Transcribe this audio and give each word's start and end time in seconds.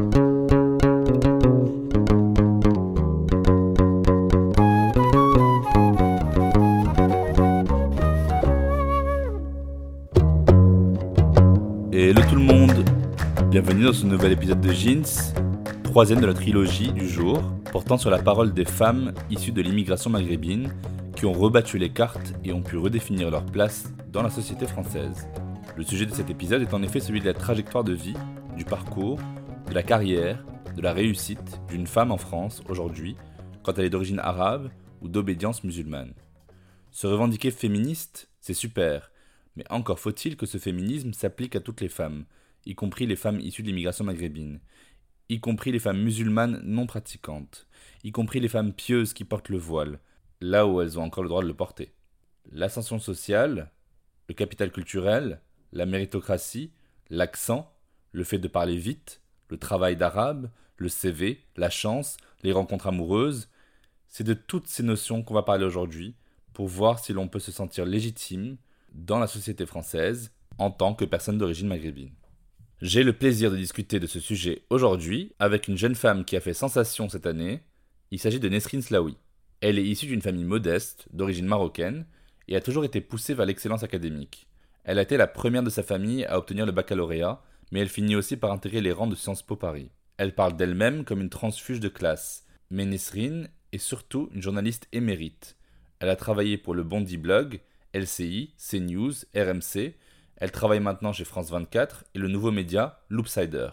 Hello 0.00 0.08
tout 12.30 12.34
le 12.34 12.40
monde, 12.40 12.82
bienvenue 13.50 13.84
dans 13.84 13.92
ce 13.92 14.06
nouvel 14.06 14.32
épisode 14.32 14.62
de 14.62 14.72
Jeans, 14.72 15.02
troisième 15.82 16.20
de 16.20 16.26
la 16.26 16.32
trilogie 16.32 16.92
du 16.92 17.06
jour, 17.06 17.42
portant 17.70 17.98
sur 17.98 18.08
la 18.08 18.18
parole 18.20 18.54
des 18.54 18.64
femmes 18.64 19.12
issues 19.30 19.52
de 19.52 19.60
l'immigration 19.60 20.08
maghrébine 20.08 20.70
qui 21.14 21.26
ont 21.26 21.32
rebattu 21.32 21.76
les 21.76 21.90
cartes 21.90 22.32
et 22.42 22.54
ont 22.54 22.62
pu 22.62 22.78
redéfinir 22.78 23.30
leur 23.30 23.44
place 23.44 23.92
dans 24.10 24.22
la 24.22 24.30
société 24.30 24.66
française. 24.66 25.28
Le 25.76 25.84
sujet 25.84 26.06
de 26.06 26.14
cet 26.14 26.30
épisode 26.30 26.62
est 26.62 26.72
en 26.72 26.82
effet 26.82 27.00
celui 27.00 27.20
de 27.20 27.26
la 27.26 27.34
trajectoire 27.34 27.84
de 27.84 27.92
vie, 27.92 28.14
du 28.56 28.64
parcours, 28.64 29.18
de 29.70 29.74
la 29.76 29.84
carrière, 29.84 30.44
de 30.74 30.82
la 30.82 30.92
réussite 30.92 31.60
d'une 31.68 31.86
femme 31.86 32.10
en 32.10 32.16
France 32.16 32.60
aujourd'hui 32.68 33.14
quand 33.62 33.78
elle 33.78 33.84
est 33.84 33.90
d'origine 33.90 34.18
arabe 34.18 34.68
ou 35.00 35.08
d'obédience 35.08 35.62
musulmane. 35.62 36.12
Se 36.90 37.06
revendiquer 37.06 37.52
féministe, 37.52 38.28
c'est 38.40 38.52
super, 38.52 39.12
mais 39.54 39.64
encore 39.70 40.00
faut-il 40.00 40.36
que 40.36 40.44
ce 40.44 40.58
féminisme 40.58 41.12
s'applique 41.12 41.54
à 41.54 41.60
toutes 41.60 41.80
les 41.80 41.88
femmes, 41.88 42.24
y 42.66 42.74
compris 42.74 43.06
les 43.06 43.14
femmes 43.14 43.38
issues 43.38 43.62
de 43.62 43.68
l'immigration 43.68 44.04
maghrébine, 44.04 44.58
y 45.28 45.38
compris 45.38 45.70
les 45.70 45.78
femmes 45.78 46.02
musulmanes 46.02 46.60
non 46.64 46.86
pratiquantes, 46.86 47.68
y 48.02 48.10
compris 48.10 48.40
les 48.40 48.48
femmes 48.48 48.72
pieuses 48.72 49.12
qui 49.12 49.22
portent 49.22 49.50
le 49.50 49.58
voile, 49.58 50.00
là 50.40 50.66
où 50.66 50.80
elles 50.80 50.98
ont 50.98 51.04
encore 51.04 51.22
le 51.22 51.28
droit 51.28 51.42
de 51.42 51.48
le 51.48 51.54
porter. 51.54 51.94
L'ascension 52.50 52.98
sociale, 52.98 53.70
le 54.28 54.34
capital 54.34 54.72
culturel, 54.72 55.40
la 55.70 55.86
méritocratie, 55.86 56.72
l'accent, 57.08 57.72
le 58.10 58.24
fait 58.24 58.38
de 58.38 58.48
parler 58.48 58.76
vite, 58.76 59.19
le 59.50 59.58
travail 59.58 59.96
d'arabe, 59.96 60.50
le 60.76 60.88
CV, 60.88 61.40
la 61.56 61.70
chance, 61.70 62.16
les 62.42 62.52
rencontres 62.52 62.86
amoureuses, 62.86 63.48
c'est 64.08 64.24
de 64.24 64.34
toutes 64.34 64.66
ces 64.66 64.82
notions 64.82 65.22
qu'on 65.22 65.34
va 65.34 65.42
parler 65.42 65.64
aujourd'hui 65.64 66.14
pour 66.52 66.66
voir 66.66 66.98
si 66.98 67.12
l'on 67.12 67.28
peut 67.28 67.38
se 67.38 67.52
sentir 67.52 67.84
légitime 67.84 68.56
dans 68.92 69.18
la 69.18 69.26
société 69.26 69.66
française 69.66 70.32
en 70.58 70.70
tant 70.70 70.94
que 70.94 71.04
personne 71.04 71.38
d'origine 71.38 71.68
maghrébine. 71.68 72.12
J'ai 72.82 73.02
le 73.02 73.12
plaisir 73.12 73.50
de 73.50 73.56
discuter 73.56 74.00
de 74.00 74.06
ce 74.06 74.20
sujet 74.20 74.62
aujourd'hui 74.70 75.32
avec 75.38 75.68
une 75.68 75.76
jeune 75.76 75.94
femme 75.94 76.24
qui 76.24 76.36
a 76.36 76.40
fait 76.40 76.54
sensation 76.54 77.08
cette 77.08 77.26
année. 77.26 77.60
Il 78.10 78.18
s'agit 78.18 78.40
de 78.40 78.48
Nesrine 78.48 78.82
Slaoui. 78.82 79.16
Elle 79.60 79.78
est 79.78 79.84
issue 79.84 80.06
d'une 80.06 80.22
famille 80.22 80.44
modeste, 80.44 81.06
d'origine 81.12 81.46
marocaine, 81.46 82.06
et 82.48 82.56
a 82.56 82.60
toujours 82.60 82.84
été 82.84 83.00
poussée 83.00 83.34
vers 83.34 83.46
l'excellence 83.46 83.82
académique. 83.82 84.48
Elle 84.84 84.98
a 84.98 85.02
été 85.02 85.18
la 85.18 85.26
première 85.26 85.62
de 85.62 85.70
sa 85.70 85.82
famille 85.82 86.24
à 86.24 86.38
obtenir 86.38 86.64
le 86.64 86.72
baccalauréat, 86.72 87.42
mais 87.70 87.80
elle 87.80 87.88
finit 87.88 88.16
aussi 88.16 88.36
par 88.36 88.52
intégrer 88.52 88.80
les 88.80 88.92
rangs 88.92 89.06
de 89.06 89.14
Sciences 89.14 89.42
Po 89.42 89.56
Paris. 89.56 89.90
Elle 90.16 90.34
parle 90.34 90.56
d'elle-même 90.56 91.04
comme 91.04 91.20
une 91.20 91.30
transfuge 91.30 91.80
de 91.80 91.88
classe, 91.88 92.44
mais 92.70 92.84
Nesrine 92.84 93.48
est 93.72 93.78
surtout 93.78 94.28
une 94.34 94.42
journaliste 94.42 94.88
émérite. 94.92 95.56
Elle 96.00 96.08
a 96.08 96.16
travaillé 96.16 96.58
pour 96.58 96.74
le 96.74 96.82
Bondi 96.82 97.16
Blog, 97.16 97.60
LCI, 97.94 98.54
CNews, 98.58 99.12
RMC. 99.34 99.94
Elle 100.36 100.52
travaille 100.52 100.80
maintenant 100.80 101.12
chez 101.12 101.24
France 101.24 101.50
24 101.50 102.04
et 102.14 102.18
le 102.18 102.28
nouveau 102.28 102.50
média 102.50 103.00
Loopsider. 103.08 103.70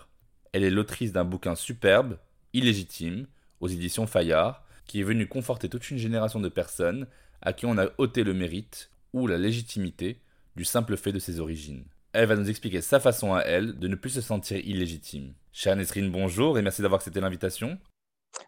Elle 0.54 0.64
est 0.64 0.70
l'autrice 0.70 1.12
d'un 1.12 1.26
bouquin 1.26 1.56
superbe, 1.56 2.18
Illégitime, 2.54 3.28
aux 3.60 3.68
éditions 3.68 4.08
Fayard, 4.08 4.64
qui 4.86 5.02
est 5.02 5.04
venu 5.04 5.28
conforter 5.28 5.70
toute 5.70 5.90
une 5.90 5.98
génération 5.98 6.40
de 6.40 6.50
personnes 6.50 7.08
à 7.42 7.54
qui 7.54 7.66
on 7.66 7.78
a 7.78 7.88
ôté 7.98 8.24
le 8.24 8.34
mérite 8.34 8.90
ou 9.14 9.28
la 9.28 9.38
légitimité 9.38 10.22
du 10.56 10.66
simple 10.66 10.98
fait 10.98 11.12
de 11.12 11.20
ses 11.20 11.40
origines. 11.40 11.84
Elle 12.18 12.26
va 12.26 12.36
nous 12.36 12.50
expliquer 12.50 12.82
sa 12.82 13.00
façon 13.00 13.36
à 13.36 13.42
elle 13.42 13.78
de 13.78 13.88
ne 13.88 13.94
plus 13.94 14.10
se 14.10 14.22
sentir 14.22 14.58
illégitime. 14.66 15.36
Chère 15.52 15.76
Nesrine, 15.76 16.10
bonjour 16.10 16.58
et 16.58 16.64
merci 16.64 16.82
d'avoir 16.82 16.98
accepté 16.98 17.20
l'invitation. 17.20 17.78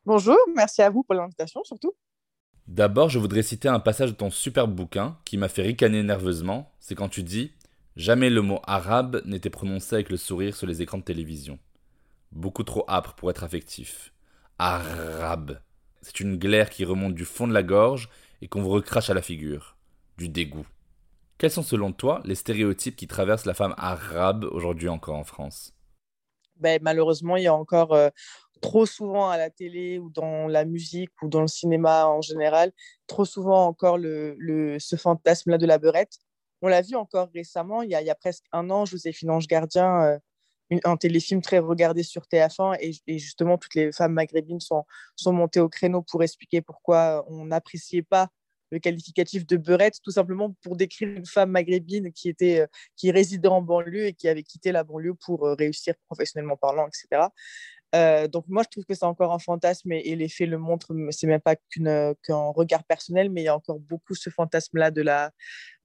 Bonjour, 0.07 0.39
merci 0.55 0.81
à 0.81 0.89
vous 0.89 1.03
pour 1.03 1.13
l'invitation 1.13 1.63
surtout. 1.63 1.93
D'abord, 2.65 3.09
je 3.09 3.19
voudrais 3.19 3.43
citer 3.43 3.67
un 3.67 3.79
passage 3.79 4.09
de 4.09 4.15
ton 4.15 4.31
superbe 4.31 4.73
bouquin 4.73 5.19
qui 5.23 5.37
m'a 5.37 5.49
fait 5.49 5.61
ricaner 5.61 6.01
nerveusement. 6.01 6.71
C'est 6.79 6.95
quand 6.95 7.09
tu 7.09 7.21
dis 7.21 7.51
Jamais 7.95 8.31
le 8.31 8.41
mot 8.41 8.59
arabe 8.63 9.21
n'était 9.25 9.51
prononcé 9.51 9.93
avec 9.93 10.09
le 10.09 10.17
sourire 10.17 10.55
sur 10.55 10.65
les 10.65 10.81
écrans 10.81 10.97
de 10.97 11.03
télévision. 11.03 11.59
Beaucoup 12.31 12.63
trop 12.63 12.85
âpre 12.89 13.13
pour 13.13 13.29
être 13.29 13.43
affectif. 13.43 14.13
Arabe. 14.57 15.59
C'est 16.01 16.21
une 16.21 16.39
glaire 16.39 16.71
qui 16.71 16.85
remonte 16.85 17.13
du 17.13 17.23
fond 17.23 17.47
de 17.47 17.53
la 17.53 17.61
gorge 17.61 18.09
et 18.41 18.47
qu'on 18.47 18.63
vous 18.63 18.69
recrache 18.69 19.11
à 19.11 19.13
la 19.13 19.21
figure. 19.21 19.77
Du 20.17 20.27
dégoût. 20.27 20.65
Quels 21.39 21.51
sont 21.51 21.63
selon 21.63 21.93
toi 21.93 22.21
les 22.25 22.35
stéréotypes 22.35 22.97
qui 22.97 23.07
traversent 23.07 23.45
la 23.45 23.53
femme 23.53 23.73
arabe 23.77 24.43
aujourd'hui 24.51 24.89
encore 24.89 25.15
en 25.15 25.23
France? 25.23 25.73
Ben, 26.57 26.79
Malheureusement, 26.81 27.37
il 27.37 27.43
y 27.43 27.47
a 27.47 27.55
encore 27.55 27.93
euh, 27.93 28.09
trop 28.59 28.85
souvent 28.85 29.29
à 29.29 29.37
la 29.37 29.49
télé 29.49 29.99
ou 29.99 30.09
dans 30.09 30.47
la 30.47 30.65
musique 30.65 31.11
ou 31.21 31.29
dans 31.29 31.39
le 31.39 31.47
cinéma 31.47 32.07
en 32.07 32.19
général, 32.19 32.73
trop 33.07 33.23
souvent 33.23 33.65
encore 33.65 33.97
le, 33.97 34.35
ce 34.81 34.97
fantasme-là 34.97 35.57
de 35.57 35.65
la 35.65 35.77
beurette. 35.77 36.17
On 36.61 36.67
l'a 36.67 36.81
vu 36.81 36.95
encore 36.97 37.29
récemment, 37.33 37.83
il 37.83 37.91
y, 37.91 37.95
a, 37.95 38.01
il 38.01 38.07
y, 38.07 38.09
a, 38.09 38.15
presque 38.15 38.43
un 38.51 38.69
an, 38.69 38.83
Joséphine 38.83 39.31
Ange 39.31 39.47
Gardien, 39.47 40.19
euh, 40.71 40.77
un 40.83 40.97
téléfilm 40.97 41.41
très 41.41 41.59
regardé 41.59 42.03
sur 42.03 42.23
TF1, 42.23 42.75
et, 42.81 42.91
et, 43.07 43.17
justement, 43.17 43.57
toutes 43.57 43.75
les 43.75 43.93
femmes 43.93 44.11
maghrébines 44.11 44.59
sont, 44.59 44.83
sont 45.15 45.31
montées 45.31 45.61
au 45.61 45.69
créneau 45.69 46.01
pour 46.01 46.21
expliquer 46.21 46.61
pourquoi 46.61 47.23
on 47.29 47.45
n'appréciait 47.45 48.03
pas 48.03 48.27
le 48.71 48.79
qualificatif 48.79 49.45
de 49.45 49.57
beurette, 49.57 49.99
tout 50.03 50.11
simplement 50.11 50.55
pour 50.61 50.75
décrire 50.75 51.09
une 51.09 51.25
femme 51.25 51.51
maghrébine 51.51 52.11
qui, 52.11 52.29
était, 52.29 52.67
qui 52.95 53.11
résidait 53.11 53.49
en 53.49 53.61
banlieue 53.61 54.05
et 54.07 54.13
qui 54.13 54.27
avait 54.27 54.43
quitté 54.43 54.71
la 54.71 54.83
banlieue 54.83 55.15
pour 55.15 55.41
réussir 55.57 55.95
professionnellement 56.07 56.57
parlant, 56.57 56.87
etc. 56.87 57.29
Euh, 57.95 58.27
donc 58.27 58.45
moi, 58.47 58.63
je 58.63 58.69
trouve 58.69 58.85
que 58.85 58.93
c'est 58.93 59.05
encore 59.05 59.33
un 59.33 59.39
fantasme 59.39 59.91
et, 59.91 59.99
et 59.99 60.15
les 60.15 60.29
faits 60.29 60.47
le 60.47 60.57
montrent. 60.57 60.93
C'est 61.11 61.27
même 61.27 61.41
pas 61.41 61.55
qu'un 61.55 62.13
qu 62.13 62.31
regard 62.31 62.83
personnel, 62.83 63.29
mais 63.29 63.41
il 63.41 63.45
y 63.45 63.47
a 63.47 63.55
encore 63.55 63.79
beaucoup 63.79 64.15
ce 64.15 64.29
fantasme-là 64.29 64.91
de 64.91 65.01
la, 65.01 65.31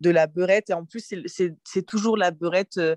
de 0.01 0.11
la 0.11 0.27
beurette. 0.27 0.71
Et 0.71 0.75
en 0.75 0.85
plus, 0.85 1.15
c'est 1.27 1.87
toujours 1.87 2.17
la 2.17 2.31
beurette 2.31 2.79
euh, 2.79 2.97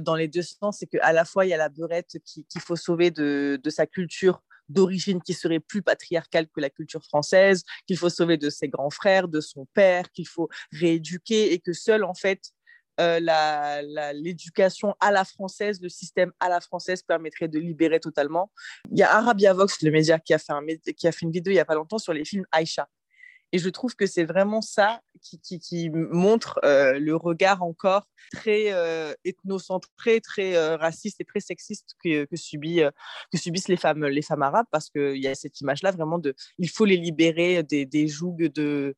dans 0.00 0.14
les 0.14 0.28
deux 0.28 0.42
sens. 0.42 0.78
C'est 0.78 0.86
qu'à 0.86 1.12
la 1.12 1.24
fois, 1.24 1.46
il 1.46 1.50
y 1.50 1.54
a 1.54 1.58
la 1.58 1.68
beurette 1.70 2.18
qu'il 2.24 2.44
qui 2.44 2.60
faut 2.60 2.76
sauver 2.76 3.10
de, 3.10 3.58
de 3.62 3.70
sa 3.70 3.86
culture 3.86 4.42
d'origine 4.68 5.22
qui 5.22 5.34
serait 5.34 5.60
plus 5.60 5.82
patriarcale 5.82 6.46
que 6.48 6.60
la 6.60 6.70
culture 6.70 7.04
française, 7.04 7.64
qu'il 7.86 7.96
faut 7.96 8.10
sauver 8.10 8.36
de 8.36 8.50
ses 8.50 8.68
grands 8.68 8.90
frères, 8.90 9.28
de 9.28 9.40
son 9.40 9.66
père, 9.74 10.10
qu'il 10.12 10.26
faut 10.26 10.48
rééduquer 10.72 11.52
et 11.52 11.58
que 11.58 11.72
seul, 11.72 12.04
en 12.04 12.14
fait, 12.14 12.52
euh, 13.00 13.20
l'éducation 14.14 14.94
à 15.00 15.10
la 15.10 15.24
française, 15.24 15.80
le 15.82 15.88
système 15.88 16.32
à 16.38 16.48
la 16.48 16.60
française 16.60 17.02
permettrait 17.02 17.48
de 17.48 17.58
libérer 17.58 17.98
totalement. 17.98 18.52
Il 18.92 18.98
y 18.98 19.02
a 19.02 19.12
Arabia 19.12 19.52
Vox, 19.52 19.82
le 19.82 19.90
média, 19.90 20.18
qui 20.18 20.32
a 20.32 20.38
fait, 20.38 20.52
un, 20.52 20.64
qui 20.96 21.08
a 21.08 21.12
fait 21.12 21.22
une 21.22 21.32
vidéo 21.32 21.50
il 21.50 21.56
n'y 21.56 21.60
a 21.60 21.64
pas 21.64 21.74
longtemps 21.74 21.98
sur 21.98 22.12
les 22.12 22.24
films 22.24 22.46
Aïcha. 22.52 22.88
Et 23.54 23.58
je 23.58 23.68
trouve 23.68 23.94
que 23.94 24.06
c'est 24.06 24.24
vraiment 24.24 24.60
ça 24.62 25.00
qui, 25.22 25.88
montre 25.88 26.58
euh, 26.64 26.98
le 26.98 27.14
regard 27.14 27.62
encore 27.62 28.08
très 28.32 28.72
euh, 28.72 29.14
ethnocentré, 29.24 30.20
très 30.20 30.56
euh, 30.56 30.76
raciste 30.76 31.20
et 31.20 31.24
très 31.24 31.38
sexiste 31.38 31.94
que, 32.02 32.24
euh, 32.24 32.90
subissent 33.36 33.68
les 33.68 33.76
femmes, 33.76 34.04
arabes, 34.40 34.66
parce 34.72 34.90
qu'il 34.90 35.22
y 35.22 35.28
a 35.28 35.36
cette 35.36 35.60
image-là 35.60 35.92
vraiment 35.92 36.18
de 36.18 36.34
il 36.58 36.68
faut 36.68 36.84
les 36.84 36.96
libérer 36.96 37.62
des, 37.62 38.08
jougs 38.08 38.48
de, 38.48 38.96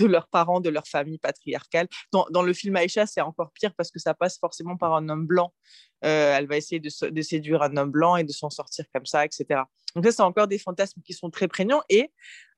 leurs 0.00 0.26
parents, 0.26 0.60
de 0.60 0.68
leur 0.68 0.88
famille 0.88 1.18
patriarcale. 1.18 1.86
Dans, 2.10 2.26
dans 2.30 2.42
le 2.42 2.52
film 2.52 2.74
Aïcha, 2.74 3.06
c'est 3.06 3.20
encore 3.20 3.52
pire 3.52 3.72
parce 3.76 3.92
que 3.92 4.00
ça 4.00 4.14
passe 4.14 4.36
forcément 4.40 4.76
par 4.76 4.96
un 4.96 5.08
homme 5.08 5.28
blanc. 5.28 5.54
elle 6.00 6.48
va 6.48 6.56
essayer 6.56 6.80
de, 6.80 6.90
de 7.08 7.22
séduire 7.22 7.62
un 7.62 7.76
homme 7.76 7.92
blanc 7.92 8.16
et 8.16 8.24
de 8.24 8.32
s'en 8.32 8.50
sortir 8.50 8.84
comme 8.92 9.06
ça, 9.06 9.24
etc. 9.24 9.62
Donc 9.94 10.04
ça, 10.04 10.12
c'est 10.12 10.22
encore 10.22 10.48
des 10.48 10.58
fantasmes 10.58 11.00
qui 11.02 11.14
sont 11.14 11.30
très 11.30 11.48
prégnants 11.48 11.82
et 11.88 12.12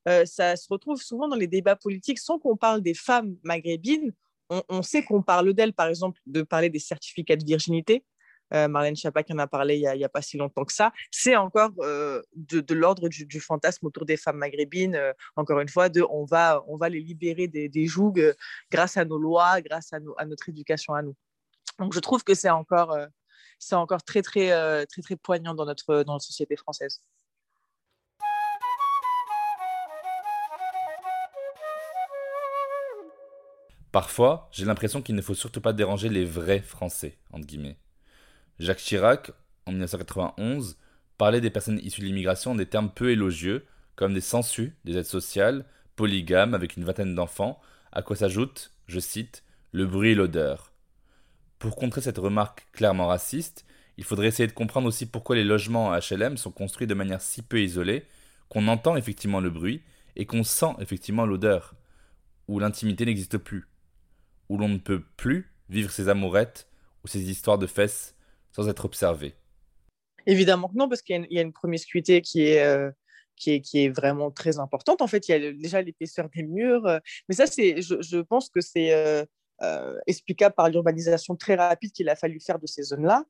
euh, 0.09 0.25
ça 0.25 0.57
se 0.57 0.67
retrouve 0.71 1.01
souvent 1.01 1.29
dans 1.29 1.37
les 1.37 1.47
débats 1.47 1.77
politiques 1.77 2.19
sans 2.19 2.39
qu'on 2.39 2.57
parle 2.57 2.83
des 2.83 2.95
femmes 2.95 3.37
maghrébines. 3.43 4.13
On, 4.51 4.83
sait 4.83 5.05
qu'on 5.05 5.23
parle 5.23 5.53
d'elles, 5.53 5.75
par 5.75 5.89
exemple, 5.89 6.21
de 6.27 6.41
parler 6.41 6.71
des 6.71 6.79
certificats 6.79 7.37
de 7.37 7.45
virginité. 7.45 8.03
Euh, 8.55 8.69
Marlène 8.69 8.97
Schiappa 8.97 9.23
qui 9.23 9.33
en 9.33 9.39
a 9.39 9.47
parlé 9.47 9.77
il 9.77 9.99
n'y 9.99 10.05
a, 10.05 10.09
pas 10.09 10.23
si 10.23 10.37
longtemps 10.39 10.65
que 10.65 10.73
ça. 10.73 10.93
C'est 11.11 11.37
encore 11.37 11.71
euh, 11.81 12.23
de, 12.35 12.75
l'ordre 12.75 13.09
du, 13.09 13.41
fantasme 13.41 13.87
autour 13.87 14.07
des 14.07 14.17
femmes 14.17 14.39
maghrébines, 14.39 14.95
euh, 14.95 15.13
encore 15.37 15.61
une 15.61 15.69
fois, 15.69 15.89
de 15.89 16.03
on 16.03 16.25
va, 16.25 16.63
les 16.89 17.01
libérer 17.01 17.49
des, 17.49 17.87
jougs 17.87 18.35
grâce 18.71 18.97
à 18.97 19.05
nos 19.05 19.19
lois, 19.19 19.61
grâce 19.61 19.93
à, 19.93 20.25
notre 20.25 20.49
éducation 20.49 20.95
à 20.95 21.03
nous. 21.03 21.15
Donc 21.79 21.93
je 21.93 22.01
trouve 22.01 22.25
que 22.25 22.35
c'est 22.35 22.51
encore, 22.51 22.97
très, 24.05 24.23
très 24.23 25.17
poignant 25.23 25.55
dans 25.55 25.67
notre, 25.67 26.03
dans 26.03 26.15
notre 26.15 26.25
société 26.25 26.57
française. 26.57 27.03
Parfois, 33.93 34.51
j'ai 34.53 34.67
l'impression 34.67 35.01
qu'il 35.01 35.15
ne 35.15 35.23
faut 35.23 35.35
surtout 35.35 35.63
pas 35.63 35.73
déranger 35.73 36.11
les 36.11 36.27
vrais 36.27 36.61
Français. 36.61 37.17
Jacques 38.59 38.79
Chirac, 38.79 39.31
en 39.65 39.71
1991, 39.71 40.77
parlait 41.17 41.41
des 41.41 41.51
personnes 41.51 41.81
issues 41.83 42.03
de 42.03 42.07
l'immigration 42.07 42.51
en 42.51 42.55
des 42.55 42.67
termes 42.67 42.91
peu 42.91 43.11
élogieux, 43.11 43.65
comme 43.97 44.13
des 44.13 44.21
sensus, 44.21 44.73
des 44.85 44.99
aides 44.99 45.05
sociales, 45.05 45.65
polygames 45.97 46.55
avec 46.55 46.77
une 46.77 46.85
vingtaine 46.85 47.15
d'enfants, 47.15 47.61
à 47.91 48.03
quoi 48.03 48.15
s'ajoute, 48.15 48.73
je 48.87 49.01
cite, 49.01 49.43
le 49.73 49.87
bruit 49.87 50.11
et 50.11 50.15
l'odeur. 50.15 50.73
Pour 51.59 51.75
contrer 51.75 52.03
cette 52.03 52.19
remarque 52.19 52.69
clairement 52.73 53.07
raciste, 53.07 53.65
il 53.97 54.05
faudrait 54.05 54.29
essayer 54.29 54.47
de 54.47 54.53
comprendre 54.53 54.87
aussi 54.87 55.07
pourquoi 55.07 55.35
les 55.35 55.45
logements 55.45 55.93
à 55.93 56.01
HLM 56.01 56.37
sont 56.37 56.53
construits 56.53 56.87
de 56.87 56.95
manière 56.95 57.23
si 57.23 57.41
peu 57.43 57.61
isolée 57.61 58.05
qu'on 58.51 58.69
entend 58.69 58.97
effectivement 58.97 59.41
le 59.41 59.51
bruit 59.51 59.83
et 60.15 60.27
qu'on 60.27 60.45
sent 60.45 60.75
effectivement 60.79 61.27
l'odeur, 61.27 61.75
où 62.49 62.59
l'intimité 62.59 63.07
n'existe 63.07 63.39
plus 63.39 63.67
où 64.49 64.59
l'on 64.59 64.69
ne 64.69 64.79
peut 64.79 65.03
plus 65.17 65.53
vivre 65.69 65.91
ses 65.91 66.09
amourettes 66.09 66.69
ou 67.05 67.09
ses 67.09 67.31
histoires 67.31 67.59
de 67.59 67.67
fesses 67.67 68.15
sans 68.53 68.69
être 68.69 68.85
observé 68.85 69.35
Évidemment 70.27 70.69
que 70.69 70.77
non, 70.77 70.89
parce 70.89 71.03
qu'il 71.03 71.27
y, 71.31 71.39
a 71.39 71.43
une 71.43 71.53
promiscuité 71.53 72.21
qui 72.21 72.43
est, 72.43 72.63
euh, 72.63 72.91
qui, 73.37 73.53
est, 73.53 73.89
vraiment 73.89 74.31
très 74.31 74.59
importante. 74.59 75.01
En 75.01 75.07
fait, 75.07 75.29
il 75.29 75.31
y 75.31 75.35
a 75.35 75.53
déjà 75.53 75.81
l'épaisseur 75.81 76.29
des 76.29 76.43
murs. 76.43 76.87
Euh, 76.87 76.99
mais 77.29 77.35
ça, 77.35 77.47
je, 77.47 78.21
pense 78.21 78.51
que 78.51 78.61
c'est 78.61 79.27
euh, 79.61 79.99
explicable 80.07 80.55
par 80.55 80.69
l'urbanisation 80.69 81.35
très 81.35 81.57
rapide 81.57 81.91
qu'il 81.91 82.09
a 82.09 82.15
fallu 82.15 82.39
faire 82.39 82.61
de 82.61 82.67
ces 82.67 82.83
zones-là. 82.83 83.25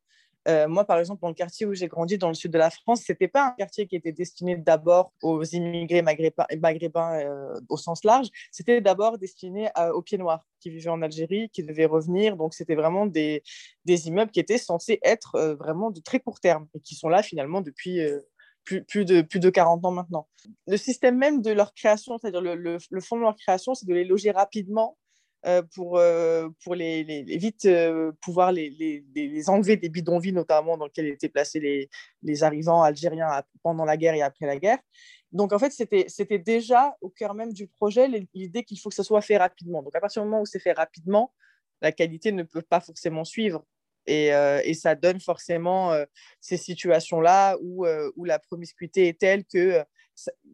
Euh, 0.47 0.69
moi, 0.69 0.85
par 0.85 0.99
exemple, 0.99 1.23
dans 1.23 1.29
le 1.29 1.35
quartier 1.35 1.65
où 1.67 1.73
j'ai 1.75 1.89
grandi, 1.89 2.19
dans 2.19 2.29
le 2.29 2.35
sud 2.35 2.53
de 2.53 2.59
la 2.59 2.69
France, 2.71 3.03
ce 3.07 3.13
n'était 3.13 3.29
pas 3.29 3.47
un 3.47 3.51
quartier 3.53 3.87
qui 3.87 3.97
était 3.97 4.13
destiné 4.13 4.57
d'abord 4.57 5.13
aux 5.23 5.43
immigrés 5.45 6.03
maghrébins, 6.03 7.19
euh, 7.21 7.55
au 7.71 7.79
sens 7.79 8.05
large. 8.05 8.29
C'était 8.51 8.83
d'abord 8.83 9.17
destiné 9.17 9.71
aux 9.95 10.03
pieds 10.03 10.19
noirs 10.19 10.47
qui 10.61 10.71
vivaient 10.71 10.91
en 10.91 11.03
Algérie, 11.03 11.51
qui 11.51 11.63
devaient 11.63 11.87
revenir. 11.87 12.37
Donc, 12.37 12.55
c'était 12.55 12.75
vraiment 12.75 13.07
des, 13.07 13.43
des, 13.85 14.09
immeubles 14.09 14.31
qui 14.31 14.41
étaient 14.41 14.59
censés 14.59 14.99
être 15.03 15.35
euh, 15.37 15.55
vraiment 15.55 15.91
de 15.91 16.01
très 16.01 16.21
court 16.21 16.41
terme 16.41 16.67
et 16.75 16.81
qui 16.81 16.95
sont 16.95 17.09
là 17.09 17.23
finalement 17.23 17.61
depuis 17.61 18.01
plus, 18.65 18.85
plus, 18.85 19.05
de, 19.05 19.23
plus 19.23 19.41
de 19.41 19.51
40 19.51 19.85
ans 19.85 19.91
maintenant. 19.91 20.29
Le 20.67 20.77
système 20.77 21.17
même 21.17 21.41
de 21.43 21.51
leur 21.51 21.73
création, 21.75 22.19
c'est-à-dire 22.19 22.43
le, 22.43 22.79
le 22.91 23.01
fond 23.01 23.17
de 23.17 23.23
leur 23.23 23.37
création, 23.37 23.75
c'est 23.75 23.87
de 23.87 23.95
les 23.95 24.05
loger 24.05 24.31
rapidement 24.31 24.97
euh, 25.47 25.63
pour, 25.73 25.99
euh, 25.99 26.49
pour 26.65 26.75
les, 26.75 27.05
vite 27.23 27.65
euh, 27.65 28.11
pouvoir 28.21 28.51
les, 28.51 28.71
les, 29.15 29.49
enlever 29.49 29.77
des 29.77 29.89
bidonvilles, 29.89 30.33
notamment 30.33 30.77
dans 30.77 30.87
lesquels 30.87 31.07
étaient 31.07 31.29
placés 31.29 31.61
les, 31.61 31.89
les 32.23 32.43
arrivants 32.43 32.83
algériens 32.83 33.45
pendant 33.63 33.85
la 33.85 33.97
guerre 33.97 34.15
et 34.15 34.23
après 34.23 34.47
la 34.47 34.57
guerre. 34.57 34.79
Donc, 35.31 35.53
en 35.53 35.59
fait, 35.61 35.71
c'était 35.71 36.39
déjà 36.39 36.97
au 37.01 37.09
cœur 37.09 37.35
même 37.35 37.53
du 37.53 37.69
projet 37.69 38.09
l'idée 38.35 38.65
qu'il 38.65 38.81
faut 38.81 38.89
que 38.89 38.97
ça 38.97 39.05
soit 39.05 39.21
fait 39.21 39.37
rapidement. 39.37 39.81
Donc, 39.81 39.95
à 39.95 40.01
partir 40.01 40.23
du 40.23 40.29
moment 40.29 40.43
où 40.43 40.47
c'est 40.47 40.59
fait 40.59 40.73
rapidement, 40.73 41.33
la 41.83 41.93
qualité 41.93 42.33
ne 42.33 42.43
peut 42.43 42.63
pas 42.63 42.81
forcément 42.81 43.25
suivre. 43.25 43.65
Et, 44.07 44.29
et 44.65 44.73
ça 44.75 44.95
donne 44.95 45.21
forcément 45.21 45.93
ces 46.41 46.57
situations-là 46.57 47.59
où, 47.61 47.87
où 48.17 48.25
la 48.25 48.39
promiscuité 48.39 49.09
est 49.09 49.21
telle 49.21 49.45
que 49.45 49.85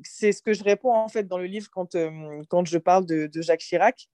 c'est 0.02 0.32
ce 0.32 0.42
que 0.42 0.52
je 0.52 0.64
réponds 0.64 0.92
en 0.92 1.08
fait 1.08 1.22
dans 1.22 1.38
le 1.38 1.46
livre 1.46 1.68
quand, 1.70 1.96
quand 2.48 2.66
je 2.66 2.78
parle 2.78 3.06
de, 3.06 3.28
de 3.28 3.42
Jacques 3.42 3.60
Chirac 3.60 4.08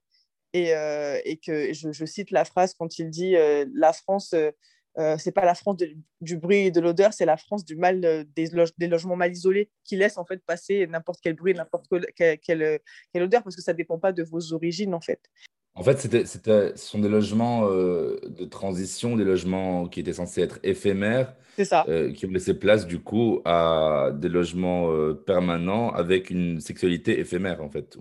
et, 0.53 0.75
euh, 0.75 1.19
et 1.25 1.37
que 1.37 1.73
je, 1.73 2.05
cite 2.05 2.31
la 2.31 2.45
phrase 2.45 2.75
quand 2.75 2.99
il 2.99 3.11
dit 3.11 3.37
euh, 3.37 3.65
la 3.75 3.93
France, 3.93 4.35
euh, 4.99 5.17
c'est 5.19 5.33
pas 5.33 5.45
la 5.45 5.55
France 5.55 5.77
du 6.21 6.37
bruit 6.37 6.67
et 6.67 6.71
de 6.71 6.81
l'odeur, 6.81 7.13
c'est 7.13 7.25
la 7.25 7.37
France 7.37 7.65
du 7.65 7.77
mal 7.77 8.01
des, 8.35 8.51
des, 8.79 8.89
logements 8.89 9.17
mal 9.17 9.33
isolés 9.33 9.71
qui 9.85 9.97
laissent 9.97 10.19
en 10.19 10.25
fait 10.25 10.43
passer 10.45 10.87
n'importe 10.87 11.21
quel 11.23 11.35
bruit, 11.35 11.55
n'importe 11.55 11.87
quelle, 12.17 12.39
quelle, 12.43 13.23
odeur 13.23 13.43
parce 13.43 13.57
que 13.57 13.63
ça 13.63 13.73
dépend 13.73 13.99
pas 13.99 14.13
de 14.13 14.23
vos 14.25 14.53
origines 14.53 14.95
en 14.95 15.01
fait. 15.01 15.21
En 15.77 15.85
fait, 15.85 16.01
c'était, 16.01 16.27
ce 16.27 16.77
sont 16.77 16.99
des 16.99 17.09
logements 17.09 17.71
de 17.71 18.45
transition, 18.45 19.17
des 19.17 19.25
logements 19.25 19.87
qui 19.87 20.01
étaient 20.01 20.13
censés 20.13 20.43
être 20.43 20.59
éphémères, 20.65 21.37
ça. 21.63 21.87
qui 22.15 22.27
ont 22.27 22.31
laissé 22.31 22.59
place 22.59 22.89
du 22.89 22.99
coup 22.99 23.41
à 23.45 24.11
des 24.13 24.29
logements 24.29 25.15
permanents 25.25 25.93
avec 25.93 26.29
une 26.31 26.61
sexualité 26.61 27.21
éphémère 27.21 27.63
en 27.63 27.71
fait. 27.71 27.97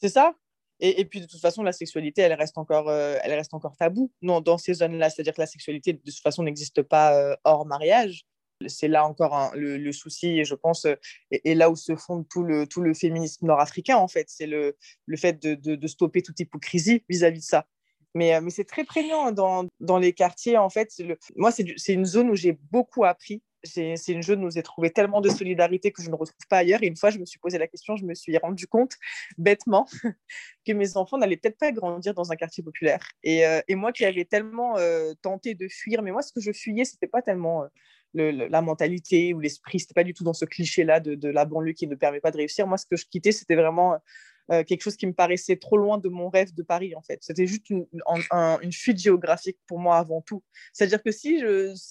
C'est 0.00 0.08
ça. 0.08 0.34
Et, 0.80 1.04
puis 1.04 1.20
de 1.20 1.26
toute 1.26 1.40
façon, 1.40 1.62
la 1.62 1.72
sexualité, 1.72 2.22
elle 2.22 2.32
reste 2.32 2.56
encore, 2.56 2.88
euh, 2.88 3.16
elle 3.22 3.34
reste 3.34 3.52
encore 3.52 3.76
taboue 3.76 4.10
non, 4.22 4.40
dans 4.40 4.56
ces 4.56 4.74
zones-là. 4.74 5.10
C'est-à-dire 5.10 5.34
que 5.34 5.40
la 5.40 5.46
sexualité, 5.46 5.92
de 5.92 5.98
toute 5.98 6.22
façon, 6.22 6.42
n'existe 6.42 6.82
pas 6.82 7.14
euh, 7.14 7.36
hors 7.44 7.66
mariage. 7.66 8.24
C'est 8.66 8.88
là 8.88 9.06
encore 9.06 9.52
le, 9.54 9.92
souci, 9.92 10.44
je 10.44 10.54
pense, 10.54 10.84
euh, 10.84 10.94
et, 11.30 11.54
là 11.54 11.70
où 11.70 11.76
se 11.76 11.96
fonde 11.96 12.28
tout 12.28 12.42
le, 12.42 12.66
tout 12.66 12.80
le 12.80 12.94
féminisme 12.94 13.46
nord-africain, 13.46 13.96
en 13.96 14.08
fait. 14.08 14.26
C'est 14.28 14.46
le, 14.46 14.76
le 15.06 15.16
fait 15.16 15.42
de, 15.42 15.54
de, 15.54 15.86
stopper 15.86 16.22
toute 16.22 16.40
hypocrisie 16.40 17.02
vis-à-vis 17.08 17.40
de 17.40 17.44
ça. 17.44 17.66
Mais, 18.14 18.38
mais 18.40 18.50
c'est 18.50 18.64
très 18.64 18.84
prégnant 18.84 19.32
dans, 19.32 19.66
dans, 19.80 19.98
les 19.98 20.12
quartiers, 20.12 20.58
en 20.58 20.68
fait. 20.68 20.92
Le... 20.98 21.18
Moi, 21.36 21.52
c'est 21.52 21.92
une 21.92 22.04
zone 22.06 22.30
où 22.30 22.34
j'ai 22.34 22.52
beaucoup 22.70 23.04
appris 23.04 23.42
c'est 23.62 24.08
une 24.08 24.22
jeune 24.22 24.44
où 24.44 24.50
j'ai 24.50 24.62
trouvé 24.62 24.90
tellement 24.90 25.20
de 25.20 25.28
solidarité 25.28 25.92
que 25.92 26.02
je 26.02 26.08
ne 26.08 26.14
retrouve 26.14 26.46
pas 26.48 26.58
ailleurs. 26.58 26.82
Et 26.82 26.86
une 26.86 26.96
fois, 26.96 27.10
je 27.10 27.18
me 27.18 27.26
suis 27.26 27.38
posé 27.38 27.58
la 27.58 27.66
question, 27.66 27.96
je 27.96 28.04
me 28.04 28.14
suis 28.14 28.36
rendu 28.38 28.66
compte 28.66 28.94
bêtement 29.38 29.86
que 30.66 30.72
mes 30.72 30.96
enfants 30.96 31.18
n'allaient 31.18 31.36
peut-être 31.36 31.58
pas 31.58 31.72
grandir 31.72 32.14
dans 32.14 32.32
un 32.32 32.36
quartier 32.36 32.62
populaire. 32.62 33.06
Et, 33.22 33.46
euh, 33.46 33.60
moi 33.70 33.92
qui 33.92 34.04
avais 34.04 34.24
tellement 34.24 34.76
euh, 34.78 35.14
tenté 35.22 35.54
de 35.54 35.68
fuir, 35.68 36.02
mais 36.02 36.12
moi, 36.12 36.22
ce 36.22 36.32
que 36.32 36.40
je 36.40 36.52
fuyais, 36.52 36.84
c'était 36.84 37.06
pas 37.06 37.22
tellement 37.22 37.64
euh, 38.18 38.48
la 38.48 38.62
mentalité 38.62 39.32
ou 39.34 39.40
l'esprit, 39.40 39.80
c'était 39.80 39.94
pas 39.94 40.04
du 40.04 40.14
tout 40.14 40.24
dans 40.24 40.34
ce 40.34 40.44
cliché-là 40.44 41.00
de, 41.00 41.28
la 41.28 41.44
banlieue 41.44 41.72
qui 41.72 41.86
ne 41.86 41.94
permet 41.94 42.20
pas 42.20 42.30
de 42.30 42.36
réussir. 42.38 42.66
Moi, 42.66 42.76
ce 42.76 42.86
que 42.86 42.96
je 42.96 43.06
quittais, 43.06 43.32
c'était 43.32 43.56
vraiment 43.56 43.98
quelque 44.66 44.80
chose 44.80 44.96
qui 44.96 45.06
me 45.06 45.12
paraissait 45.12 45.54
trop 45.54 45.76
loin 45.76 45.96
de 45.96 46.08
mon 46.08 46.28
rêve 46.28 46.52
de 46.52 46.64
Paris, 46.64 46.96
en 46.96 47.02
fait. 47.02 47.20
C'était 47.22 47.46
juste 47.46 47.70
une, 47.70 47.86
fuite 48.72 48.98
géographique 48.98 49.58
pour 49.68 49.78
moi 49.78 49.96
avant 49.96 50.22
tout. 50.22 50.42
C'est-à-dire 50.72 51.00
que 51.04 51.12
si, 51.12 51.40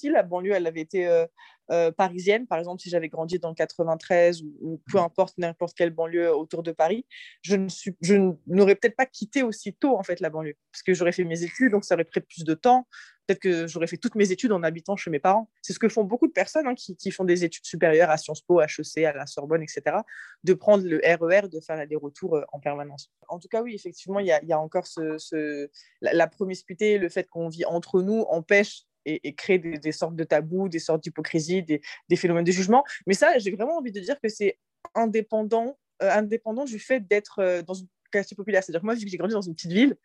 la 0.09 0.23
banlieue, 0.23 0.51
elle 0.51 0.67
avait 0.67 0.81
été 0.81 1.25
euh, 1.71 1.91
parisienne, 1.91 2.47
par 2.47 2.57
exemple, 2.57 2.81
si 2.81 2.89
j'avais 2.89 3.09
grandi 3.09 3.37
dans 3.37 3.49
le 3.49 3.55
93 3.55 4.41
ou, 4.61 4.81
peu 4.91 4.97
importe 4.97 5.37
n'importe 5.37 5.75
quelle 5.77 5.91
banlieue 5.91 6.33
autour 6.33 6.63
de 6.63 6.71
Paris, 6.71 7.05
je, 7.41 7.55
ne 7.55 7.69
suis, 7.69 7.95
je 8.01 8.15
n'aurais 8.47 8.75
peut-être 8.75 8.95
pas 8.95 9.05
quitté 9.05 9.43
aussitôt, 9.43 9.97
en 9.97 10.03
fait, 10.03 10.19
la 10.19 10.29
banlieue, 10.29 10.55
parce 10.71 10.81
que 10.81 10.93
j'aurais 10.93 11.11
fait 11.11 11.23
mes 11.23 11.43
études, 11.43 11.71
donc 11.71 11.85
ça 11.85 11.95
aurait 11.95 12.05
pris 12.05 12.21
plus 12.21 12.43
de 12.43 12.53
temps. 12.53 12.87
Peut-être 13.27 13.41
que 13.41 13.67
j'aurais 13.67 13.85
fait 13.85 13.97
toutes 13.97 14.15
mes 14.15 14.31
études 14.31 14.51
en 14.51 14.63
habitant 14.63 14.95
chez 14.95 15.11
mes 15.11 15.19
parents. 15.19 15.51
C'est 15.61 15.73
ce 15.73 15.77
que 15.77 15.87
font 15.87 16.03
beaucoup 16.03 16.25
de 16.25 16.31
personnes 16.31 16.65
hein, 16.65 16.73
qui, 16.73 16.95
qui, 16.95 17.11
font 17.11 17.25
des 17.25 17.43
études 17.43 17.63
supérieures 17.63 18.09
à 18.09 18.17
Sciences 18.17 18.41
Po, 18.41 18.59
HEC, 18.59 19.05
à 19.05 19.13
la 19.13 19.27
Sorbonne, 19.27 19.61
etc., 19.61 19.97
de 20.43 20.53
prendre 20.55 20.83
le 20.83 20.99
RER, 21.03 21.45
e 21.45 21.47
de 21.47 21.59
faire 21.59 21.85
des 21.85 21.95
retours 21.95 22.39
en 22.51 22.59
permanence. 22.59 23.11
En 23.27 23.37
tout 23.37 23.47
cas, 23.47 23.61
oui, 23.61 23.75
effectivement, 23.75 24.19
il 24.19 24.25
y, 24.25 24.47
y 24.47 24.51
a, 24.51 24.59
encore 24.59 24.87
ce, 24.87 25.19
ce, 25.19 25.69
la, 26.01 26.25
promiscuité, 26.25 26.97
le 26.97 27.09
fait 27.09 27.29
qu'on 27.29 27.49
vit 27.49 27.65
entre 27.65 28.01
nous 28.01 28.21
empêche 28.29 28.87
et, 29.05 29.33
crée 29.35 29.59
des, 29.59 29.91
sortes 29.91 30.15
de 30.15 30.23
tabous, 30.23 30.69
des 30.69 30.79
sortes 30.79 31.03
d'hypocrisie, 31.03 31.63
des, 31.63 32.15
phénomènes 32.15 32.45
de 32.45 32.51
jugement. 32.51 32.83
Mais 33.07 33.13
ça, 33.13 33.37
j'ai 33.37 33.51
vraiment 33.51 33.77
envie 33.77 33.91
de 33.91 33.99
dire 33.99 34.19
que 34.21 34.29
c'est 34.29 34.57
indépendant, 34.95 35.77
euh, 36.01 36.11
indépendant 36.11 36.65
du 36.65 36.79
fait 36.79 37.07
d'être 37.07 37.39
euh, 37.39 37.61
dans 37.61 37.73
une 37.73 37.87
quartier 38.11 38.35
populaire. 38.35 38.63
C'est-à-dire 38.63 38.81
que 38.81 38.85
moi, 38.85 38.95
vu 38.95 39.05
que 39.05 39.11
j'ai 39.11 39.17
grandi 39.17 39.33
dans 39.33 39.41
une 39.41 39.55
petite 39.55 39.71
ville, 39.71 39.95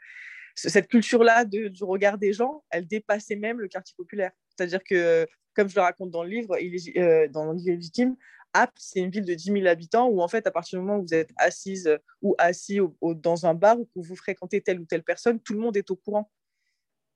cette 0.55 0.89
culture-là 0.89 1.45
du 1.45 1.71
regard 1.81 2.19
des 2.19 2.33
gens, 2.33 2.63
elle 2.71 2.87
dépassait 2.87 3.37
même 3.37 3.61
le 3.61 3.69
quartier 3.69 3.95
populaire. 3.97 4.31
C'est-à-dire 4.51 4.83
que, 4.85 5.27
comme 5.55 5.69
je 5.69 5.75
le 5.75 5.81
raconte 5.81 6.11
dans 6.11 6.23
le 6.23 6.31
livre, 6.31 6.57
euh, 6.97 7.29
dans 7.29 7.53
le 7.53 7.59
livre 7.59 7.71
légitime, 7.71 8.17
Apt, 8.53 8.75
c'est 8.79 9.01
une 9.01 9.11
ville 9.11 9.25
de 9.25 9.35
10 9.35 9.53
000 9.53 9.67
habitants 9.67 10.07
où, 10.07 10.21
en 10.21 10.29
fait, 10.29 10.47
à 10.47 10.53
partir 10.53 10.79
du 10.79 10.85
moment 10.85 11.01
où 11.01 11.03
vous 11.03 11.15
êtes 11.15 11.31
assise 11.37 11.89
euh, 11.89 11.99
ou 12.23 12.37
assis 12.39 12.79
dans 13.03 13.47
un 13.47 13.55
bar 13.55 13.81
ou 13.81 13.87
que 13.87 14.01
vous 14.01 14.15
fréquentez 14.15 14.61
telle 14.61 14.81
ou 14.81 14.85
telle 14.85 15.03
personne, 15.03 15.41
tout 15.41 15.55
le 15.55 15.59
monde 15.59 15.77
est 15.77 15.91
au 15.91 15.97
courant. 15.97 16.31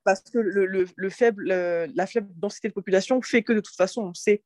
Parce 0.09 0.23
que 0.23 0.39
le, 0.39 0.87
le, 0.97 1.11
faible, 1.11 1.49
la 1.49 2.07
faible 2.07 2.31
densité 2.37 2.69
de 2.69 2.73
population 2.73 3.21
fait 3.21 3.43
que, 3.43 3.53
de 3.53 3.61
toute 3.61 3.77
façon, 3.77 4.05
on 4.05 4.15
sait. 4.15 4.43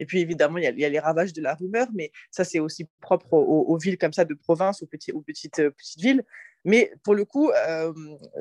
Et 0.00 0.06
puis, 0.06 0.18
évidemment, 0.18 0.58
il 0.58 0.64
y, 0.64 0.84
a, 0.84 0.88
les 0.88 0.98
ravages 0.98 1.32
de 1.32 1.40
la 1.40 1.54
rumeur, 1.54 1.86
mais 1.94 2.10
ça, 2.32 2.42
c'est 2.42 2.58
aussi 2.58 2.88
propre 3.00 3.32
aux, 3.32 3.78
villes 3.78 3.96
comme 3.96 4.12
ça 4.12 4.24
de 4.24 4.34
province, 4.34 4.82
aux, 4.82 4.86
petites, 4.86 5.14
euh, 5.60 5.70
petites 5.70 6.00
villes. 6.00 6.24
Mais 6.64 6.92
pour 7.04 7.14
le 7.14 7.24
coup, 7.24 7.48
euh, 7.50 7.92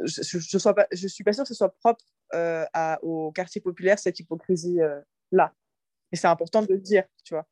je 0.05 0.37
ne 0.37 1.07
suis 1.07 1.23
pas 1.23 1.33
sûre 1.33 1.43
que 1.43 1.49
ce 1.49 1.53
soit 1.53 1.75
propre 1.77 2.03
euh, 2.33 2.65
à, 2.73 2.97
au 3.03 3.31
quartier 3.31 3.61
populaire, 3.61 3.99
cette 3.99 4.19
hypocrisie-là. 4.19 5.53
Et 6.11 6.15
c'est 6.15 6.25
important 6.25 6.63
de 6.63 6.73
le 6.73 6.79
dire, 6.79 7.03
tu 7.23 7.35
vois. 7.35 7.45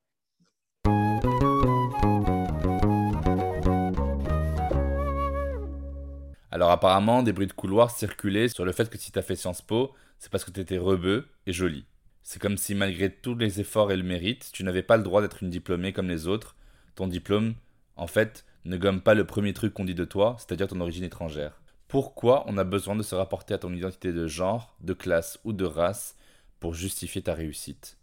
Alors 6.52 6.70
apparemment, 6.70 7.24
des 7.24 7.32
bruits 7.32 7.48
de 7.48 7.54
couloir 7.54 7.92
circulaient 7.92 8.50
sur 8.50 8.66
le 8.66 8.74
fait 8.74 8.90
que 8.90 8.98
si 8.98 9.12
tu 9.12 9.18
as 9.18 9.22
fait 9.22 9.38
Sciences 9.38 9.62
Po, 9.62 9.94
c'est 10.20 10.30
parce 10.30 10.44
que 10.44 10.52
tu 10.52 10.60
étais 10.60 10.78
rebeu 10.78 11.28
et 11.48 11.54
joli. 11.54 11.86
C'est 12.24 12.42
comme 12.42 12.58
si 12.58 12.76
malgré 12.76 13.10
tous 13.10 13.36
les 13.36 13.62
efforts 13.62 13.92
et 13.92 13.96
le 13.98 14.04
mérite, 14.04 14.50
tu 14.52 14.66
n'avais 14.66 14.84
pas 14.84 14.98
le 14.98 15.04
droit 15.04 15.22
d'être 15.22 15.42
une 15.42 15.50
diplômée 15.50 15.94
comme 15.94 16.10
les 16.10 16.28
autres. 16.28 16.56
Ton 16.96 17.08
diplôme, 17.08 17.56
en 17.96 18.06
fait, 18.06 18.46
ne 18.66 18.76
gomme 18.76 19.02
pas 19.02 19.14
le 19.14 19.26
premier 19.26 19.54
truc 19.54 19.74
qu'on 19.74 19.86
dit 19.86 19.96
de 19.96 20.06
toi, 20.06 20.36
c'est-à-dire 20.38 20.68
ton 20.68 20.82
origine 20.82 21.06
étrangère. 21.06 21.62
Pourquoi 21.88 22.44
on 22.48 22.58
a 22.58 22.66
besoin 22.66 22.96
de 22.98 23.04
se 23.04 23.16
rapporter 23.16 23.54
à 23.54 23.58
ton 23.58 23.74
identité 23.74 24.12
de 24.12 24.28
genre, 24.28 24.76
de 24.82 24.94
classe 24.94 25.40
ou 25.46 25.54
de 25.54 25.66
race 25.66 26.16
pour 26.60 26.74
justifier 26.74 27.22
ta 27.22 27.34
réussite? 27.34 27.98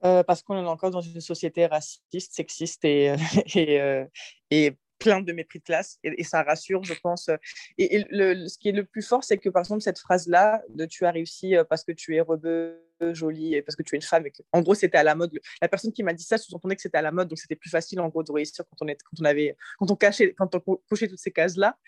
Parce 0.00 0.42
qu'on 0.42 0.56
est 0.56 0.66
encore 0.66 0.92
dans 0.92 1.00
une 1.00 1.20
société 1.20 1.66
raciste, 1.66 2.32
sexiste 2.32 2.84
et, 2.84 3.14
et, 3.54 4.06
et 4.50 4.78
plein 4.98 5.20
de 5.20 5.32
mépris 5.32 5.58
de 5.58 5.64
classe 5.64 5.98
et, 6.02 6.24
ça 6.24 6.42
rassure, 6.42 6.84
je 6.84 6.94
pense. 6.94 7.30
Et, 7.78 8.04
le, 8.10 8.46
ce 8.48 8.58
qui 8.58 8.68
est 8.68 8.72
le 8.72 8.84
plus 8.84 9.02
fort, 9.02 9.24
c'est 9.24 9.38
que 9.38 9.48
par 9.48 9.60
exemple, 9.60 9.82
cette 9.82 9.98
phrase-là 9.98 10.62
de 10.68 10.84
tu 10.86 11.04
as 11.04 11.10
réussi 11.10 11.56
euh, 11.56 11.64
parce 11.64 11.84
que 11.84 11.92
tu 11.92 12.16
es 12.16 12.20
rebeu, 12.20 12.82
jolie 13.12 13.54
et 13.54 13.62
parce 13.62 13.76
que 13.76 13.82
tu 13.82 13.94
es 13.94 13.98
une 13.98 14.02
femme. 14.02 14.24
En 14.52 14.60
gros, 14.60 14.74
c'était 14.74 14.98
à 14.98 15.04
la 15.04 15.14
mode. 15.14 15.38
La 15.62 15.68
personne 15.68 15.92
qui 15.92 16.02
m'a 16.02 16.12
dit 16.12 16.24
ça 16.24 16.36
sous-entendait 16.36 16.74
que 16.74 16.82
c'était 16.82 16.98
à 16.98 17.02
la 17.02 17.12
mode, 17.12 17.28
donc 17.28 17.38
c'était 17.38 17.56
plus 17.56 17.70
facile 17.70 18.00
en 18.00 18.08
gros 18.08 18.24
de 18.24 18.32
réussir 18.32 18.64
quand 18.64 18.84
on, 18.84 18.88
est, 18.88 19.00
quand 19.02 19.22
on, 19.22 19.24
avait, 19.24 19.56
quand 19.78 19.90
on, 19.90 19.96
cachait, 19.96 20.34
quand 20.34 20.54
on 20.54 20.60
cochait 20.88 21.06
toutes 21.06 21.20
ces 21.20 21.30
cases-là. 21.30 21.78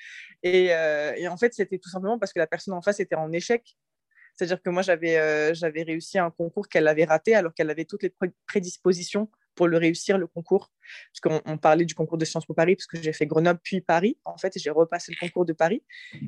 Et, 0.43 0.69
euh, 0.71 1.13
et 1.17 1.27
en 1.27 1.37
fait, 1.37 1.53
c'était 1.53 1.79
tout 1.79 1.91
simplement 1.91 2.19
parce 2.19 2.33
que 2.33 2.39
la 2.39 2.47
personne 2.47 2.75
en 2.75 2.83
face 2.83 3.01
était 3.01 3.17
en 3.17 3.33
échec 3.33 3.77
c'est-à-dire 4.41 4.63
que 4.63 4.71
moi, 4.71 4.81
j'avais 4.81 5.19
euh, 5.19 5.53
j'avais 5.53 5.83
réussi 5.83 6.19
un 6.19 6.31
concours 6.31 6.67
qu'elle 6.67 6.89
avait 6.89 7.05
raté 7.05 7.35
alors 7.35 7.53
qu'elle 7.53 7.69
avait 7.69 7.85
toutes 7.85 8.03
les 8.03 8.15
prédispositions 8.47 9.29
pour 9.55 9.69
le 9.69 9.77
réussir, 9.77 10.19
le 10.19 10.27
concours. 10.27 10.73
Parce 11.13 11.41
qu'on 11.41 11.59
parlait 11.59 11.85
du 11.85 11.95
concours 11.95 12.19
de 12.19 12.25
Sciences 12.25 12.47
Po 12.47 12.55
Paris, 12.55 12.77
parce 12.77 12.87
que 12.87 13.01
j'ai 13.01 13.13
fait 13.13 13.27
Grenoble 13.27 13.61
puis 13.63 13.81
Paris, 13.81 14.19
en 14.25 14.37
fait, 14.37 14.57
et 14.57 14.61
j'ai 14.61 14.71
repassé 14.71 15.13
le 15.13 15.19
concours 15.19 15.45
de 15.45 15.53
Paris. 15.53 15.83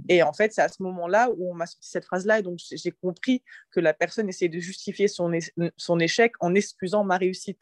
Et 0.09 0.23
en 0.23 0.33
fait, 0.33 0.53
c'est 0.53 0.63
à 0.63 0.69
ce 0.69 0.83
moment-là 0.83 1.31
où 1.37 1.51
on 1.51 1.55
m'a 1.55 1.67
sorti 1.67 1.89
cette 1.89 2.05
phrase-là, 2.05 2.39
et 2.39 2.43
donc 2.43 2.59
j'ai 2.59 2.91
compris 2.91 3.43
que 3.71 3.81
la 3.81 3.95
personne 3.95 4.29
essayait 4.29 4.49
de 4.49 4.61
justifier 4.61 5.09
son, 5.09 5.33
son 5.77 5.99
échec 5.99 6.33
en 6.41 6.55
excusant 6.55 7.05
ma 7.05 7.17
réussite. 7.17 7.59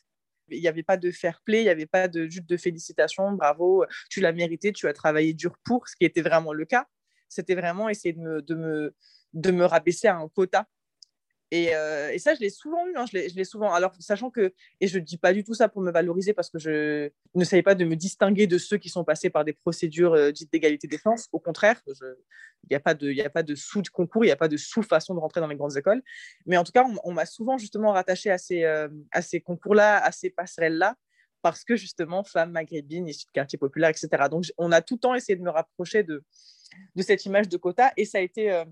Il 0.49 0.61
n'y 0.61 0.69
avait 0.69 0.83
pas 0.83 0.97
de 0.97 1.11
fair 1.11 1.41
play, 1.45 1.61
il 1.61 1.65
n'y 1.65 1.71
avait 1.71 1.87
pas 1.87 2.09
de 2.09 2.27
juste 2.27 2.49
de 2.49 2.57
félicitations, 2.57 3.33
bravo, 3.33 3.85
tu 4.11 4.21
l'as 4.21 4.33
mérité, 4.33 4.73
tu 4.73 4.89
as 4.89 4.93
travaillé 4.93 5.33
dur 5.33 5.57
pour, 5.65 5.89
ce 5.89 5.95
qui 5.95 6.05
était 6.05 6.23
vraiment 6.23 6.53
le 6.53 6.65
cas. 6.65 6.87
C'était 7.29 7.55
vraiment 7.55 7.89
essayer 7.89 8.13
de 8.13 8.21
me, 8.21 8.43
de 8.43 8.55
me, 8.57 8.95
de 9.33 9.51
me 9.53 9.65
rabaisser 9.65 10.09
à 10.09 10.17
un 10.17 10.29
quota 10.29 10.67
euh, 11.53 12.11
et, 12.11 12.19
ça, 12.19 12.35
je 12.35 12.41
l'ai 12.41 12.51
souvent 12.51 12.87
eu, 12.87 12.97
hein, 12.97 13.07
je 13.07 13.35
l'ai 13.35 13.45
souvent. 13.45 13.73
Alors, 13.73 13.93
sachant 13.99 14.31
que, 14.31 14.53
et 14.81 14.87
je 14.87 14.99
ne 14.99 15.05
dis 15.05 15.19
pas 15.19 15.33
du 15.33 15.43
tout 15.43 15.55
ça 15.55 15.69
pour 15.69 15.83
me 15.83 15.91
valoriser 15.91 16.33
parce 16.33 16.49
que 16.49 16.59
je 16.59 17.11
ne 17.35 17.45
savais 17.45 17.63
pas 17.63 17.75
de 17.75 17.85
me 17.85 17.97
distinguer 17.97 18.47
de 18.47 18.57
ceux 18.57 18.79
qui 18.79 18.89
sont 18.89 19.05
passés 19.05 19.31
par 19.31 19.45
des 19.45 19.53
procédures 19.53 20.15
euh, 20.15 20.31
dites 20.31 20.53
d'égalité 20.53 20.87
des 20.87 20.99
chances. 20.99 21.29
Au 21.33 21.41
contraire, 21.41 21.83
il 21.87 22.17
n'y 22.71 22.77
a 22.77 22.81
pas 22.81 22.95
de, 22.95 23.43
de 23.43 23.55
sous-concours, 23.57 24.25
il 24.25 24.29
n'y 24.29 24.33
a 24.33 24.37
pas 24.37 24.49
de 24.49 24.57
sous-façon 24.57 25.15
de 25.15 25.21
rentrer 25.21 25.41
dans 25.41 25.49
les 25.49 25.57
grandes 25.57 25.77
écoles. 25.77 26.03
Mais 26.47 26.57
en 26.57 26.63
tout 26.63 26.73
cas, 26.73 26.87
on, 27.05 27.13
m'a 27.13 27.27
souvent 27.27 27.59
justement 27.59 27.93
rattaché 27.93 28.31
à 28.31 28.39
ces, 28.39 28.63
euh, 28.65 28.89
à 29.11 29.21
ces 29.21 29.41
concours-là, 29.41 29.99
à 30.05 30.13
ces 30.13 30.31
passerelles-là, 30.31 30.95
parce 31.43 31.65
que 31.65 31.75
justement, 31.75 32.23
femme 32.23 32.53
maghrébine, 32.53 33.09
issue 33.09 33.27
de 33.27 33.33
quartier 33.33 33.59
populaire, 33.59 33.91
etc. 33.91 34.09
Donc, 34.31 34.45
on 34.57 34.71
a 34.71 34.83
tout 34.83 34.95
le 34.95 35.01
temps 35.01 35.15
essayé 35.17 35.37
de 35.37 35.43
me 35.43 35.51
rapprocher 35.51 36.05
de, 36.05 36.23
de 36.95 37.03
cette 37.03 37.25
image 37.25 37.49
de 37.49 37.57
quota 37.57 37.93
et 37.97 38.05
ça 38.05 38.19
a 38.19 38.21
été 38.21 38.63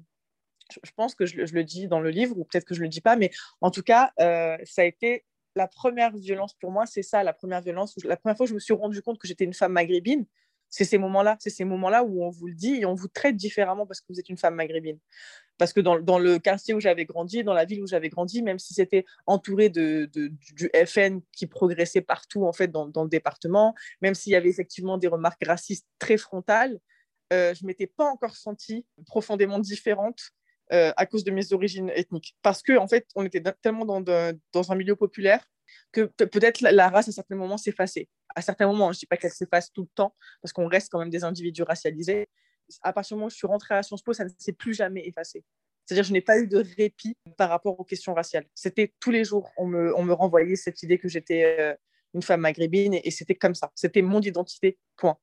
je 0.71 0.91
pense 0.97 1.15
que 1.15 1.27
je, 1.27 1.37
le 1.37 1.65
dis 1.65 1.89
dans 1.89 2.01
le 2.01 2.11
livre, 2.11 2.39
ou 2.39 2.45
peut-être 2.45 2.65
que 2.65 2.75
je 2.75 2.81
ne 2.81 2.85
le 2.85 2.89
dis 2.89 3.01
pas, 3.01 3.17
mais 3.17 3.31
en 3.61 3.71
tout 3.71 3.83
cas, 3.83 4.13
euh, 4.21 4.57
ça 4.65 4.83
a 4.83 4.85
été 4.85 5.25
la 5.57 5.67
première 5.67 6.17
violence 6.17 6.55
pour 6.55 6.71
moi, 6.71 6.87
c'est 6.87 7.03
ça, 7.03 7.23
la 7.23 7.33
première 7.33 7.61
violence. 7.61 7.95
la 8.05 8.17
première 8.17 8.37
fois 8.37 8.47
que 8.47 8.51
je 8.51 8.55
me 8.55 8.61
suis 8.61 8.75
rendu 8.75 9.03
compte 9.03 9.19
que 9.19 9.27
j'étais 9.27 9.45
une 9.45 9.55
femme 9.55 9.73
maghrébine, 9.73 10.27
c'est 10.71 10.85
ces 10.85 10.99
moments-là. 10.99 11.37
C'est 11.41 11.51
ces 11.51 11.65
moments-là 11.65 12.05
où 12.05 12.23
on 12.23 12.31
vous 12.31 12.47
le 12.47 12.55
dit 12.55 12.75
et 12.75 12.85
on 12.85 12.95
vous 12.95 13.09
traite 13.09 13.37
différemment 13.37 13.87
parce 13.87 14.01
que 14.01 14.07
vous 14.11 14.21
êtes 14.21 14.29
une 14.29 14.37
femme 14.37 14.55
maghrébine. 14.55 14.99
Parce 15.57 15.73
que 15.73 15.81
dans, 15.81 16.19
le 16.19 16.39
quartier 16.39 16.75
où 16.75 16.81
j'avais 16.81 17.05
grandi, 17.05 17.43
dans 17.43 17.55
la 17.55 17.65
ville 17.65 17.83
où 17.83 17.87
j'avais 17.87 18.11
grandi, 18.11 18.43
même 18.43 18.59
si 18.59 18.75
c'était 18.75 19.05
entouré 19.27 19.71
de, 19.71 20.09
du 20.13 20.71
FN 20.87 21.21
qui 21.33 21.47
progressait 21.47 22.01
partout 22.01 22.45
en 22.45 22.53
fait 22.53 22.69
dans, 22.69 22.87
dans 22.87 23.03
le 23.03 23.09
département, 23.09 23.75
même 24.01 24.15
s'il 24.15 24.33
y 24.33 24.37
avait 24.37 24.51
effectivement 24.51 24.99
des 24.99 25.09
remarques 25.09 25.45
racistes 25.45 25.87
très 25.99 26.17
frontales, 26.17 26.79
euh, 27.33 27.55
je 27.55 27.67
m'étais 27.67 27.87
pas 27.87 28.05
encore 28.05 28.37
sentie 28.37 28.87
profondément 29.07 29.59
différente 29.59 30.31
euh, 30.73 30.93
à 30.97 31.07
cause 31.07 31.25
de 31.25 31.31
mes 31.31 31.53
origines 31.53 31.91
ethniques. 31.95 32.37
Parce 32.43 32.63
que, 32.63 32.77
en 32.77 32.87
fait, 32.87 33.07
on 33.15 33.25
était 33.25 33.43
tellement 33.63 33.85
dans, 33.85 34.01
dans 34.53 34.73
un 34.73 34.75
milieu 34.75 34.97
populaire 34.97 35.45
que 35.93 36.03
peut-être 36.03 36.61
la, 36.61 36.89
race, 36.89 37.09
à 37.09 37.13
certains 37.13 37.37
moments, 37.37 37.59
s'effaçait. 37.59 38.09
À 38.35 38.43
certains 38.43 38.67
moments, 38.67 38.93
je 38.93 38.97
ne 38.97 39.01
dis 39.01 39.07
pas 39.07 39.17
qu'elle 39.17 39.33
s'efface 39.33 39.73
tout 39.73 39.83
le 39.83 39.89
temps, 39.95 40.15
parce 40.43 40.53
qu'on 40.53 40.67
reste 40.67 40.91
quand 40.91 40.99
même 40.99 41.11
des 41.11 41.25
individus 41.25 41.63
racialisés. 41.63 42.29
À 42.83 42.93
partir 42.93 43.17
du 43.17 43.19
moment 43.19 43.27
où 43.27 43.31
je 43.31 43.37
suis 43.37 43.47
rentrée 43.47 43.75
à 43.75 43.83
Sciences 43.83 44.03
Po, 44.03 44.13
ça 44.13 44.25
ne 44.25 44.31
s'est 44.39 44.53
plus 44.53 44.75
jamais 44.75 45.07
effacé. 45.07 45.45
C'est-à-dire 45.85 46.05
je 46.05 46.13
n'ai 46.13 46.21
pas 46.21 46.39
eu 46.39 46.47
de 46.47 46.63
répit 46.77 47.17
par 47.39 47.49
rapport 47.49 47.81
aux 47.81 47.85
questions 47.85 48.13
raciales. 48.13 48.45
C'était 48.55 48.93
tous 49.01 49.11
les 49.11 49.25
jours, 49.25 49.51
on 49.57 49.67
me, 49.67 49.97
on 49.97 50.05
me 50.05 50.13
renvoyait 50.13 50.57
cette 50.57 50.83
idée 50.83 50.99
que 50.99 51.09
j'étais 51.09 51.57
euh, 51.59 51.75
une 52.15 52.23
femme 52.23 52.43
maghrébine, 52.43 52.95
et 53.03 53.11
c'était 53.11 53.35
comme 53.35 53.55
ça. 53.55 53.71
C'était 53.75 54.03
mon 54.03 54.21
identité, 54.21 54.79
point. 54.97 55.17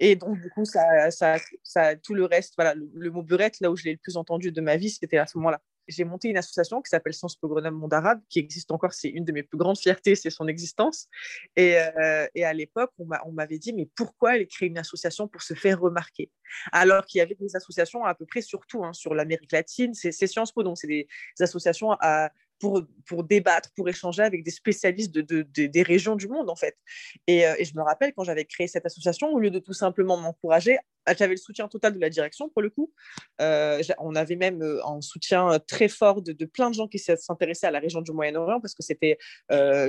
Et 0.00 0.16
donc, 0.16 0.40
du 0.40 0.50
coup, 0.50 0.64
ça, 0.64 1.10
ça, 1.10 1.96
tout 1.96 2.14
le 2.14 2.24
reste, 2.24 2.54
voilà, 2.56 2.74
le, 2.74 3.10
mot 3.10 3.22
burette, 3.22 3.60
là 3.60 3.70
où 3.70 3.76
je 3.76 3.84
l'ai 3.84 3.92
le 3.92 3.98
plus 3.98 4.16
entendu 4.16 4.50
de 4.50 4.60
ma 4.62 4.76
vie, 4.76 4.88
c'était 4.88 5.18
à 5.18 5.26
ce 5.26 5.36
moment-là. 5.38 5.60
J'ai 5.88 6.04
monté 6.04 6.28
une 6.28 6.38
association 6.38 6.80
qui 6.80 6.88
s'appelle 6.88 7.12
Sciences 7.12 7.36
Po 7.36 7.48
Grenoble 7.48 7.76
Monde 7.76 7.92
Arabe, 7.92 8.20
qui 8.28 8.38
existe 8.38 8.70
encore, 8.70 8.94
c'est 8.94 9.08
une 9.08 9.24
de 9.24 9.32
mes 9.32 9.42
plus 9.42 9.58
grandes 9.58 9.78
fiertés, 9.78 10.14
c'est 10.14 10.30
son 10.30 10.48
existence. 10.48 11.08
Et, 11.56 11.76
euh, 11.76 12.26
à 12.42 12.52
l'époque, 12.54 12.92
on 12.98 13.32
m'avait 13.32 13.58
dit, 13.58 13.74
mais 13.74 13.88
pourquoi 13.94 14.36
elle 14.36 14.46
crée 14.46 14.66
une 14.66 14.78
association 14.78 15.28
pour 15.28 15.42
se 15.42 15.52
faire 15.52 15.80
remarquer? 15.80 16.30
Alors 16.72 17.04
qu'il 17.04 17.18
y 17.18 17.22
avait 17.22 17.34
des 17.34 17.54
associations 17.54 18.04
à 18.04 18.14
peu 18.14 18.24
près 18.24 18.40
surtout 18.40 18.84
hein, 18.84 18.92
sur 18.94 19.14
l'Amérique 19.14 19.52
latine, 19.52 19.92
c'est 19.92 20.12
Sciences 20.12 20.52
Po, 20.52 20.62
donc 20.62 20.78
c'est 20.78 20.88
des 20.88 21.08
associations 21.40 21.92
à, 22.00 22.30
pour, 22.60 22.82
pour 23.06 23.24
débattre, 23.24 23.70
pour 23.74 23.88
échanger 23.88 24.22
avec 24.22 24.44
des 24.44 24.50
spécialistes 24.50 25.12
de, 25.12 25.22
de, 25.22 25.66
des 25.66 25.82
régions 25.82 26.14
du 26.14 26.28
monde, 26.28 26.50
en 26.50 26.54
fait. 26.54 26.76
Et, 27.26 27.46
euh, 27.46 27.54
et 27.58 27.64
je 27.64 27.74
me 27.74 27.82
rappelle, 27.82 28.12
quand 28.14 28.22
j'avais 28.22 28.44
créé 28.44 28.68
cette 28.68 28.86
association, 28.86 29.32
au 29.32 29.40
lieu 29.40 29.50
de 29.50 29.58
tout 29.58 29.72
simplement 29.72 30.16
m'encourager, 30.16 30.78
j'avais 31.18 31.32
le 31.32 31.38
soutien 31.38 31.66
total 31.66 31.94
de 31.94 31.98
la 31.98 32.10
direction, 32.10 32.50
pour 32.50 32.62
le 32.62 32.70
coup. 32.70 32.92
Euh, 33.40 33.82
on 33.98 34.14
avait 34.14 34.36
même 34.36 34.62
euh, 34.62 34.86
un 34.86 35.00
soutien 35.00 35.58
très 35.66 35.88
fort 35.88 36.22
de, 36.22 36.32
plein 36.44 36.68
de 36.68 36.74
gens 36.74 36.86
qui 36.86 36.98
s'intéressaient 36.98 37.66
à 37.66 37.70
la 37.70 37.80
région 37.80 38.02
du 38.02 38.12
Moyen-Orient, 38.12 38.60
parce 38.60 38.74
que 38.74 38.82
c'était 38.82 39.18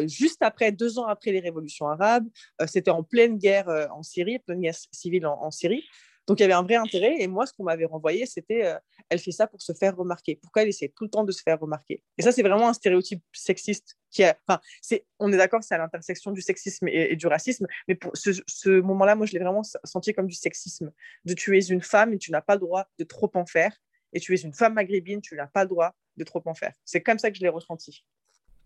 juste 0.07 0.41
après, 0.41 0.71
deux 0.71 0.97
ans 0.97 1.05
après 1.05 1.31
les 1.31 1.41
révolutions 1.41 1.87
arabes, 1.87 2.27
c'était 2.65 2.91
en 2.91 3.03
pleine 3.03 3.37
guerre 3.37 3.67
en 3.91 4.03
Syrie, 4.03 4.39
pleine 4.39 4.61
guerre 4.61 4.75
civile 4.91 5.27
en 5.27 5.51
Syrie. 5.51 5.83
Donc 6.27 6.39
il 6.39 6.43
y 6.43 6.45
avait 6.45 6.53
un 6.53 6.63
vrai 6.63 6.75
intérêt. 6.75 7.15
Et 7.19 7.27
moi, 7.27 7.45
ce 7.45 7.53
qu'on 7.53 7.63
m'avait 7.63 7.85
renvoyé, 7.85 8.25
c'était 8.25 8.65
euh, 8.65 8.77
elle 9.09 9.19
fait 9.19 9.31
ça 9.31 9.47
pour 9.47 9.61
se 9.61 9.73
faire 9.73 9.95
remarquer. 9.95 10.35
Pourquoi 10.35 10.61
elle 10.61 10.69
essaie 10.69 10.91
tout 10.95 11.03
le 11.03 11.09
temps 11.09 11.23
de 11.23 11.31
se 11.31 11.41
faire 11.41 11.59
remarquer? 11.59 12.03
Et 12.17 12.21
ça, 12.21 12.31
c'est 12.31 12.43
vraiment 12.43 12.69
un 12.69 12.73
stéréotype 12.73 13.21
sexiste 13.33 13.97
qui 14.09 14.23
a. 14.23 14.37
Enfin, 14.47 14.61
c'est, 14.81 15.05
on 15.19 15.31
est 15.33 15.37
d'accord, 15.37 15.63
c'est 15.63 15.75
à 15.75 15.77
l'intersection 15.77 16.31
du 16.31 16.41
sexisme 16.41 16.87
et, 16.87 17.15
du 17.15 17.27
racisme. 17.27 17.67
Mais 17.87 17.95
pour 17.95 18.11
ce, 18.15 18.79
moment-là, 18.81 19.15
moi, 19.15 19.25
je 19.25 19.33
l'ai 19.33 19.39
vraiment 19.39 19.63
senti 19.83 20.13
comme 20.13 20.27
du 20.27 20.35
sexisme. 20.35 20.91
De 21.25 21.33
tu 21.33 21.57
es 21.57 21.65
une 21.65 21.81
femme 21.81 22.13
et 22.13 22.17
tu 22.17 22.31
n'as 22.31 22.41
pas 22.41 22.55
le 22.55 22.61
droit 22.61 22.85
de 22.99 23.03
trop 23.03 23.31
en 23.33 23.45
faire. 23.45 23.75
Et 24.13 24.19
tu 24.19 24.33
es 24.33 24.41
une 24.41 24.53
femme 24.53 24.73
maghrébine, 24.73 25.21
tu 25.21 25.35
n'as 25.35 25.47
pas 25.47 25.63
le 25.63 25.69
droit 25.69 25.95
de 26.17 26.23
trop 26.23 26.41
en 26.45 26.53
faire. 26.53 26.73
C'est 26.85 27.01
comme 27.01 27.17
ça 27.17 27.31
que 27.31 27.37
je 27.37 27.41
l'ai 27.41 27.49
ressenti. 27.49 28.03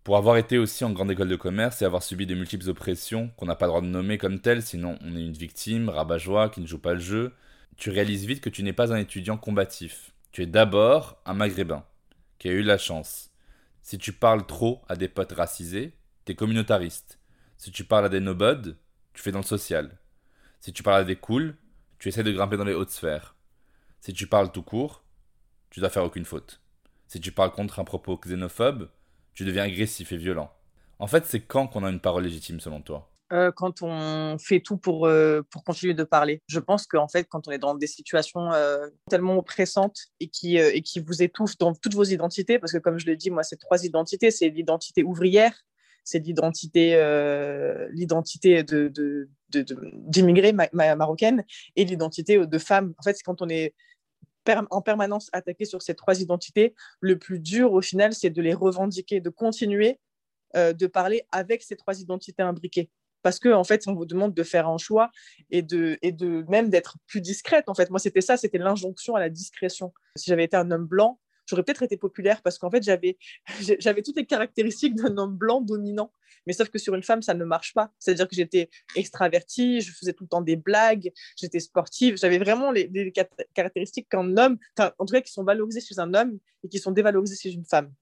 Pour 0.02 0.16
avoir 0.16 0.36
été 0.36 0.58
aussi 0.58 0.84
en 0.84 0.92
grande 0.92 1.10
école 1.10 1.28
de 1.28 1.34
commerce 1.34 1.82
et 1.82 1.84
avoir 1.84 2.02
subi 2.02 2.26
de 2.26 2.34
multiples 2.36 2.68
oppressions 2.68 3.30
qu'on 3.36 3.46
n'a 3.46 3.56
pas 3.56 3.66
le 3.66 3.70
droit 3.70 3.80
de 3.80 3.86
nommer 3.86 4.18
comme 4.18 4.40
telles, 4.40 4.62
sinon 4.62 4.96
on 5.00 5.16
est 5.16 5.20
une 5.20 5.32
victime, 5.32 5.88
rabat-joie, 5.88 6.48
qui 6.50 6.60
ne 6.60 6.66
joue 6.66 6.78
pas 6.78 6.94
le 6.94 7.00
jeu, 7.00 7.32
tu 7.76 7.90
réalises 7.90 8.24
vite 8.26 8.40
que 8.40 8.48
tu 8.48 8.62
n'es 8.62 8.72
pas 8.72 8.92
un 8.92 8.98
étudiant 8.98 9.36
combatif. 9.36 10.12
Tu 10.32 10.42
es 10.42 10.46
d'abord 10.46 11.20
un 11.26 11.34
maghrébin, 11.34 11.84
qui 12.38 12.48
a 12.48 12.52
eu 12.52 12.62
la 12.62 12.78
chance. 12.78 13.30
Si 13.82 13.98
tu 13.98 14.12
parles 14.12 14.46
trop 14.46 14.82
à 14.88 14.96
des 14.96 15.08
potes 15.08 15.32
racisés, 15.32 15.94
t'es 16.24 16.34
communautariste. 16.34 17.18
Si 17.56 17.70
tu 17.70 17.84
parles 17.84 18.06
à 18.06 18.08
des 18.08 18.20
nobods, 18.20 18.76
tu 19.12 19.22
fais 19.22 19.32
dans 19.32 19.40
le 19.40 19.44
social. 19.44 19.98
Si 20.60 20.72
tu 20.72 20.82
parles 20.82 21.02
à 21.02 21.04
des 21.04 21.16
cools, 21.16 21.56
tu 21.98 22.08
essaies 22.08 22.24
de 22.24 22.32
grimper 22.32 22.56
dans 22.56 22.64
les 22.64 22.74
hautes 22.74 22.90
sphères. 22.90 23.36
Si 24.00 24.12
tu 24.12 24.26
parles 24.26 24.52
tout 24.52 24.62
court, 24.62 25.04
tu 25.70 25.80
dois 25.80 25.90
faire 25.90 26.04
aucune 26.04 26.24
faute. 26.24 26.60
Si 27.08 27.20
tu 27.20 27.32
parles 27.32 27.52
contre 27.52 27.78
un 27.78 27.84
propos 27.84 28.18
xénophobe, 28.18 28.90
tu 29.34 29.44
deviens 29.44 29.64
agressif 29.64 30.12
et 30.12 30.16
violent. 30.16 30.52
En 30.98 31.06
fait, 31.06 31.26
c'est 31.26 31.42
quand 31.42 31.66
qu'on 31.66 31.84
a 31.84 31.90
une 31.90 32.00
parole 32.00 32.24
légitime 32.24 32.60
selon 32.60 32.80
toi? 32.80 33.15
Euh, 33.32 33.50
quand 33.50 33.82
on 33.82 34.38
fait 34.38 34.60
tout 34.60 34.76
pour, 34.76 35.06
euh, 35.06 35.42
pour 35.50 35.64
continuer 35.64 35.94
de 35.94 36.04
parler. 36.04 36.42
Je 36.46 36.60
pense 36.60 36.86
qu'en 36.86 37.08
fait, 37.08 37.24
quand 37.24 37.48
on 37.48 37.50
est 37.50 37.58
dans 37.58 37.74
des 37.74 37.88
situations 37.88 38.52
euh, 38.52 38.86
tellement 39.10 39.36
oppressantes 39.36 39.98
et 40.20 40.28
qui, 40.28 40.58
et 40.58 40.80
qui 40.82 41.00
vous 41.00 41.24
étouffent 41.24 41.58
dans 41.58 41.74
toutes 41.74 41.94
vos 41.94 42.04
identités, 42.04 42.60
parce 42.60 42.72
que 42.72 42.78
comme 42.78 42.98
je 42.98 43.06
l'ai 43.06 43.16
dit, 43.16 43.30
moi, 43.30 43.42
c'est 43.42 43.56
trois 43.56 43.84
identités, 43.84 44.30
c'est 44.30 44.48
l'identité 44.48 45.02
ouvrière, 45.02 45.60
c'est 46.04 46.20
l'identité 46.20 46.92
l'identité 47.90 48.62
de, 48.62 49.28
marocaine 50.94 51.44
et 51.74 51.84
l'identité 51.84 52.46
de 52.46 52.58
femme. 52.58 52.94
En 52.98 53.02
fait, 53.02 53.14
c'est 53.14 53.24
quand 53.24 53.42
on 53.42 53.48
est 53.48 53.74
en 54.70 54.82
permanence 54.82 55.30
attaqué 55.32 55.64
sur 55.64 55.82
ces 55.82 55.96
trois 55.96 56.20
identités, 56.20 56.76
le 57.00 57.18
plus 57.18 57.40
dur 57.40 57.72
au 57.72 57.80
final, 57.80 58.14
c'est 58.14 58.30
de 58.30 58.40
les 58.40 58.54
revendiquer, 58.54 59.20
de 59.20 59.30
continuer 59.30 59.98
de 60.54 60.86
parler 60.86 61.26
avec 61.32 61.64
ces 61.64 61.74
trois 61.74 62.00
identités 62.00 62.44
imbriquées 62.44 62.88
parce 63.26 63.40
que 63.40 63.48
en 63.48 63.64
fait 63.64 63.88
on 63.88 63.94
vous 63.96 64.06
demande 64.06 64.34
de 64.34 64.42
faire 64.44 64.68
un 64.68 64.78
choix 64.78 65.10
et 65.50 65.60
de 65.60 65.98
et 66.00 66.12
de 66.12 66.44
même 66.48 66.70
d'être 66.70 66.96
plus 67.08 67.20
discrète 67.20 67.68
en 67.68 67.74
fait. 67.74 67.90
Moi 67.90 67.98
c'était 67.98 68.20
ça 68.20 68.36
c'était 68.36 68.58
l'injonction 68.58 69.16
à 69.16 69.20
la 69.20 69.30
discrétion. 69.30 69.92
Si 70.14 70.30
j'avais 70.30 70.44
été 70.44 70.56
un 70.56 70.70
homme 70.70 70.86
blanc 70.86 71.18
j'aurais 71.44 71.64
peut-être 71.64 71.82
été 71.82 71.96
populaire 71.96 72.40
parce 72.42 72.56
qu'en 72.56 72.70
fait 72.70 72.84
j'avais 72.84 73.18
j'avais 73.80 74.02
toutes 74.02 74.14
les 74.14 74.26
caractéristiques 74.26 74.94
d'un 74.94 75.18
homme 75.18 75.36
blanc 75.36 75.60
dominant. 75.60 76.12
Mais 76.46 76.52
sauf 76.52 76.68
que 76.68 76.78
sur 76.78 76.94
une 76.94 77.02
femme 77.02 77.20
ça 77.20 77.34
ne 77.34 77.44
marche 77.44 77.74
pas. 77.74 77.90
C'est 77.98 78.12
à 78.12 78.14
dire 78.14 78.28
que 78.28 78.36
j'étais 78.36 78.70
extravertie 78.94 79.80
je 79.80 79.90
faisais 79.90 80.12
tout 80.12 80.22
le 80.22 80.28
temps 80.28 80.40
des 80.40 80.54
blagues 80.54 81.10
j'étais 81.36 81.58
sportive. 81.58 82.16
J'avais 82.16 82.38
vraiment 82.38 82.70
les, 82.70 82.86
les 82.94 83.12
caractéristiques 83.54 84.08
qu'un 84.08 84.36
homme 84.36 84.56
en 84.78 85.04
tout 85.04 85.14
cas 85.14 85.20
qui 85.20 85.32
sont 85.32 85.42
valorisées 85.42 85.80
chez 85.80 85.98
un 85.98 86.14
homme 86.14 86.38
et 86.62 86.68
qui 86.68 86.78
sont 86.78 86.92
dévalorisées 86.92 87.34
chez 87.34 87.50
une 87.50 87.64
femme 87.64 87.92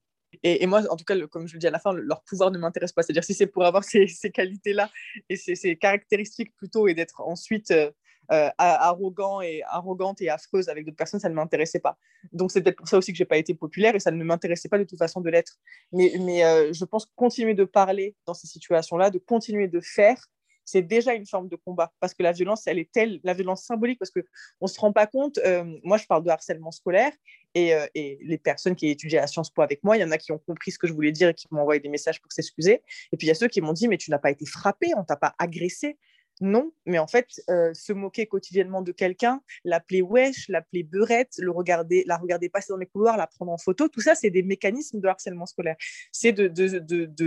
Et, 0.43 0.65
moi, 0.67 0.81
en 0.89 0.95
tout 0.95 1.05
cas, 1.05 1.15
comme 1.27 1.47
je 1.47 1.53
le 1.53 1.59
dis 1.59 1.67
à 1.67 1.71
la 1.71 1.79
fin, 1.79 1.93
leur 1.93 2.23
pouvoir 2.23 2.51
ne 2.51 2.57
m'intéresse 2.57 2.91
pas. 2.91 3.03
C'est-à-dire 3.03 3.23
si 3.23 3.33
c'est 3.33 3.47
pour 3.47 3.65
avoir 3.65 3.83
ces, 3.83 4.07
qualités-là 4.33 4.89
et 5.29 5.35
ces, 5.35 5.75
caractéristiques 5.77 6.55
plutôt 6.55 6.87
et 6.87 6.93
d'être 6.93 7.21
ensuite 7.21 7.71
euh, 7.71 7.91
euh, 8.31 8.49
arrogant 8.57 9.41
et 9.41 9.61
arrogante 9.63 10.19
et 10.21 10.29
affreuse 10.29 10.67
avec 10.67 10.85
d'autres 10.85 10.97
personnes, 10.97 11.19
ça 11.19 11.29
ne 11.29 11.35
m'intéressait 11.35 11.79
pas. 11.79 11.97
Donc 12.31 12.51
c'est 12.51 12.61
peut-être 12.61 12.77
pour 12.77 12.87
ça 12.87 12.97
aussi 12.97 13.11
que 13.11 13.17
j'ai 13.17 13.25
pas 13.25 13.37
été 13.37 13.53
populaire 13.53 13.93
et 13.93 13.99
ça 13.99 14.09
ne 14.09 14.23
m'intéressait 14.23 14.69
pas 14.69 14.79
de 14.79 14.83
toute 14.83 14.97
façon 14.97 15.21
de 15.21 15.29
l'être. 15.29 15.59
Mais, 15.91 16.43
euh, 16.43 16.73
je 16.73 16.85
pense 16.85 17.05
continuer 17.15 17.53
de 17.53 17.65
parler 17.65 18.15
dans 18.25 18.33
ces 18.33 18.47
situations-là, 18.47 19.11
de 19.11 19.19
continuer 19.19 19.67
de 19.67 19.79
faire, 19.79 20.17
c'est 20.65 20.81
déjà 20.81 21.13
une 21.13 21.25
forme 21.25 21.47
de 21.47 21.55
combat 21.55 21.93
parce 21.99 22.13
que 22.13 22.23
la 22.23 22.31
violence, 22.31 22.67
elle 22.67 22.79
est 22.79 22.91
telle, 22.91 23.19
la 23.23 23.33
violence 23.33 23.63
symbolique, 23.63 23.99
parce 23.99 24.11
qu'on 24.11 24.21
ne 24.61 24.67
se 24.67 24.79
rend 24.79 24.91
pas 24.91 25.07
compte. 25.07 25.37
Euh, 25.45 25.63
moi, 25.83 25.97
je 25.97 26.05
parle 26.05 26.23
de 26.23 26.29
harcèlement 26.29 26.71
scolaire 26.71 27.11
et, 27.53 27.73
et, 27.93 28.17
les 28.21 28.37
personnes 28.37 28.75
qui 28.75 28.87
étudié 28.87 29.19
à 29.19 29.27
Sciences 29.27 29.49
Po 29.49 29.61
avec 29.61 29.83
moi, 29.83 29.97
il 29.97 30.01
y 30.01 30.03
en 30.03 30.11
a 30.11 30.17
qui 30.17 30.31
ont 30.31 30.39
compris 30.39 30.71
ce 30.71 30.79
que 30.79 30.87
je 30.87 30.93
voulais 30.93 31.11
dire 31.11 31.29
et 31.29 31.33
qui 31.33 31.47
m'ont 31.51 31.61
envoyé 31.61 31.79
des 31.79 31.89
messages 31.89 32.21
pour 32.21 32.31
s'excuser. 32.31 32.81
Et 33.11 33.17
puis 33.17 33.27
il 33.27 33.29
y 33.29 33.31
a 33.31 33.35
ceux 33.35 33.47
qui 33.47 33.61
m'ont 33.61 33.73
dit, 33.73 33.87
mais 33.87 33.97
tu 33.97 34.11
n'as 34.11 34.19
pas 34.19 34.31
été 34.31 34.45
frappé, 34.45 34.91
on 34.97 35.03
t'a 35.03 35.15
pas 35.15 35.35
agressé. 35.39 35.97
Non, 36.41 36.73
mais 36.85 36.99
en 36.99 37.07
fait, 37.07 37.41
euh, 37.49 37.73
se 37.73 37.93
moquer 37.93 38.27
quotidiennement 38.27 38.81
de 38.81 38.91
quelqu'un, 38.91 39.41
l'appeler 39.63 40.01
wesh, 40.01 40.49
l'appeler 40.49 40.83
beurette, 40.83 41.33
le 41.37 41.49
regarder, 41.49 42.03
la 42.07 42.17
regarder 42.17 42.49
passer 42.49 42.73
dans 42.73 42.77
les 42.77 42.87
couloirs, 42.87 43.15
la 43.15 43.27
prendre 43.27 43.53
en 43.53 43.57
photo, 43.57 43.87
tout 43.87 44.01
ça, 44.01 44.15
c'est 44.15 44.31
des 44.31 44.43
mécanismes 44.43 44.99
de 44.99 45.07
harcèlement 45.07 45.45
scolaire. 45.45 45.77
C'est 46.11 46.33
de, 46.33 46.47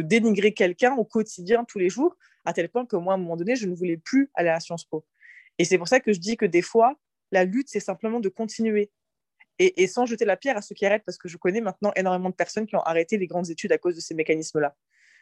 dénigrer 0.02 0.52
quelqu'un 0.52 0.94
au 0.94 1.04
quotidien, 1.04 1.64
tous 1.64 1.78
les 1.78 1.88
jours, 1.88 2.16
à 2.44 2.52
tel 2.52 2.68
point 2.68 2.84
que 2.84 2.96
moi, 2.96 3.14
à 3.14 3.16
un 3.16 3.18
moment 3.18 3.36
donné, 3.36 3.56
je 3.56 3.66
ne 3.66 3.74
voulais 3.74 3.96
plus 3.96 4.30
aller 4.34 4.50
à 4.50 4.60
Sciences 4.60 4.84
Po. 4.84 5.06
Et 5.56 5.64
c'est 5.64 5.78
pour 5.78 5.88
ça 5.88 6.00
que 6.00 6.12
je 6.12 6.18
dis 6.18 6.36
que 6.36 6.44
des 6.44 6.62
fois, 6.62 6.94
la 7.32 7.44
lutte, 7.44 7.68
c'est 7.70 7.80
simplement 7.80 8.20
de 8.20 8.28
continuer. 8.28 8.90
Et, 9.58 9.82
et, 9.82 9.86
sans 9.86 10.04
jeter 10.04 10.26
la 10.26 10.36
pierre 10.36 10.56
à 10.56 10.62
ceux 10.62 10.74
qui 10.74 10.84
arrêtent, 10.84 11.04
parce 11.04 11.18
que 11.18 11.28
je 11.28 11.36
connais 11.38 11.62
maintenant 11.62 11.92
énormément 11.96 12.28
de 12.28 12.34
personnes 12.34 12.66
qui 12.66 12.76
ont 12.76 12.82
arrêté 12.82 13.16
les 13.16 13.26
grandes 13.26 13.48
études 13.48 13.72
à 13.72 13.78
cause 13.78 13.96
de 13.96 14.00
ces 14.00 14.14
mécanismes-là, 14.14 14.76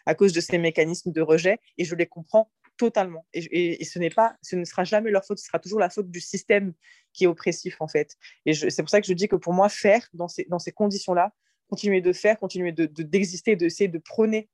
à 0.07 0.15
cause 0.15 0.33
de 0.33 0.41
ces 0.41 0.59
mécanismes 0.59 1.13
de 1.13 1.21
rejet, 1.23 1.59
et 1.79 1.85
je 1.85 1.95
les 1.95 2.07
comprends 2.07 2.51
totalement. 2.77 3.27
Et, 3.33 3.85
ce 3.85 3.99
n'est 3.99 4.11
pas, 4.11 4.37
ce 4.43 4.57
ne 4.57 4.65
sera 4.65 4.85
jamais 4.85 5.11
leur 5.11 5.25
faute, 5.25 5.39
ce 5.39 5.47
sera 5.47 5.59
toujours 5.59 5.81
la 5.81 5.91
faute 5.91 6.11
du 6.11 6.21
système 6.21 6.73
qui 7.13 7.25
est 7.25 7.27
oppressif 7.27 7.81
en 7.81 7.89
fait. 7.89 8.17
Et 8.45 8.55
c'est 8.55 8.83
pour 8.83 8.91
ça 8.91 9.01
que 9.01 9.07
je 9.07 9.13
dis 9.13 9.29
que 9.29 9.37
pour 9.37 9.53
moi, 9.53 9.69
faire 9.69 10.07
dans 10.15 10.29
ces, 10.29 10.45
dans 10.49 10.59
ces 10.59 10.73
conditions-là, 10.73 11.33
continuer 11.69 12.01
de 12.01 12.13
faire, 12.13 12.39
continuer 12.39 12.73
d'exister, 12.73 13.57
de, 13.57 13.61
d'essayer 13.61 13.89
de 13.89 13.99
prôner 13.99 14.49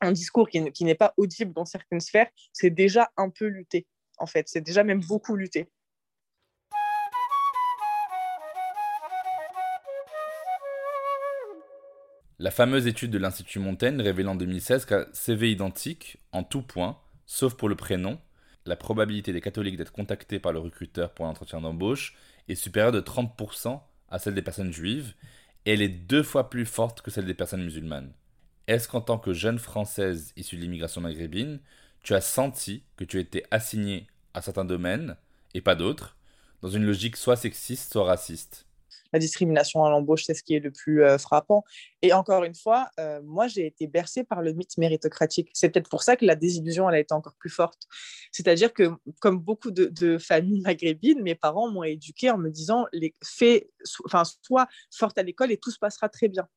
un 0.00 0.12
discours 0.12 0.48
qui, 0.48 0.72
qui 0.72 0.84
n'est 0.84 0.94
pas 0.94 1.14
audible 1.16 1.52
dans 1.52 1.64
certaines 1.64 2.00
sphères, 2.00 2.30
c'est 2.52 2.70
déjà 2.70 3.10
un 3.16 3.30
peu 3.30 3.46
lutter 3.46 3.86
en 4.18 4.26
fait. 4.26 4.48
C'est 4.48 4.60
déjà 4.60 4.84
même 4.84 5.00
beaucoup 5.00 5.36
lutter. 5.36 5.68
La 12.38 12.50
fameuse 12.50 12.88
étude 12.88 13.12
de 13.12 13.18
l'Institut 13.18 13.60
Montaigne 13.60 14.00
révèle 14.00 14.26
en 14.26 14.34
2016 14.34 14.84
qu'un 14.84 15.06
CV 15.12 15.52
identique, 15.52 16.18
en 16.32 16.42
tout 16.42 16.62
point, 16.62 16.98
sauf 17.26 17.54
pour 17.54 17.68
le 17.68 17.76
prénom, 17.76 18.20
la 18.64 18.76
probabilité 18.76 19.32
des 19.32 19.40
catholiques 19.40 19.76
d'être 19.76 19.92
contactés 19.92 20.38
par 20.38 20.52
le 20.52 20.58
recruteur 20.58 21.12
pour 21.12 21.24
l'entretien 21.24 21.60
d'embauche 21.60 22.16
est 22.48 22.54
supérieure 22.54 22.92
de 22.92 23.00
30% 23.00 23.80
à 24.08 24.18
celle 24.18 24.34
des 24.34 24.42
personnes 24.42 24.72
juives, 24.72 25.14
et 25.64 25.74
elle 25.74 25.82
est 25.82 25.88
deux 25.88 26.22
fois 26.22 26.50
plus 26.50 26.66
forte 26.66 27.02
que 27.02 27.10
celle 27.10 27.26
des 27.26 27.34
personnes 27.34 27.64
musulmanes. 27.64 28.12
Est-ce 28.66 28.88
qu'en 28.88 29.00
tant 29.00 29.18
que 29.18 29.32
jeune 29.32 29.58
française 29.58 30.32
issue 30.36 30.56
de 30.56 30.62
l'immigration 30.62 31.00
maghrébine, 31.00 31.60
tu 32.02 32.14
as 32.14 32.20
senti 32.20 32.84
que 32.96 33.04
tu 33.04 33.18
étais 33.18 33.44
assignée 33.50 34.06
à 34.34 34.42
certains 34.42 34.64
domaines, 34.64 35.16
et 35.54 35.60
pas 35.60 35.74
d'autres, 35.74 36.16
dans 36.62 36.68
une 36.68 36.84
logique 36.84 37.16
soit 37.16 37.36
sexiste, 37.36 37.92
soit 37.92 38.04
raciste? 38.04 38.66
La 39.12 39.18
discrimination 39.18 39.84
à 39.84 39.90
l'embauche, 39.90 40.24
c'est 40.24 40.34
ce 40.34 40.42
qui 40.42 40.54
est 40.54 40.60
le 40.60 40.70
plus 40.70 41.04
euh, 41.04 41.18
frappant. 41.18 41.64
Et 42.02 42.12
encore 42.12 42.44
une 42.44 42.54
fois, 42.54 42.88
euh, 42.98 43.20
moi, 43.22 43.46
j'ai 43.48 43.66
été 43.66 43.86
bercée 43.86 44.24
par 44.24 44.42
le 44.42 44.52
mythe 44.52 44.76
méritocratique. 44.78 45.50
C'est 45.52 45.68
peut-être 45.70 45.88
pour 45.88 46.02
ça 46.02 46.16
que 46.16 46.24
la 46.24 46.34
désillusion, 46.34 46.88
elle 46.88 46.96
a 46.96 47.00
été 47.00 47.14
encore 47.14 47.34
plus 47.38 47.50
forte. 47.50 47.82
C'est-à-dire 48.32 48.72
que, 48.72 48.90
comme 49.20 49.38
beaucoup 49.38 49.70
de, 49.70 50.18
familles 50.18 50.60
maghrébines, 50.64 51.22
mes 51.22 51.34
parents 51.34 51.70
m'ont 51.70 51.84
éduquée 51.84 52.30
en 52.30 52.38
me 52.38 52.50
disant, 52.50 52.86
les 52.92 53.14
enfin, 54.04 54.22
sois 54.42 54.66
forte 54.90 55.18
à 55.18 55.22
l'école 55.22 55.52
et 55.52 55.56
tout 55.56 55.70
se 55.70 55.78
passera 55.78 56.08
très 56.08 56.28
bien. 56.28 56.48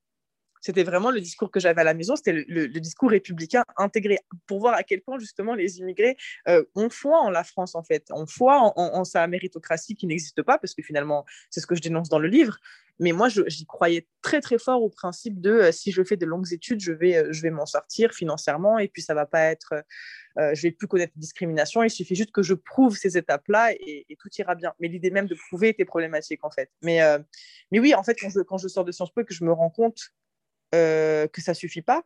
C'était 0.65 0.84
vraiment 0.84 1.12
le 1.12 1.21
discours 1.21 1.51
que 1.51 1.60
j'avais 1.60 1.82
à 1.82 1.84
la 1.84 1.93
maison, 1.93 2.15
c'était 2.15 2.34
le, 2.34 2.67
discours 2.80 3.12
républicain 3.12 3.63
intégré 3.78 4.17
pour 4.47 4.60
voir 4.60 4.73
à 4.73 4.82
quel 4.82 4.99
point 4.99 5.19
justement 5.19 5.54
les 5.54 5.78
immigrés 5.78 6.17
euh, 6.47 6.63
ont 6.73 6.89
foi 6.89 7.21
en 7.21 7.30
la 7.30 7.43
France 7.43 7.75
en 7.75 7.84
fait, 7.84 8.08
ont 8.10 8.25
foi 8.25 8.73
en, 8.75 9.04
sa 9.04 9.28
méritocratie 9.28 9.93
qui 9.93 10.08
n'existe 10.08 10.41
pas 10.41 10.58
parce 10.58 10.73
que 10.73 10.82
finalement 10.82 11.23
c'est 11.51 11.60
ce 11.60 11.67
que 11.67 11.75
je 11.75 11.82
dénonce 11.82 12.10
dans 12.10 12.17
le 12.17 12.28
livre. 12.28 12.58
Mais 12.97 13.12
moi, 13.12 13.28
j'y 13.30 13.65
croyais 13.65 14.08
très 14.21 14.41
très 14.41 14.58
fort 14.58 14.82
au 14.82 14.89
principe 14.89 15.39
de 15.39 15.51
euh, 15.51 15.71
si 15.71 15.91
je 15.91 16.01
fais 16.01 16.15
de 16.17 16.25
longues 16.25 16.51
études, 16.51 16.80
je 16.80 16.93
vais, 16.93 17.17
euh, 17.17 17.32
vais 17.43 17.51
m'en 17.51 17.65
sortir 17.67 18.13
financièrement 18.13 18.80
et 18.80 18.88
puis 18.88 19.04
ça 19.04 19.13
va 19.13 19.28
pas 19.28 19.41
être, 19.41 19.84
je 20.38 20.62
vais 20.62 20.71
plus 20.71 20.88
connaître 20.88 21.13
discrimination. 21.15 21.84
Il 21.84 21.91
suffit 21.91 22.15
juste 22.15 22.32
que 22.32 22.41
je 22.41 22.56
prouve 22.56 22.97
ces 22.97 23.17
étapes-là 23.17 23.73
et, 23.73 24.08
tout 24.17 24.30
ira 24.39 24.56
bien. 24.56 24.73
Mais 24.80 24.88
l'idée 24.88 25.12
même 25.12 25.28
de 25.28 25.36
prouver 25.47 25.69
était 25.69 25.86
problématique 25.86 26.43
en 26.43 26.49
fait. 26.49 26.71
Mais, 26.82 27.01
mais 27.71 27.80
oui, 27.80 27.93
en 27.93 28.01
fait, 28.01 28.15
quand 28.19 28.30
je, 28.30 28.39
quand 28.39 28.58
je 28.58 28.67
sors 28.67 28.84
de 28.84 28.91
Sciences 28.91 29.13
Po 29.13 29.21
et 29.21 29.25
que 29.25 29.34
je 29.34 29.43
me 29.43 29.51
rends 29.51 29.69
compte 29.69 29.99
euh, 30.73 31.28
que 31.28 31.41
ça 31.41 31.54
suffit 31.54 31.82
pas, 31.82 32.04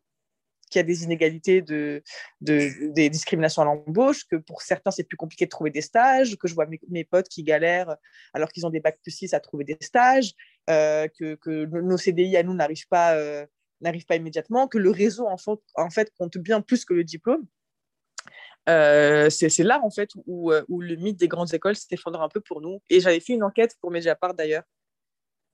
qu'il 0.69 0.79
y 0.79 0.81
a 0.81 0.83
des 0.83 1.03
inégalités, 1.03 1.61
de, 1.61 2.03
des 2.41 3.09
discriminations 3.09 3.61
à 3.61 3.65
l'embauche, 3.65 4.25
que 4.25 4.35
pour 4.35 4.61
certains, 4.61 4.91
c'est 4.91 5.03
plus 5.03 5.17
compliqué 5.17 5.45
de 5.45 5.49
trouver 5.49 5.71
des 5.71 5.81
stages, 5.81 6.37
que 6.37 6.47
je 6.47 6.53
vois 6.53 6.67
mes, 6.89 7.03
potes 7.03 7.27
qui 7.27 7.43
galèrent 7.43 7.95
alors 8.33 8.49
qu'ils 8.51 8.65
ont 8.65 8.69
des 8.69 8.79
bacs 8.79 8.99
plus 9.01 9.11
6 9.11 9.33
à 9.33 9.39
trouver 9.39 9.63
des 9.63 9.77
stages, 9.81 10.33
euh, 10.69 11.07
que, 11.07 11.65
nos 11.65 11.97
CDI 11.97 12.37
à 12.37 12.43
nous 12.43 12.53
n'arrivent 12.53 12.87
pas, 12.87 13.15
euh, 13.15 13.45
pas 14.07 14.15
immédiatement, 14.15 14.67
que 14.67 14.77
le 14.77 14.91
réseau, 14.91 15.27
en 15.27 15.89
fait, 15.89 16.11
compte 16.17 16.37
bien 16.37 16.61
plus 16.61 16.85
que 16.85 16.93
le 16.93 17.03
diplôme. 17.03 17.45
c'est 18.67 19.63
là, 19.63 19.79
en 19.83 19.89
fait, 19.89 20.11
où, 20.27 20.53
où, 20.67 20.81
le 20.81 20.95
mythe 20.97 21.17
des 21.17 21.27
grandes 21.27 21.53
écoles 21.53 21.75
s'effondre 21.75 22.21
un 22.21 22.29
peu 22.29 22.41
pour 22.41 22.61
nous. 22.61 22.81
Et 22.89 22.99
j'avais 22.99 23.19
fait 23.19 23.33
une 23.33 23.43
enquête 23.43 23.75
pour 23.81 23.89
Mediapart, 23.89 24.35
d'ailleurs. 24.35 24.65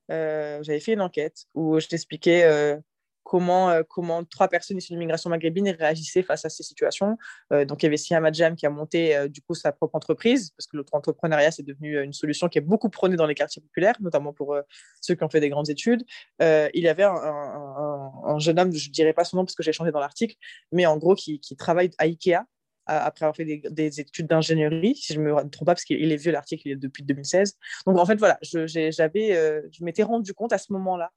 j'avais 0.10 0.82
fait 0.82 0.94
une 0.94 1.02
enquête 1.02 1.46
où 1.54 1.80
je 1.80 1.88
t'expliquais 1.88 2.82
comment, 3.26 3.72
euh, 3.72 3.82
comment 3.84 4.24
trois 4.24 4.48
personnes 4.48 4.78
issues 4.78 4.94
de 4.94 4.96
l'immigration 4.96 5.30
maghrébine 5.30 5.68
réagissaient 5.70 6.22
face 6.22 6.46
à 6.46 6.50
ces 6.50 6.64
situations. 6.64 7.18
Euh, 7.52 7.66
donc, 7.66 7.82
il 7.82 7.88
y 7.88 7.88
avait 7.88 7.98
Siam 7.98 8.24
Adjam 8.24 8.56
qui 8.56 8.66
a 8.66 8.70
monté 8.70 9.18
euh, 9.18 9.28
du 9.28 9.42
coup 9.42 9.56
sa 9.56 9.72
propre 9.72 9.96
entreprise, 9.96 10.52
parce 10.52 10.68
que 10.68 10.78
l'auto-entrepreneuriat, 10.78 11.52
c'est 11.52 11.64
devenu 11.64 12.02
une 12.02 12.14
solution 12.14 12.48
qui 12.48 12.60
est 12.60 12.62
beaucoup 12.62 12.90
prônée 12.90 13.18
dans 13.18 13.26
les 13.26 13.34
quartiers 13.34 13.62
populaires, 13.62 13.96
notamment 14.00 14.32
pour 14.32 14.56
ceux 15.02 15.16
qui 15.16 15.24
ont 15.24 15.30
fait 15.30 15.40
des 15.40 15.50
grandes 15.50 15.70
études. 15.70 16.04
il 16.40 16.70
y 16.84 16.88
avait 16.88 17.04
un, 17.04 18.40
jeune 18.40 18.60
homme, 18.60 18.72
je 18.72 18.90
ne 18.90 18.94
dirais 18.94 19.14
pas 19.14 19.24
son 19.24 19.38
nom 19.38 19.46
parce 19.46 19.56
que 19.56 19.64
j'ai 19.64 19.74
changé 19.74 19.92
dans 19.92 20.00
l'article, 20.00 20.36
mais 20.72 20.86
en 20.86 20.98
gros, 20.98 21.16
qui, 21.16 21.40
travaille 21.58 21.90
à 21.98 22.06
IKEA 22.06 22.46
après 22.86 23.26
avoir 23.26 23.36
fait 23.36 23.46
des, 23.46 24.00
études 24.00 24.28
d'ingénierie, 24.28 24.96
si 24.96 25.14
je 25.14 25.20
ne 25.20 25.26
me 25.26 25.50
trompe 25.50 25.66
pas, 25.66 25.74
parce 25.74 25.86
qu'il 25.86 26.12
est 26.12 26.18
vieux, 26.18 26.32
l'article, 26.32 26.68
il 26.68 26.72
est 26.74 26.76
depuis 26.76 27.04
2016. 27.04 27.58
Donc, 27.88 27.98
en 27.98 28.06
fait, 28.06 28.18
voilà, 28.18 28.38
j'avais, 28.42 29.72
je 29.72 29.84
m'étais 29.84 30.04
rendu 30.04 30.34
compte 30.34 30.54
à 30.54 30.60
ce 30.60 30.72
moment-là 30.74 31.12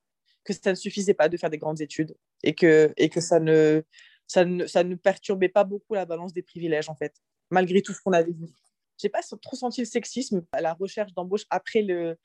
que 0.48 0.54
ça 0.54 0.70
ne 0.70 0.76
suffisait 0.76 1.14
pas 1.14 1.28
de 1.28 1.36
faire 1.36 1.50
des 1.50 1.58
grandes 1.58 1.82
études 1.82 2.16
et 2.42 2.54
que, 2.54 2.92
et 2.96 3.10
que 3.10 3.20
ça, 3.20 3.38
ne, 3.38 3.82
ça, 4.26 4.46
ne, 4.46 4.66
ça 4.66 4.82
ne 4.82 4.94
perturbait 4.94 5.50
pas 5.50 5.64
beaucoup 5.64 5.92
la 5.92 6.06
balance 6.06 6.32
des 6.32 6.42
privilèges, 6.42 6.88
en 6.88 6.94
fait, 6.94 7.14
malgré 7.50 7.82
tout 7.82 7.92
ce 7.92 8.00
qu'on 8.00 8.12
avait 8.14 8.32
vu. 8.32 8.48
J'ai 8.96 9.10
pas 9.10 9.20
trop 9.42 9.56
senti 9.56 9.82
le 9.82 9.86
sexisme 9.86 10.44
à 10.52 10.62
la 10.62 10.72
recherche 10.72 11.12
d'embauche 11.12 11.44
après, 11.50 11.82
le, 11.82 12.16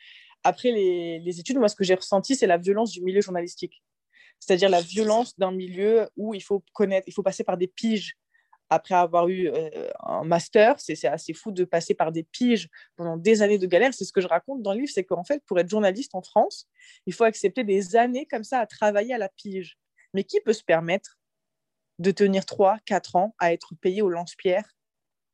après 0.44 0.72
les, 0.72 1.20
les 1.20 1.40
études. 1.40 1.58
Moi, 1.58 1.68
ce 1.68 1.76
que 1.76 1.84
j'ai 1.84 1.96
ressenti, 1.96 2.36
c'est 2.36 2.48
la 2.48 2.58
violence 2.58 2.92
du 2.92 3.02
milieu 3.04 3.22
journalistique. 3.22 3.84
C'est-à-dire 4.40 4.70
la 4.70 4.82
violence 4.82 5.38
d'un 5.38 5.52
milieu 5.52 6.08
où 6.16 6.34
il 6.34 6.42
faut 6.42 6.64
connaître, 6.74 7.08
il 7.08 7.14
faut 7.14 7.24
passer 7.24 7.44
par 7.44 7.58
des 7.58 7.68
piges 7.68 8.16
après 8.70 8.96
avoir 8.96 9.28
eu 9.28 9.52
un 10.00 10.24
master, 10.24 10.80
c'est 10.80 11.06
assez 11.06 11.34
fou 11.34 11.52
de 11.52 11.64
passer 11.64 11.94
par 11.94 12.12
des 12.12 12.24
piges 12.24 12.70
pendant 12.96 13.18
des 13.18 13.42
années 13.42 13.58
de 13.58 13.68
galère. 13.68 13.94
C'est 13.94 14.06
ce 14.06 14.14
que 14.14 14.22
je 14.22 14.28
raconte 14.28 14.62
dans 14.62 14.74
le 14.74 14.80
livre, 14.80 14.92
c'est 14.94 15.04
qu'en 15.04 15.24
fait, 15.24 15.44
pour 15.46 15.60
être 15.60 15.70
journaliste 15.70 16.16
en 16.16 16.22
France, 16.22 16.68
il 17.06 17.14
faut 17.14 17.24
accepter 17.24 17.64
des 17.64 17.96
années 17.96 18.26
comme 18.26 18.44
ça 18.44 18.60
à 18.60 18.66
travailler 18.66 19.14
à 19.14 19.18
la 19.18 19.30
pige. 19.30 19.78
Mais 20.14 20.24
qui 20.24 20.40
peut 20.42 20.54
se 20.54 20.64
permettre 20.64 21.18
de 22.00 22.12
tenir 22.12 22.46
3, 22.46 22.78
4 22.86 23.16
ans 23.16 23.36
à 23.40 23.54
être 23.54 23.76
payé 23.82 24.02
au 24.02 24.10
lance-pierre? 24.10 24.68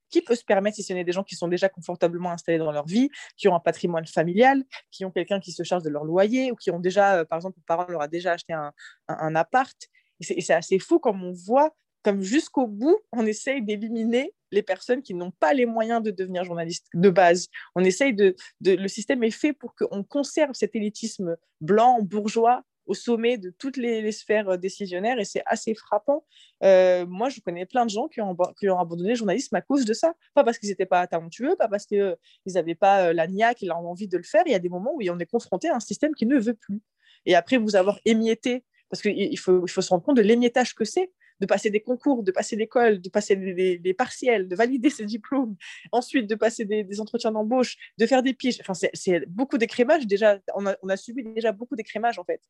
Qui 0.10 0.22
peut 0.22 0.36
se 0.36 0.44
permettre, 0.44 0.76
si 0.76 0.84
ce 0.84 0.92
n'est 0.92 1.04
des 1.04 1.12
gens 1.12 1.24
qui 1.24 1.36
sont 1.36 1.48
déjà 1.48 1.70
confortablement 1.70 2.32
installés 2.32 2.58
dans 2.58 2.72
leur 2.72 2.88
vie, 2.88 3.10
qui 3.38 3.48
ont 3.48 3.56
un 3.56 3.60
patrimoine 3.60 4.08
familial, 4.08 4.64
qui 4.90 5.06
ont 5.06 5.12
quelqu'un 5.12 5.40
qui 5.40 5.52
se 5.52 5.62
charge 5.62 5.84
de 5.84 5.90
leur 5.90 6.04
loyer, 6.04 6.52
ou 6.52 6.56
qui 6.56 6.72
ont 6.72 6.80
déjà, 6.80 7.20
euh, 7.20 7.26
par 7.26 7.38
exemple, 7.38 7.60
le 7.60 7.64
parent 7.68 7.86
leur 7.88 8.02
a 8.02 8.08
déjà 8.08 8.34
acheté 8.34 8.54
un, 8.54 8.74
un 9.08 9.36
appart? 9.36 9.78
Et 10.20 10.42
c'est 10.42 10.54
assez 10.54 10.80
fou 10.80 11.00
comme 11.00 11.24
on 11.24 11.32
voit 11.32 11.74
comme 12.04 12.22
jusqu'au 12.22 12.68
bout, 12.68 12.98
on 13.12 13.26
essaye 13.26 13.62
d'éliminer 13.62 14.34
les 14.52 14.64
personnes 14.64 15.02
qui 15.02 15.14
n'ont 15.14 15.32
pas 15.32 15.54
les 15.54 15.66
moyens 15.66 16.02
de 16.02 16.12
devenir 16.12 16.44
journalistes 16.44 16.88
de 16.94 17.10
base. 17.10 17.48
On 17.76 17.84
essaye 17.84 18.14
de, 18.14 18.36
le 18.62 18.88
système 18.88 19.24
est 19.24 19.32
fait 19.32 19.54
pour 19.54 19.76
qu'on 19.76 20.04
conserve 20.04 20.54
cet 20.54 20.76
élitisme 20.76 21.38
blanc, 21.62 22.02
bourgeois, 22.02 22.64
au 22.90 22.96
sommet 22.96 23.38
de 23.38 23.52
toutes 23.52 23.78
les, 23.78 24.12
sphères 24.12 24.58
décisionnaires 24.58 25.20
et 25.20 25.26
c'est 25.26 25.44
assez 25.46 25.76
frappant. 25.76 26.26
Euh, 26.64 27.06
moi, 27.06 27.30
je 27.30 27.40
connais 27.40 27.68
plein 27.68 27.86
de 27.86 27.92
gens 27.92 28.08
qui 28.08 28.20
ont, 28.20 28.36
qui 28.60 28.68
ont 28.68 28.80
abandonné 28.80 29.10
le 29.10 29.16
journalisme 29.16 29.56
à 29.56 29.62
cause 29.62 29.86
de 29.86 29.94
ça. 29.94 30.16
Pas 30.34 30.44
parce 30.44 30.58
qu'ils 30.58 30.70
n'étaient 30.70 30.88
pas 30.88 31.06
talentueux, 31.06 31.56
pas 31.56 31.68
parce 31.68 31.86
qu'ils 31.86 32.18
n'avaient 32.48 32.74
pas 32.74 33.10
euh, 33.10 33.14
la 33.14 33.28
niaque 33.28 33.62
et 33.62 33.68
l'envie 33.68 34.08
de 34.08 34.18
le 34.18 34.24
faire. 34.24 34.42
Il 34.48 34.52
y 34.52 34.56
a 34.56 34.60
des 34.60 34.70
moments 34.70 34.96
où 34.96 35.04
on 35.08 35.20
est 35.20 35.28
confronté 35.28 35.70
à 35.70 35.76
un 35.76 35.80
système 35.80 36.16
qui 36.16 36.26
ne 36.26 36.40
veut 36.40 36.56
plus. 36.56 36.82
Et 37.28 37.36
après 37.36 37.58
vous 37.58 37.76
avoir 37.76 38.00
émietté 38.06 38.66
parce 38.90 39.04
qu'il 39.04 39.38
faut, 39.38 39.68
il 39.68 39.70
faut 39.70 39.82
se 39.82 39.90
rendre 39.90 40.04
compte 40.04 40.18
de 40.18 40.24
l'émiettage 40.24 40.74
que 40.74 40.84
c'est 40.84 41.12
de 41.40 41.46
passer 41.46 41.70
des 41.70 41.80
concours, 41.80 42.24
de 42.24 42.32
passer 42.32 42.56
l'école, 42.56 43.02
de 43.02 43.10
passer 43.10 43.36
des, 43.36 43.94
partiels, 43.94 44.48
de 44.48 44.56
valider 44.56 44.90
ses 44.90 45.06
diplômes, 45.06 45.56
ensuite 45.92 46.28
de 46.28 46.36
passer 46.36 46.66
des, 46.66 47.00
entretiens 47.00 47.32
d'embauche, 47.32 47.78
de 47.98 48.06
faire 48.06 48.24
des 48.24 48.34
piges. 48.34 48.60
Enfin, 48.62 48.74
c'est 48.94 49.26
beaucoup 49.28 49.58
d'écrémages 49.58 50.08
déjà. 50.08 50.40
On 50.56 50.66
a, 50.66 50.98
subi 50.98 51.24
déjà 51.24 51.52
beaucoup 51.52 51.76
d'écrémages 51.76 52.20
en 52.20 52.24
fait, 52.24 52.42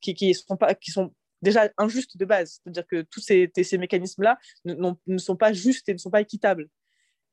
qui, 0.00 0.34
sont 0.34 0.56
pas, 0.56 0.74
qui 0.74 0.90
sont 0.90 1.12
déjà 1.42 1.70
injustes 1.78 2.16
de 2.16 2.24
base. 2.24 2.60
C'est-à-dire 2.62 2.86
que 2.86 3.02
tous 3.02 3.20
ces, 3.20 3.78
mécanismes-là 3.78 4.38
ne, 4.64 5.18
sont 5.18 5.36
pas 5.36 5.52
justes 5.52 5.88
et 5.88 5.92
ne 5.92 5.98
sont 5.98 6.10
pas 6.10 6.20
équitables. 6.20 6.68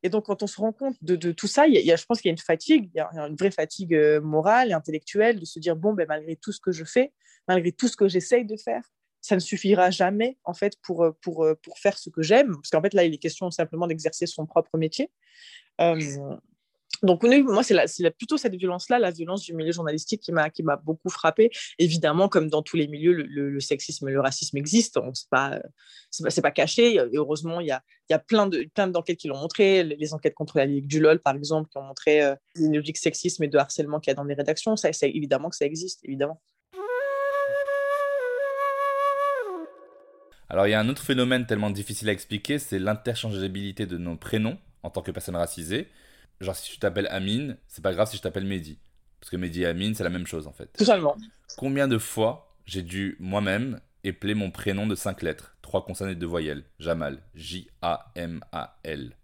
Et 0.04 0.10
donc, 0.10 0.26
quand 0.26 0.44
on 0.44 0.48
se 0.48 0.60
rend 0.60 0.72
compte 0.72 0.98
de, 1.02 1.32
tout 1.32 1.48
ça, 1.48 1.68
y 1.68 1.92
a, 1.92 1.96
je 1.96 2.06
pense 2.06 2.22
qu'il 2.22 2.30
y 2.30 2.32
a 2.32 2.34
une 2.34 2.38
fatigue, 2.38 2.92
il 2.94 2.98
y 2.98 3.00
a 3.00 3.10
une 3.28 3.36
vraie 3.36 3.50
fatigue 3.50 3.96
euh, 3.96 4.22
morale 4.22 4.70
et 4.70 4.74
intellectuelle 4.74 5.40
de 5.40 5.46
se 5.46 5.58
dire, 5.58 5.76
bon, 5.76 5.94
ben, 5.94 6.06
malgré 6.08 6.36
tout 6.36 6.52
ce 6.52 6.60
que 6.60 6.72
je 6.72 6.84
fais, 6.84 7.12
malgré 7.48 7.72
tout 7.72 7.88
ce 7.88 7.98
que 7.98 8.08
j'essaye 8.08 8.46
de 8.46 8.56
faire, 8.56 8.84
ça 9.26 9.34
ne 9.34 9.40
suffira 9.40 9.90
jamais 9.90 10.38
en 10.44 10.54
fait 10.54 10.78
pour, 10.84 11.04
euh, 11.04 11.12
pour, 11.22 11.44
euh, 11.44 11.56
pour 11.64 11.80
faire 11.80 11.98
ce 11.98 12.12
que 12.12 12.22
j'aime, 12.22 12.54
parce 12.54 12.70
qu'en 12.70 12.82
fait 12.82 12.94
là 12.94 13.04
il 13.04 13.14
est 13.14 13.18
question 13.18 13.50
simplement 13.50 13.88
d'exercer 13.88 14.28
son 14.28 14.46
propre 14.46 14.78
métier. 14.78 15.10
Euh, 15.82 16.00
donc 17.02 17.24
moi 17.24 17.64
c'est 17.64 18.12
plutôt 18.12 18.38
cette 18.38 18.54
violence-là, 18.54 19.00
la 19.00 19.10
violence 19.10 19.42
du 19.42 19.54
milieu 19.56 19.72
journalistique 19.72 20.22
qui 20.22 20.32
m'a 20.32 20.52
qui 20.52 20.62
m'a 20.62 20.76
beaucoup 20.78 21.10
frappé. 21.10 21.50
Évidemment, 21.80 22.30
comme 22.30 22.50
dans 22.50 22.62
tous 22.62 22.78
les 22.78 22.88
milieux, 22.88 23.14
le, 23.14 23.60
sexisme 23.60 24.08
et 24.08 24.12
le 24.12 24.22
racisme 24.22 24.58
existent. 24.58 25.12
C'est 25.14 25.30
pas 25.30 25.60
c'est 26.12 26.42
pas, 26.42 26.52
caché. 26.52 26.94
Et 26.94 27.18
heureusement, 27.18 27.60
il 27.60 27.68
y 27.68 27.72
a 27.72 27.82
il 28.10 28.14
y 28.14 28.16
a 28.16 28.20
plein 28.20 28.48
de 28.48 28.66
plein 28.74 28.88
d'enquêtes 28.88 29.18
qui 29.18 29.28
l'ont 29.28 29.40
montré. 29.40 29.84
Les, 29.84 30.14
enquêtes 30.14 30.36
contre 30.36 30.58
la 30.58 30.66
Ligue 30.66 30.88
du 30.88 31.00
LOL, 31.00 31.20
par 31.20 31.36
exemple, 31.36 31.70
qui 31.70 31.78
ont 31.80 31.84
montré 31.84 32.34
les 32.56 32.78
logiques 32.78 32.98
sexisme 32.98 33.44
et 33.44 33.50
de 33.50 33.58
harcèlement 33.58 34.00
qu'il 34.00 34.12
y 34.12 34.14
a 34.14 34.16
dans 34.16 34.24
les 34.24 34.36
rédactions. 34.36 34.78
Ça, 34.78 34.94
c'est 34.94 35.10
évidemment 35.10 35.50
que 35.50 35.58
ça 35.58 35.66
existe, 35.66 36.00
évidemment. 36.06 36.40
Alors 40.50 40.68
il 40.68 40.72
y 40.72 40.74
a 40.74 40.80
un 40.80 40.90
autre 40.90 41.04
phénomène 41.04 41.46
tellement 41.46 41.72
difficile 41.72 42.10
à 42.10 42.12
expliquer, 42.12 42.60
c'est 42.60 42.80
l'interchangeabilité 42.80 43.86
de 43.86 43.98
nos 43.98 44.16
prénoms 44.16 44.58
en 44.84 44.90
tant 44.90 45.02
que 45.02 45.12
personne 45.12 45.36
racisée. 45.36 45.90
Genre 46.40 46.56
si 46.56 46.74
je 46.74 46.80
t'appelle 46.80 47.08
Amine, 47.10 47.58
c'est 47.68 47.84
pas 47.84 47.94
grave 47.94 48.10
si 48.10 48.18
je 48.18 48.22
t'appelle 48.22 48.46
Mehdi. 48.46 48.78
Parce 49.20 49.30
que 49.30 49.38
Mehdi 49.38 49.64
et 49.64 49.66
Amine, 49.66 49.96
c'est 49.96 50.04
la 50.04 50.10
même 50.10 50.28
chose 50.28 50.48
en 50.48 50.52
fait. 50.54 50.72
Totalement. 50.74 51.16
Combien 51.58 51.88
de 51.88 51.98
fois 51.98 52.56
j'ai 52.66 52.84
dû 52.84 53.16
moi-même 53.20 53.80
épeler 54.04 54.36
mon 54.36 54.52
prénom 54.52 54.86
de 54.86 54.96
cinq 54.96 55.24
lettres, 55.24 55.56
trois 55.62 55.84
consonnes 55.84 56.10
et 56.10 56.16
deux 56.16 56.28
voyelles, 56.28 56.64
Jamal, 56.80 57.22
J-A-M-A-L. 57.34 59.16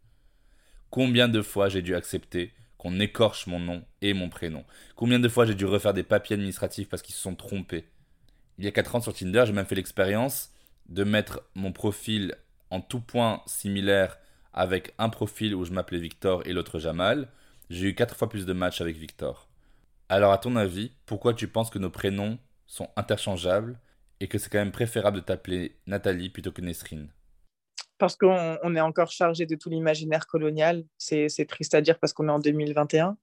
Combien 0.89 1.27
de 1.29 1.41
fois 1.41 1.69
j'ai 1.69 1.81
dû 1.81 1.95
accepter 1.95 2.51
qu'on 2.77 2.99
écorche 2.99 3.45
mon 3.45 3.59
nom 3.59 3.85
et 4.01 4.13
mon 4.13 4.29
prénom? 4.29 4.65
Combien 4.95 5.19
de 5.19 5.29
fois 5.29 5.45
j'ai 5.45 5.53
dû 5.53 5.65
refaire 5.65 5.93
des 5.93 6.03
papiers 6.03 6.33
administratifs 6.33 6.89
parce 6.89 7.03
qu'ils 7.03 7.13
se 7.13 7.21
sont 7.21 7.35
trompés? 7.35 7.85
Il 8.57 8.65
y 8.65 8.67
a 8.67 8.71
4 8.71 8.95
ans 8.95 9.01
sur 9.01 9.13
Tinder, 9.13 9.43
j'ai 9.45 9.53
même 9.53 9.65
fait 9.65 9.75
l'expérience 9.75 10.51
de 10.87 11.03
mettre 11.03 11.41
mon 11.55 11.71
profil 11.71 12.35
en 12.69 12.81
tout 12.81 13.01
point 13.01 13.41
similaire 13.45 14.17
avec 14.53 14.93
un 14.97 15.09
profil 15.09 15.55
où 15.55 15.63
je 15.63 15.71
m'appelais 15.71 15.99
Victor 15.99 16.45
et 16.45 16.53
l'autre 16.53 16.79
Jamal, 16.79 17.29
j'ai 17.69 17.89
eu 17.89 17.95
quatre 17.95 18.15
fois 18.15 18.29
plus 18.29 18.45
de 18.45 18.53
matchs 18.53 18.81
avec 18.81 18.97
Victor. 18.97 19.47
Alors 20.09 20.33
à 20.33 20.37
ton 20.37 20.55
avis, 20.55 20.91
pourquoi 21.05 21.33
tu 21.33 21.47
penses 21.47 21.69
que 21.69 21.79
nos 21.79 21.89
prénoms 21.89 22.37
sont 22.67 22.89
interchangeables 22.97 23.79
et 24.19 24.27
que 24.27 24.37
c'est 24.37 24.49
quand 24.49 24.59
même 24.59 24.71
préférable 24.71 25.17
de 25.17 25.23
t'appeler 25.23 25.77
Nathalie 25.87 26.29
plutôt 26.29 26.51
que 26.51 26.61
Nesrine? 26.61 27.09
Parce 27.97 28.15
qu'on 28.15 28.75
est 28.75 28.81
encore 28.81 29.11
chargé 29.11 29.45
de 29.45 29.55
tout 29.55 29.69
l'imaginaire 29.69 30.27
colonial. 30.27 30.83
C'est 30.97 31.47
triste 31.47 31.75
à 31.75 31.81
dire 31.81 31.99
parce 31.99 32.13
qu'on 32.13 32.27
est 32.27 32.31
en 32.31 32.39
2021 32.39 33.15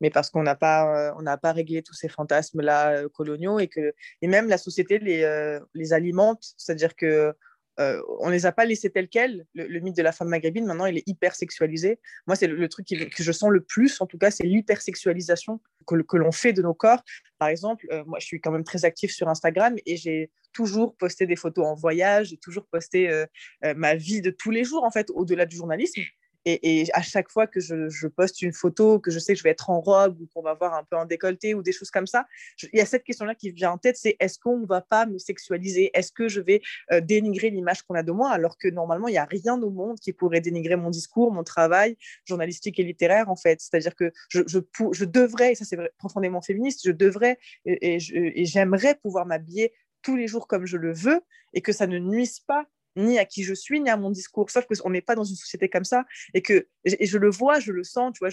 mais 0.00 0.10
parce 0.10 0.30
qu'on 0.30 0.42
n'a 0.42 0.54
pas, 0.54 1.10
euh, 1.18 1.36
pas 1.36 1.52
réglé 1.52 1.82
tous 1.82 1.94
ces 1.94 2.08
fantasmes-là 2.08 2.92
euh, 2.92 3.08
coloniaux 3.08 3.58
et 3.58 3.68
que 3.68 3.94
et 4.22 4.28
même 4.28 4.48
la 4.48 4.58
société 4.58 4.98
les, 4.98 5.22
euh, 5.22 5.60
les 5.74 5.92
alimente, 5.92 6.54
c'est-à-dire 6.56 6.94
que 6.96 7.34
on 7.78 8.30
les 8.30 8.46
a 8.46 8.52
pas 8.52 8.64
laissés 8.64 8.88
tels 8.88 9.10
quels. 9.10 9.44
Le, 9.52 9.80
mythe 9.80 9.94
de 9.94 10.02
la 10.02 10.10
femme 10.10 10.28
maghrébine, 10.28 10.64
maintenant, 10.64 10.86
il 10.86 10.96
est 10.96 11.06
hyper 11.06 11.34
sexualisé. 11.34 12.00
Moi, 12.26 12.34
c'est 12.34 12.46
le, 12.46 12.68
truc 12.70 12.86
que 12.86 13.22
je 13.22 13.32
sens 13.32 13.50
le 13.50 13.60
plus, 13.60 14.00
en 14.00 14.06
tout 14.06 14.16
cas, 14.16 14.30
c'est 14.30 14.44
l'hypersexualisation 14.44 15.60
que, 15.86 15.96
que 15.96 16.16
l'on 16.16 16.32
fait 16.32 16.54
de 16.54 16.62
nos 16.62 16.72
corps. 16.72 17.02
Par 17.36 17.48
exemple, 17.48 17.86
moi, 18.06 18.18
je 18.18 18.24
suis 18.24 18.40
quand 18.40 18.50
même 18.50 18.64
très 18.64 18.86
active 18.86 19.10
sur 19.10 19.28
Instagram 19.28 19.76
et 19.84 19.98
j'ai 19.98 20.30
toujours 20.54 20.96
posté 20.96 21.26
des 21.26 21.36
photos 21.36 21.66
en 21.66 21.74
voyage, 21.74 22.28
j'ai 22.28 22.38
toujours 22.38 22.64
posté 22.66 23.10
ma 23.62 23.94
vie 23.94 24.22
de 24.22 24.30
tous 24.30 24.50
les 24.50 24.64
jours, 24.64 24.82
en 24.82 24.90
fait, 24.90 25.10
au-delà 25.10 25.44
du 25.44 25.56
journalisme. 25.56 26.00
Et, 26.48 26.86
à 26.92 27.02
chaque 27.02 27.28
fois 27.28 27.48
que 27.48 27.58
je, 27.58 28.06
poste 28.06 28.40
une 28.40 28.52
photo, 28.52 29.00
que 29.00 29.10
je 29.10 29.18
sais 29.18 29.32
que 29.32 29.38
je 29.38 29.42
vais 29.42 29.50
être 29.50 29.68
en 29.68 29.80
robe 29.80 30.20
ou 30.20 30.26
qu'on 30.32 30.42
va 30.42 30.54
voir 30.54 30.74
un 30.74 30.84
peu 30.84 30.96
en 30.96 31.04
décolleté 31.04 31.54
ou 31.54 31.62
des 31.62 31.72
choses 31.72 31.90
comme 31.90 32.06
ça, 32.06 32.26
il 32.72 32.78
y 32.78 32.80
a 32.80 32.86
cette 32.86 33.02
question-là 33.02 33.34
qui 33.34 33.50
vient 33.50 33.72
en 33.72 33.78
tête, 33.78 33.96
c'est 33.96 34.16
est-ce 34.20 34.38
qu'on 34.38 34.58
ne 34.58 34.66
va 34.66 34.80
pas 34.80 35.06
me 35.06 35.18
sexualiser? 35.18 35.90
Est-ce 35.92 36.12
que 36.12 36.28
je 36.28 36.40
vais 36.40 36.62
euh, 36.92 37.00
dénigrer 37.00 37.50
l'image 37.50 37.82
qu'on 37.82 37.96
a 37.96 38.04
de 38.04 38.12
moi? 38.12 38.30
Alors 38.30 38.58
que 38.58 38.68
normalement, 38.68 39.08
il 39.08 39.12
n'y 39.12 39.18
a 39.18 39.24
rien 39.24 39.60
au 39.60 39.70
monde 39.70 39.98
qui 39.98 40.12
pourrait 40.12 40.40
dénigrer 40.40 40.76
mon 40.76 40.90
discours, 40.90 41.32
mon 41.32 41.42
travail 41.42 41.96
journalistique 42.24 42.78
et 42.78 42.84
littéraire, 42.84 43.28
en 43.28 43.36
fait. 43.36 43.60
C'est-à-dire 43.60 43.96
que 43.96 44.12
je, 44.28 45.04
devrais, 45.04 45.52
et 45.52 45.54
ça 45.56 45.64
c'est 45.64 45.78
profondément 45.98 46.42
féministe, 46.42 46.82
je 46.84 46.92
devrais 46.92 47.38
et 47.64 47.98
j'aimerais 47.98 48.94
pouvoir 48.94 49.26
m'habiller 49.26 49.72
tous 50.02 50.14
les 50.14 50.28
jours 50.28 50.46
comme 50.46 50.66
je 50.66 50.76
le 50.76 50.94
veux 50.94 51.20
et 51.52 51.62
que 51.62 51.72
ça 51.72 51.88
ne 51.88 51.98
nuise 51.98 52.38
pas 52.38 52.66
ni 52.96 53.18
à 53.18 53.24
qui 53.24 53.44
je 53.44 53.54
suis, 53.54 53.80
ni 53.80 53.90
à 53.90 53.96
mon 53.96 54.10
discours. 54.10 54.50
Sauf 54.50 54.66
qu'on 54.66 54.90
n'est 54.90 55.00
pas 55.00 55.14
dans 55.14 55.24
une 55.24 55.36
société 55.36 55.68
comme 55.68 55.84
ça. 55.84 56.04
Et 56.34 56.42
que 56.42 56.66
je 56.84 57.18
le 57.18 57.30
vois, 57.30 57.60
je 57.60 57.72
le 57.72 57.84
sens, 57.84 58.12
tu 58.14 58.24
vois, 58.24 58.30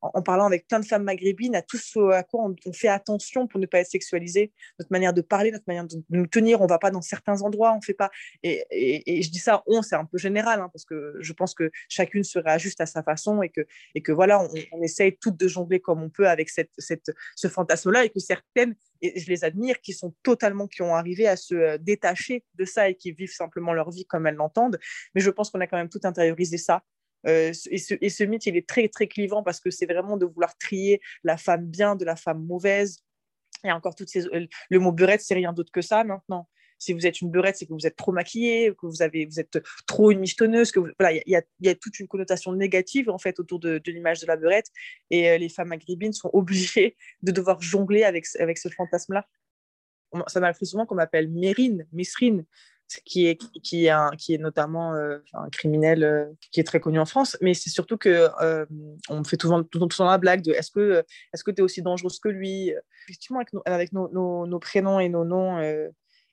en, 0.00 0.22
parlant 0.22 0.46
avec 0.46 0.66
plein 0.66 0.80
de 0.80 0.86
femmes 0.86 1.04
maghrébines, 1.04 1.54
à 1.54 1.62
tout 1.62 1.76
ce 1.76 2.10
à 2.10 2.22
quoi 2.22 2.44
on, 2.44 2.72
fait 2.72 2.88
attention 2.88 3.46
pour 3.46 3.60
ne 3.60 3.66
pas 3.66 3.80
être 3.80 3.90
sexualisé, 3.90 4.52
notre 4.78 4.92
manière 4.92 5.12
de 5.12 5.20
parler, 5.20 5.50
notre 5.50 5.64
manière 5.66 5.86
de, 5.86 5.96
nous 6.10 6.26
tenir, 6.26 6.60
on 6.60 6.66
va 6.66 6.78
pas 6.78 6.90
dans 6.90 7.02
certains 7.02 7.42
endroits, 7.42 7.74
on 7.76 7.80
fait 7.80 7.94
pas. 7.94 8.10
Et, 8.42 9.22
je 9.22 9.30
dis 9.30 9.38
ça, 9.38 9.62
on, 9.66 9.82
c'est 9.82 9.96
un 9.96 10.04
peu 10.04 10.18
général, 10.18 10.60
hein, 10.60 10.70
parce 10.72 10.84
que 10.84 11.14
je 11.20 11.32
pense 11.32 11.54
que 11.54 11.70
chacune 11.88 12.24
se 12.24 12.38
réajuste 12.38 12.80
à 12.80 12.86
sa 12.86 13.02
façon 13.02 13.42
et 13.42 13.48
que, 13.48 13.62
et 13.94 14.02
que 14.02 14.12
voilà, 14.12 14.42
on, 14.42 14.48
on 14.72 14.82
essaye 14.82 15.16
toutes 15.18 15.36
de 15.36 15.48
jongler 15.48 15.80
comme 15.80 16.02
on 16.02 16.10
peut 16.10 16.28
avec 16.28 16.48
cette, 16.48 16.70
cette, 16.78 17.10
ce 17.36 17.48
fantasme-là 17.48 18.04
et 18.04 18.10
que 18.10 18.20
certaines 18.20 18.74
et 19.02 19.18
je 19.20 19.28
les 19.28 19.44
admire, 19.44 19.80
qui 19.80 19.92
sont 19.92 20.14
totalement, 20.22 20.66
qui 20.66 20.82
ont 20.82 20.94
arrivé 20.94 21.26
à 21.26 21.36
se 21.36 21.54
euh, 21.54 21.78
détacher 21.78 22.44
de 22.54 22.64
ça 22.64 22.88
et 22.88 22.94
qui 22.94 23.12
vivent 23.12 23.32
simplement 23.32 23.72
leur 23.72 23.90
vie 23.90 24.04
comme 24.06 24.26
elles 24.26 24.34
l'entendent. 24.34 24.78
Mais 25.14 25.20
je 25.20 25.30
pense 25.30 25.50
qu'on 25.50 25.60
a 25.60 25.66
quand 25.66 25.76
même 25.76 25.88
tout 25.88 26.00
intériorisé 26.04 26.58
ça. 26.58 26.82
Euh, 27.26 27.52
et, 27.70 27.78
ce, 27.78 27.94
et, 28.00 28.08
ce, 28.08 28.24
mythe, 28.24 28.46
il 28.46 28.56
est 28.56 28.68
très, 28.68 28.88
très 28.88 29.06
clivant 29.06 29.42
parce 29.42 29.60
que 29.60 29.70
c'est 29.70 29.86
vraiment 29.86 30.16
de 30.16 30.26
vouloir 30.26 30.56
trier 30.56 31.00
la 31.22 31.36
femme 31.36 31.66
bien 31.66 31.96
de 31.96 32.04
la 32.04 32.16
femme 32.16 32.44
mauvaise. 32.44 32.98
Et 33.64 33.72
encore 33.72 33.94
toutes 33.94 34.08
ces, 34.08 34.26
euh, 34.26 34.46
le 34.70 34.78
mot 34.78 34.92
burette, 34.92 35.20
c'est 35.20 35.34
rien 35.34 35.52
d'autre 35.52 35.72
que 35.72 35.82
ça 35.82 36.04
maintenant 36.04 36.48
si 36.80 36.94
vous 36.94 37.06
êtes 37.06 37.20
une 37.20 37.30
beurette, 37.30 37.56
c'est 37.56 37.66
que 37.66 37.74
vous 37.74 37.86
êtes 37.86 37.94
trop 37.94 38.10
maquillée, 38.10 38.74
que 38.74 38.86
vous, 38.86 39.02
avez, 39.02 39.26
vous 39.26 39.38
êtes 39.38 39.58
trop 39.86 40.10
une 40.10 40.18
michetonneuse, 40.18 40.72
que 40.72 40.80
voilà, 40.98 41.12
il 41.12 41.42
y, 41.60 41.68
a 41.68 41.74
toute 41.74 42.00
une 42.00 42.08
connotation 42.08 42.52
négative 42.52 43.10
en 43.10 43.18
fait 43.18 43.38
autour 43.38 43.60
de, 43.60 43.80
l'image 43.86 44.20
de 44.20 44.26
la 44.26 44.36
beurette. 44.36 44.68
Et 45.10 45.30
euh, 45.30 45.38
les 45.38 45.50
femmes 45.50 45.68
maghrébines 45.68 46.14
sont 46.14 46.30
obligées 46.32 46.96
de 47.22 47.30
devoir 47.30 47.60
jongler 47.60 48.02
avec, 48.02 48.24
avec 48.38 48.58
ce 48.58 48.70
fantasme-là. 48.70 49.28
Ça 50.26 50.40
m'arrive 50.40 50.56
souvent 50.62 50.86
qu'on 50.86 50.96
m'appelle 50.96 51.28
Mérine, 51.28 51.86
Mesrine, 51.92 52.44
qui 53.04 53.26
est, 53.26 53.38
qui 53.62 53.86
est, 53.86 53.90
est 53.90 54.38
notamment 54.38 54.94
euh, 54.94 55.18
un 55.34 55.48
criminel 55.50 56.02
euh, 56.02 56.24
qui 56.50 56.58
est 56.58 56.64
très 56.64 56.80
connu 56.80 56.98
en 56.98 57.04
France, 57.04 57.36
mais 57.40 57.54
c'est 57.54 57.70
surtout 57.70 57.96
que 57.96 58.26
on 59.08 59.18
me 59.18 59.24
fait 59.24 59.36
toujours, 59.36 59.62
tout, 59.70 59.78
le 59.78 60.04
la 60.04 60.18
blague 60.18 60.42
de 60.42 60.50
est-ce 60.52 60.72
que 60.72 61.50
tu 61.50 61.58
es 61.58 61.60
aussi 61.60 61.82
dangereuse 61.82 62.18
que 62.18 62.30
lui? 62.30 62.72
Effectivement, 63.06 63.40
avec, 63.66 63.92
nos, 63.92 64.58
prénoms 64.58 64.98
et 64.98 65.08
nos 65.08 65.24
noms, 65.24 65.60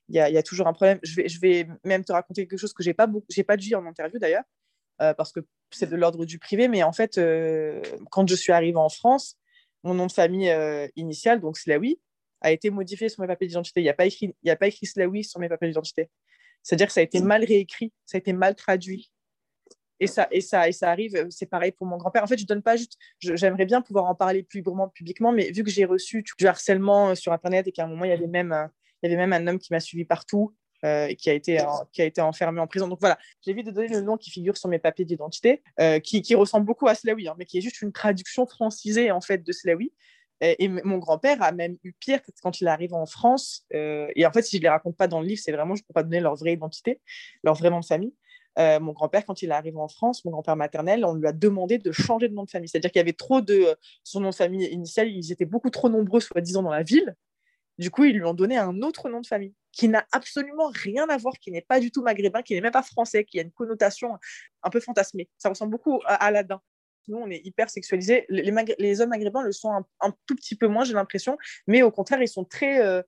il 0.09 0.15
y, 0.15 0.19
a, 0.19 0.43
toujours 0.43 0.67
un 0.67 0.73
problème. 0.73 0.99
Je 1.03 1.15
vais, 1.15 1.27
je 1.27 1.39
vais 1.39 1.67
même 1.83 2.05
te 2.05 2.13
raconter 2.13 2.47
quelque 2.47 2.59
chose 2.59 2.73
que 2.73 2.81
j'ai 2.81 2.93
pas 2.93 3.09
j'ai 3.29 3.43
pas 3.43 3.57
dit 3.57 3.75
en 3.75 3.85
interview 3.85 4.19
d'ailleurs, 4.19 4.43
euh, 5.01 5.13
parce 5.13 5.33
que 5.33 5.41
c'est 5.71 5.89
de 5.89 5.95
l'ordre 5.95 6.25
du 6.25 6.39
privé. 6.39 6.69
Mais 6.69 6.83
en 6.83 6.93
fait, 6.93 7.17
euh, 7.17 7.81
quand 8.09 8.27
je 8.27 8.35
suis 8.35 8.53
arrivée 8.53 8.77
en 8.77 8.89
France, 8.89 9.37
mon 9.83 9.93
nom 9.93 10.07
de 10.07 10.11
famille 10.11 10.49
euh, 10.49 10.87
initial, 10.95 11.41
donc 11.41 11.57
Slawi, 11.57 11.99
a 12.41 12.51
été 12.51 12.69
modifié 12.69 13.09
sur 13.09 13.21
mes 13.21 13.27
papiers 13.27 13.47
d'identité. 13.47 13.81
Il 13.81 13.83
n'y 13.83 13.89
a 13.89 13.93
pas 13.93 14.05
écrit, 14.05 14.33
il 14.43 14.47
y 14.47 14.51
a 14.51 14.55
pas 14.55 14.67
écrit 14.67 14.85
Slawi 14.85 15.23
sur 15.23 15.39
mes 15.39 15.49
papiers 15.49 15.67
d'identité. 15.67 16.09
C'est-à-dire 16.63 16.87
que 16.87 16.93
ça 16.93 17.01
a 17.01 17.03
été 17.03 17.21
mal 17.21 17.43
réécrit, 17.43 17.91
ça 18.05 18.17
a 18.17 18.19
été 18.19 18.31
mal 18.33 18.55
traduit. 18.55 19.11
Et 19.99 20.07
ça, 20.07 20.27
et 20.31 20.41
ça, 20.41 20.69
et 20.69 20.71
ça 20.71 20.91
arrive, 20.91 21.27
c'est 21.31 21.47
pareil 21.47 21.71
pour 21.71 21.87
mon 21.87 21.97
grand-père. 21.97 22.23
En 22.23 22.27
fait, 22.27 22.37
je 22.37 22.45
donne 22.45 22.61
pas 22.61 22.75
juste, 22.75 22.97
j'aimerais 23.19 23.65
bien 23.65 23.81
pouvoir 23.81 24.05
en 24.05 24.13
parler 24.13 24.43
plus 24.43 24.59
librement 24.59 24.89
publiquement, 24.89 25.31
mais 25.31 25.51
vu 25.51 25.63
que 25.63 25.71
j'ai 25.71 25.85
reçu 25.85 26.23
du 26.37 26.47
harcèlement 26.47 27.15
sur 27.15 27.33
Internet 27.33 27.67
et 27.67 27.71
qu'à 27.71 27.85
un 27.85 27.87
moment, 27.87 28.05
il 28.05 28.09
y 28.09 28.13
avait 28.13 28.27
même 28.27 28.69
il 29.01 29.09
y 29.09 29.13
avait 29.13 29.27
même 29.27 29.33
un 29.33 29.47
homme 29.47 29.59
qui 29.59 29.73
m'a 29.73 29.79
suivi 29.79 30.05
partout 30.05 30.53
euh, 30.85 31.11
qui 31.15 31.31
a, 31.31 31.33
été, 31.33 31.59
qui 31.91 32.03
a 32.03 32.05
été 32.05 32.21
enfermé 32.21 32.61
en 32.61 32.67
prison. 32.67 32.87
Donc 32.87 32.99
voilà, 32.99 33.17
j'ai 33.41 33.51
envie 33.51 33.63
de 33.63 33.71
donner 33.71 33.87
le 33.87 34.01
nom 34.01 34.15
qui 34.15 34.29
figure 34.29 34.57
sur 34.57 34.69
mes 34.69 34.77
papiers 34.77 35.05
d'identité, 35.05 35.63
euh, 35.79 35.99
qui, 35.99 36.35
ressemble 36.35 36.67
beaucoup 36.67 36.87
à 36.87 36.93
Slawi, 36.93 37.27
hein, 37.27 37.35
mais 37.39 37.45
qui 37.45 37.57
est 37.57 37.61
juste 37.61 37.81
une 37.81 37.91
traduction 37.91 38.45
francisée 38.45 39.09
en 39.09 39.19
fait 39.19 39.43
de 39.43 39.51
Slawi. 39.51 39.91
Et, 40.39 40.67
mon 40.67 40.99
grand-père 40.99 41.41
a 41.41 41.51
même 41.51 41.77
eu 41.83 41.93
pire 41.93 42.19
quand 42.43 42.61
il 42.61 42.67
arrive 42.67 42.93
en 42.93 43.07
France. 43.07 43.65
Euh, 43.73 44.07
et 44.15 44.27
en 44.27 44.31
fait, 44.31 44.43
si 44.43 44.57
je 44.57 44.61
ne 44.61 44.63
les 44.63 44.69
raconte 44.69 44.95
pas 44.95 45.07
dans 45.07 45.19
le 45.19 45.25
livre, 45.25 45.41
c'est 45.43 45.51
vraiment, 45.51 45.73
je 45.73 45.81
ne 45.81 45.87
peux 45.87 45.93
pas 45.95 46.03
donner 46.03 46.19
leur 46.19 46.35
vraie 46.35 46.53
identité, 46.53 47.01
leur 47.43 47.55
vrai 47.55 47.71
nom 47.71 47.79
de 47.79 47.85
famille. 47.85 48.13
mon 48.55 48.91
grand-père, 48.91 49.25
quand 49.25 49.41
il 49.41 49.51
arrive 49.51 49.79
en 49.79 49.87
France, 49.87 50.23
mon 50.25 50.31
grand-père 50.31 50.55
maternel, 50.55 51.05
on 51.05 51.15
lui 51.15 51.25
a 51.25 51.33
demandé 51.33 51.79
de 51.79 51.91
changer 51.91 52.29
de 52.29 52.35
nom 52.35 52.43
de 52.43 52.51
famille. 52.51 52.69
C'est-à-dire 52.69 52.91
qu'il 52.91 52.99
y 52.99 53.01
avait 53.01 53.13
trop 53.13 53.41
de. 53.41 53.75
Son 54.03 54.19
nom 54.19 54.29
de 54.29 54.35
famille 54.35 54.67
initial, 54.67 55.09
ils 55.09 55.31
étaient 55.31 55.45
beaucoup 55.45 55.71
trop 55.71 55.89
nombreux, 55.89 56.19
soi-disant, 56.19 56.61
dans 56.61 56.69
la 56.69 56.83
ville. 56.83 57.15
Du 57.77 57.91
coup, 57.91 58.05
ils 58.05 58.15
lui 58.15 58.23
ont 58.23 58.33
donné 58.33 58.57
un 58.57 58.81
autre 58.81 59.09
nom 59.09 59.21
de 59.21 59.27
famille 59.27 59.53
qui 59.71 59.87
n'a 59.87 60.05
absolument 60.11 60.71
rien 60.73 61.07
à 61.07 61.17
voir, 61.17 61.35
qui 61.39 61.51
n'est 61.51 61.61
pas 61.61 61.79
du 61.79 61.91
tout 61.91 62.01
maghrébin, 62.01 62.41
qui 62.41 62.55
n'est 62.55 62.61
même 62.61 62.71
pas 62.71 62.81
français, 62.81 63.23
qui 63.23 63.39
a 63.39 63.43
une 63.43 63.51
connotation 63.51 64.17
un 64.63 64.69
peu 64.69 64.79
fantasmée. 64.79 65.29
Ça 65.37 65.49
ressemble 65.49 65.71
beaucoup 65.71 66.01
à 66.05 66.15
Aladdin. 66.15 66.61
Nous, 67.07 67.17
on 67.17 67.29
est 67.29 67.45
hyper 67.45 67.69
sexualisés. 67.69 68.25
Les, 68.29 69.01
hommes 69.01 69.09
maghrébins 69.09 69.43
le 69.43 69.51
sont 69.51 69.71
un, 70.01 70.11
tout 70.25 70.35
petit 70.35 70.55
peu 70.55 70.67
moins, 70.67 70.83
j'ai 70.83 70.93
l'impression, 70.93 71.37
mais 71.67 71.83
au 71.83 71.91
contraire, 71.91 72.21
ils 72.21 72.27
sont 72.27 72.43
très, 72.43 72.81
euh, 72.81 73.01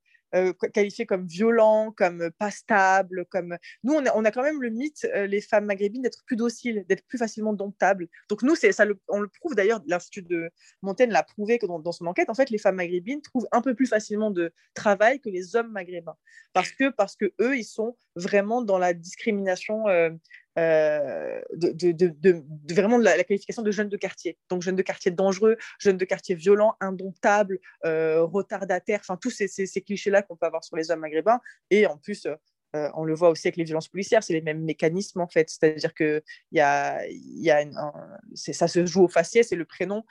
qualifiés 0.74 1.06
comme 1.06 1.26
violents, 1.26 1.92
comme 1.92 2.32
pas 2.38 2.52
stables. 2.52 3.26
Comme... 3.30 3.58
Nous, 3.84 3.94
on 3.94 4.26
a, 4.26 4.32
quand 4.32 4.44
même 4.44 4.62
le 4.62 4.70
mythe, 4.70 5.08
les 5.16 5.42
femmes 5.42 5.66
maghrébines, 5.66 6.02
d'être 6.02 6.24
plus 6.26 6.36
dociles, 6.36 6.86
d'être 6.88 7.06
plus 7.08 7.18
facilement 7.18 7.54
domptables. 7.54 8.08
Donc 8.30 8.44
nous, 8.44 8.56
ça 8.56 8.86
on 9.08 9.20
le 9.20 9.28
prouve 9.28 9.56
d'ailleurs, 9.56 9.82
l'Institut 9.88 10.22
de 10.22 10.50
Montaigne 10.82 11.12
l'a 11.12 11.24
prouvé 11.24 11.60
que 11.60 11.66
dans, 11.66 11.92
son 11.92 12.06
enquête, 12.06 12.30
en 12.30 12.34
fait, 12.34 12.50
les 12.50 12.58
femmes 12.58 12.76
maghrébines 12.76 13.22
trouvent 13.22 13.48
un 13.52 13.62
peu 13.62 13.74
plus 13.76 13.88
facilement 13.88 14.32
de 14.32 14.54
travail 14.74 15.20
que 15.20 15.30
les 15.30 15.56
hommes 15.56 15.72
maghrébins. 15.72 16.18
Parce 16.54 16.72
que, 16.72 16.90
parce 16.90 17.16
que 17.16 17.34
eux, 17.42 17.58
ils 17.58 17.66
sont 17.66 17.96
vraiment 18.16 18.62
dans 18.62 18.78
la 18.78 18.94
discrimination 18.94 19.86
euh, 20.58 21.00
euh, 21.00 21.42
de, 21.54 21.92
de, 21.92 23.02
la, 23.04 23.24
qualification 23.24 23.62
de 23.62 23.72
jeunes 23.72 23.90
de 23.90 23.98
quartier. 23.98 24.38
Donc, 24.50 24.62
jeunes 24.62 24.76
de 24.76 24.82
quartier 24.82 25.12
dangereux, 25.12 25.58
jeunes 25.80 25.98
de 25.98 26.06
quartier 26.06 26.36
violents, 26.36 26.76
indomptables, 26.80 27.60
euh, 27.86 28.24
retardataires, 28.24 29.00
enfin, 29.02 29.18
tous 29.18 29.30
ces, 29.30 29.48
ces, 29.48 29.82
clichés-là 29.82 30.22
qu'on 30.22 30.36
peut 30.36 30.46
avoir 30.46 30.64
sur 30.64 30.76
les 30.76 30.92
hommes 30.92 31.00
maghrébins. 31.00 31.40
Et 31.70 31.86
en 31.86 31.98
plus, 31.98 32.28
euh, 32.76 32.90
on 32.96 33.04
le 33.04 33.14
voit 33.14 33.30
aussi 33.30 33.48
avec 33.48 33.58
les 33.58 33.64
violences 33.64 33.88
policières, 33.88 34.24
c'est 34.24 34.34
les 34.34 34.42
mêmes 34.42 34.64
mécanismes 34.64 35.22
en 35.22 35.28
fait. 35.28 35.50
C'est-à-dire 35.50 35.94
que 35.94 36.24
ça 38.34 38.68
se 38.68 38.86
joue 38.86 39.04
au 39.04 39.08
faciès 39.08 39.52
et 39.52 39.56
le 39.56 39.66
prénom 39.66 40.04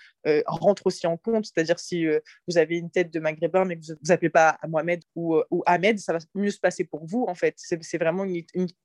rentre 0.46 0.86
aussi 0.86 1.06
en 1.06 1.16
compte. 1.16 1.46
C'est-à-dire 1.46 1.78
si 1.78 2.06
vous 2.46 2.58
avez 2.58 2.78
une 2.78 2.90
tête 2.90 3.12
de 3.12 3.20
maghrébin 3.20 3.64
mais 3.64 3.76
que 3.76 3.86
vous 3.86 3.94
n'appelez 4.08 4.30
pas 4.30 4.58
Mohamed 4.66 5.02
ou, 5.14 5.42
Ahmed, 5.66 5.98
ça 5.98 6.12
va 6.12 6.18
mieux 6.34 6.50
se 6.50 6.60
passer 6.60 6.84
pour 6.84 7.04
vous 7.06 7.24
en 7.28 7.34
fait. 7.34 7.54
C'est 7.56 7.98
vraiment 7.98 8.24
une, 8.24 8.44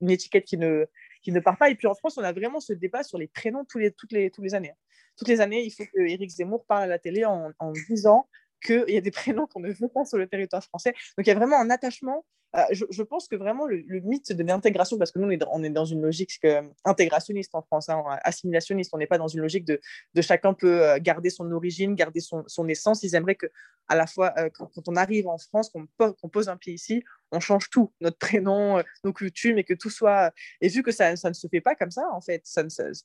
étiquette 0.10 0.46
qui 0.46 0.58
ne, 0.58 0.86
qui 1.22 1.32
ne 1.32 1.40
part 1.40 1.58
pas. 1.58 1.70
Et 1.70 1.76
puis 1.76 1.88
en 1.88 1.96
France, 1.96 2.18
on 2.18 2.24
a 2.24 2.32
vraiment 2.32 2.60
ce 2.60 2.74
débat 2.74 3.04
sur 3.04 3.18
les 3.18 3.28
prénoms 3.28 3.66
tous 3.66 3.80
les, 3.80 3.92
toutes 3.92 4.12
les, 4.12 4.32
les 4.38 4.56
années. 4.56 4.72
Hein. 4.72 4.78
Toutes 5.18 5.28
les 5.28 5.42
années, 5.42 5.64
il 5.64 5.72
faut 5.72 5.86
que 5.86 6.02
Éric 6.02 6.30
Zemmour 6.30 6.66
parle 6.66 6.84
à 6.84 6.88
la 6.88 7.00
télé 7.00 7.24
en, 7.26 7.52
en 7.60 7.72
disant 7.72 8.28
qu'il 8.64 8.86
y 8.90 8.98
a 8.98 9.02
des 9.02 9.12
prénoms 9.12 9.48
qu'on 9.48 9.60
ne 9.60 9.72
veut 9.72 9.88
pas 9.88 10.06
sur 10.06 10.18
le 10.18 10.28
territoire 10.28 10.64
français. 10.64 10.94
Donc 11.18 11.28
il 11.28 11.28
y 11.28 11.32
a 11.32 11.36
vraiment 11.36 11.60
un 11.60 11.70
attachement. 11.70 12.26
Euh, 12.56 12.62
je, 12.72 13.02
pense 13.02 13.28
que 13.28 13.36
vraiment 13.36 13.66
le, 13.66 13.84
mythe 14.02 14.32
de 14.32 14.44
l'intégration, 14.44 14.98
parce 14.98 15.12
que 15.12 15.20
nous, 15.20 15.28
on 15.52 15.64
est, 15.64 15.70
dans 15.70 15.86
une 15.86 16.02
logique 16.02 16.40
intégrationniste 16.86 17.56
en 17.56 17.62
France, 17.62 17.90
hein, 17.90 18.04
assimilationniste, 18.24 18.92
on 18.94 18.98
n'est 18.98 19.08
pas 19.08 19.18
dans 19.18 19.28
une 19.28 19.42
logique 19.42 19.66
de, 19.66 19.80
chacun 20.22 20.54
peut 20.54 20.84
euh, 20.84 21.00
garder 21.00 21.30
son 21.30 21.52
origine, 21.52 21.96
garder 21.96 22.20
son, 22.20 22.68
essence. 22.68 23.04
Ils 23.04 23.16
aimeraient 23.16 23.36
que, 23.36 23.48
à 23.88 23.96
la 23.96 24.08
fois, 24.08 24.34
euh, 24.38 24.50
quand, 24.54 24.88
on 24.88 24.96
arrive 24.96 25.28
en 25.28 25.38
France, 25.38 25.72
qu'on 25.72 26.30
pose 26.30 26.50
un 26.50 26.58
pied 26.58 26.74
ici, 26.74 27.04
on 27.34 27.40
change 27.40 27.70
tout, 27.70 27.92
notre 28.00 28.18
prénom, 28.18 28.78
euh, 28.78 28.84
nos 29.04 29.12
coutumes, 29.12 29.58
et 29.58 29.64
que 29.64 29.74
tout 29.74 29.90
soit. 29.90 30.32
Et 30.62 30.68
vu 30.68 30.84
que 30.84 30.92
ça, 30.92 31.12
ne 31.12 31.34
se 31.34 31.48
fait 31.48 31.62
pas 31.62 31.76
comme 31.76 31.92
ça, 31.92 32.04
en 32.14 32.22
fait, 32.22 32.44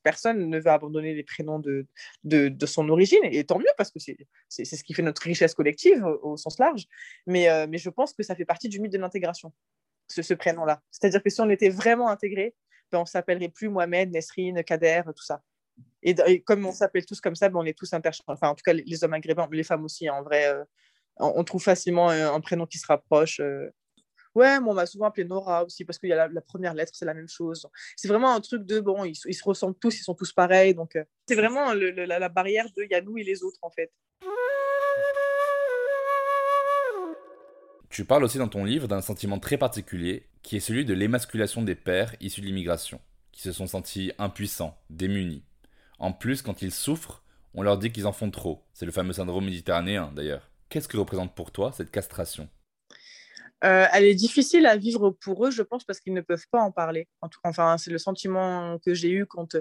personne 0.02 0.48
ne 0.48 0.58
veut 0.58 0.70
abandonner 0.70 1.14
les 1.14 1.24
prénoms 1.24 1.58
de, 1.58 1.86
son 2.66 2.88
origine, 2.88 3.20
et, 3.24 3.44
tant 3.44 3.58
mieux, 3.58 3.66
parce 3.76 3.90
que 3.90 3.98
c'est 3.98 4.64
ce 4.64 4.84
qui 4.84 4.94
fait 4.94 5.02
notre 5.02 5.22
richesse 5.22 5.54
collective 5.54 6.04
au, 6.22 6.36
sens 6.36 6.58
large. 6.58 6.84
Euh, 7.28 7.66
mais 7.68 7.78
je 7.78 7.90
pense 7.90 8.12
que 8.12 8.22
ça 8.22 8.34
fait 8.34 8.44
partie 8.44 8.68
du 8.68 8.80
mythe 8.80 8.92
de 8.92 8.98
l'intégration, 8.98 9.37
ce, 10.08 10.34
prénom-là. 10.34 10.80
C'est-à-dire 10.90 11.22
que 11.22 11.30
si 11.30 11.40
on 11.40 11.50
était 11.50 11.68
vraiment 11.68 12.08
intégré, 12.08 12.54
ben 12.90 12.98
on 12.98 13.02
ne 13.02 13.06
s'appellerait 13.06 13.50
plus 13.50 13.68
Mohamed, 13.68 14.10
Nesrine, 14.10 14.62
Kader, 14.64 15.02
tout 15.06 15.22
ça. 15.22 15.42
Et, 16.02 16.42
comme 16.42 16.66
on 16.66 16.72
s'appelle 16.72 17.04
tous 17.04 17.20
comme 17.20 17.36
ça, 17.36 17.48
ben 17.48 17.58
on 17.58 17.64
est 17.64 17.76
tous 17.76 17.92
interchangeables. 17.92 18.34
Enfin, 18.34 18.48
en 18.48 18.54
tout 18.54 18.62
cas, 18.64 18.72
les, 18.72 19.04
hommes 19.04 19.10
maghrébins, 19.10 19.48
les 19.52 19.62
femmes 19.62 19.84
aussi, 19.84 20.08
en 20.08 20.22
vrai, 20.22 20.48
euh, 20.48 20.64
on, 21.18 21.44
trouve 21.44 21.62
facilement 21.62 22.08
un, 22.08 22.40
prénom 22.40 22.66
qui 22.66 22.78
se 22.78 22.86
rapproche. 22.86 23.40
Ouais, 24.34 24.60
moi, 24.60 24.72
on 24.72 24.76
m'a 24.76 24.86
souvent 24.86 25.06
appelé 25.06 25.26
Nora 25.26 25.64
aussi 25.64 25.84
parce 25.84 25.98
qu'il 25.98 26.10
y 26.10 26.12
a 26.12 26.28
la, 26.28 26.40
première 26.40 26.74
lettre, 26.74 26.92
c'est 26.94 27.04
la 27.04 27.14
même 27.14 27.28
chose. 27.28 27.66
C'est 27.96 28.08
vraiment 28.08 28.32
un 28.32 28.40
truc 28.40 28.64
de 28.64 28.80
bon, 28.80 29.04
ils, 29.04 29.16
se 29.16 29.44
ressemblent 29.44 29.78
tous, 29.80 29.98
ils 29.98 30.04
sont 30.04 30.14
tous 30.14 30.32
pareils. 30.32 30.74
Donc, 30.74 30.96
euh, 30.96 31.04
c'est 31.26 31.34
vraiment 31.34 31.72
la, 31.72 32.28
barrière 32.28 32.66
de 32.76 32.84
il 32.84 33.20
et 33.20 33.24
les 33.24 33.42
autres, 33.42 33.58
en 33.62 33.70
fait. 33.70 33.90
Tu 37.98 38.04
parles 38.04 38.22
aussi 38.22 38.38
dans 38.38 38.46
ton 38.46 38.62
livre 38.62 38.86
d'un 38.86 39.00
sentiment 39.00 39.40
très 39.40 39.58
particulier 39.58 40.28
qui 40.44 40.54
est 40.54 40.60
celui 40.60 40.84
de 40.84 40.94
l'émasculation 40.94 41.62
des 41.62 41.74
pères 41.74 42.14
issus 42.20 42.40
de 42.40 42.46
l'immigration, 42.46 43.00
qui 43.32 43.42
se 43.42 43.50
sont 43.50 43.66
sentis 43.66 44.12
impuissants, 44.18 44.78
démunis. 44.88 45.42
En 45.98 46.12
plus, 46.12 46.40
quand 46.40 46.62
ils 46.62 46.70
souffrent, 46.70 47.24
on 47.54 47.62
leur 47.62 47.76
dit 47.76 47.90
qu'ils 47.90 48.06
en 48.06 48.12
font 48.12 48.30
trop. 48.30 48.64
C'est 48.72 48.86
le 48.86 48.92
fameux 48.92 49.14
syndrome 49.14 49.46
méditerranéen 49.46 50.12
d'ailleurs. 50.14 50.48
Qu'est-ce 50.68 50.86
que 50.86 50.96
représente 50.96 51.34
pour 51.34 51.50
toi 51.50 51.72
cette 51.72 51.90
castration? 51.90 52.48
Euh, 53.64 53.86
elle 53.92 54.04
est 54.04 54.14
difficile 54.14 54.66
à 54.66 54.76
vivre 54.76 55.10
pour 55.10 55.44
eux, 55.44 55.50
je 55.50 55.62
pense, 55.62 55.82
parce 55.82 55.98
qu'ils 55.98 56.14
ne 56.14 56.20
peuvent 56.20 56.46
pas 56.52 56.62
en 56.62 56.70
parler. 56.70 57.08
Enfin, 57.42 57.78
c'est 57.78 57.90
le 57.90 57.98
sentiment 57.98 58.78
que 58.78 58.94
j'ai 58.94 59.10
eu 59.10 59.26
quand, 59.26 59.56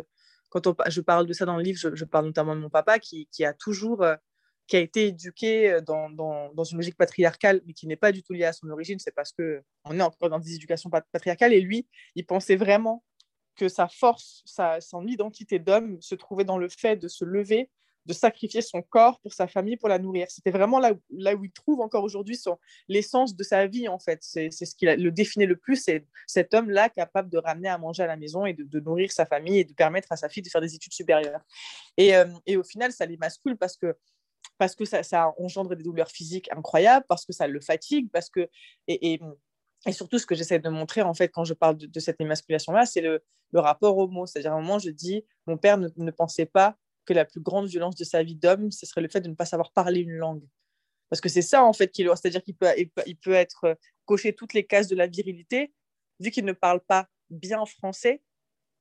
quand 0.49 0.61
je 0.89 1.01
parle 1.01 1.25
de 1.25 1.33
ça 1.33 1.45
dans 1.45 1.57
le 1.57 1.63
livre. 1.63 1.79
Je, 1.91 2.05
parle 2.05 2.27
notamment 2.27 2.55
de 2.55 2.61
mon 2.61 2.69
papa 2.69 2.99
qui, 2.99 3.27
a 3.43 3.53
toujours, 3.53 4.03
euh, 4.03 4.15
qui 4.67 4.75
a 4.75 4.79
été 4.79 5.07
éduqué 5.07 5.71
euh, 5.71 5.81
dans, 5.81 6.09
dans, 6.09 6.63
une 6.63 6.77
logique 6.77 6.97
patriarcale, 6.97 7.61
mais 7.65 7.73
qui 7.73 7.87
n'est 7.87 7.95
pas 7.95 8.11
du 8.11 8.23
tout 8.23 8.33
liée 8.33 8.45
à 8.45 8.53
son 8.53 8.69
origine. 8.69 8.99
C'est 8.99 9.15
parce 9.15 9.31
que 9.31 9.63
on 9.85 9.97
est 9.97 10.01
encore 10.01 10.29
dans 10.29 10.39
des 10.39 10.55
éducations 10.55 10.89
patriarcales. 10.89 11.53
Et 11.53 11.61
lui, 11.61 11.87
il 12.15 12.25
pensait 12.25 12.55
vraiment 12.55 13.03
que 13.55 13.69
sa 13.69 13.87
force, 13.87 14.43
sa, 14.45 14.81
son 14.81 15.07
identité 15.07 15.57
d'homme 15.57 15.99
se 16.01 16.15
trouvait 16.15 16.45
dans 16.45 16.57
le 16.57 16.69
fait 16.69 16.95
de 16.95 17.07
se 17.07 17.25
lever 17.25 17.69
de 18.07 18.13
sacrifier 18.13 18.61
son 18.61 18.81
corps 18.81 19.19
pour 19.19 19.33
sa 19.33 19.47
famille, 19.47 19.75
pour 19.75 19.89
la 19.89 19.99
nourrir. 19.99 20.27
C'était 20.31 20.49
vraiment 20.49 20.79
là, 20.79 20.93
là 21.11 21.35
où 21.35 21.43
il 21.43 21.51
trouve 21.51 21.81
encore 21.81 22.03
aujourd'hui 22.03 22.39
l'essence 22.87 23.35
de 23.35 23.43
sa 23.43 23.67
vie, 23.67 23.89
en 23.89 23.99
fait. 23.99 24.19
C'est 24.21 24.49
ce 24.49 24.73
qui 24.75 24.85
le 24.85 25.11
définit 25.11 25.45
le 25.45 25.57
plus, 25.57 25.75
c'est 25.75 26.05
cet 26.25 26.53
homme-là 26.53 26.89
capable 26.89 27.29
de 27.29 27.37
ramener 27.37 27.67
à 27.67 27.77
manger 27.77 28.03
à 28.03 28.07
la 28.07 28.15
maison 28.15 28.45
et 28.45 28.53
de, 28.53 28.79
nourrir 28.79 29.11
sa 29.11 29.25
famille 29.25 29.59
et 29.59 29.65
de 29.65 29.73
permettre 29.73 30.11
à 30.11 30.15
sa 30.15 30.29
fille 30.29 30.41
de 30.41 30.49
faire 30.49 30.61
des 30.61 30.73
études 30.73 30.93
supérieures. 30.93 31.41
Et, 31.97 32.13
et 32.45 32.55
au 32.55 32.63
final, 32.63 32.93
ça 32.93 33.05
l'émascule 33.05 33.57
parce 33.57 33.75
que 33.75 33.93
parce 34.57 34.75
que 34.75 34.85
ça, 34.85 35.03
ça, 35.03 35.33
engendre 35.37 35.75
des 35.75 35.83
douleurs 35.83 36.09
physiques 36.09 36.49
incroyables, 36.51 37.05
parce 37.07 37.25
que 37.25 37.33
ça 37.33 37.47
le 37.47 37.61
fatigue, 37.61 38.09
parce 38.11 38.29
que... 38.29 38.49
Et, 38.87 39.13
et, 39.85 39.91
surtout, 39.91 40.17
ce 40.17 40.25
que 40.25 40.35
j'essaie 40.35 40.59
de 40.59 40.69
montrer, 40.69 41.01
en 41.01 41.13
fait, 41.13 41.29
quand 41.29 41.45
je 41.45 41.53
parle 41.53 41.77
de, 41.77 41.99
cette 41.99 42.19
émasculation-là, 42.19 42.85
c'est 42.85 43.01
le, 43.01 43.23
le, 43.51 43.59
rapport 43.59 43.97
au 43.97 44.07
mot. 44.07 44.25
C'est-à-dire, 44.25 44.51
à 44.51 44.55
un 44.55 44.61
moment, 44.61 44.79
je 44.79 44.89
dis, 44.89 45.23
mon 45.45 45.57
père 45.57 45.77
ne, 45.77 45.87
ne 45.95 46.11
pensait 46.11 46.45
pas 46.45 46.75
que 47.05 47.13
la 47.13 47.25
plus 47.25 47.39
grande 47.39 47.67
violence 47.67 47.95
de 47.95 48.03
sa 48.03 48.21
vie 48.23 48.35
d'homme, 48.35 48.71
ce 48.71 48.85
serait 48.85 49.01
le 49.01 49.07
fait 49.07 49.21
de 49.21 49.29
ne 49.29 49.35
pas 49.35 49.45
savoir 49.45 49.71
parler 49.71 50.01
une 50.01 50.11
langue. 50.11 50.43
Parce 51.09 51.21
que 51.21 51.29
c'est 51.29 51.41
ça, 51.41 51.63
en 51.63 51.73
fait, 51.73 51.89
qu'il 51.89 52.07
C'est-à-dire 52.09 52.43
qu'il 52.43 52.55
peut, 52.55 52.67
il 53.05 53.15
peut 53.17 53.33
être 53.33 53.63
euh, 53.65 53.75
coché 54.05 54.33
toutes 54.33 54.53
les 54.53 54.65
cases 54.65 54.87
de 54.87 54.95
la 54.95 55.07
virilité, 55.07 55.73
vu 56.19 56.31
qu'il 56.31 56.45
ne 56.45 56.53
parle 56.53 56.81
pas 56.81 57.07
bien 57.29 57.65
français, 57.65 58.21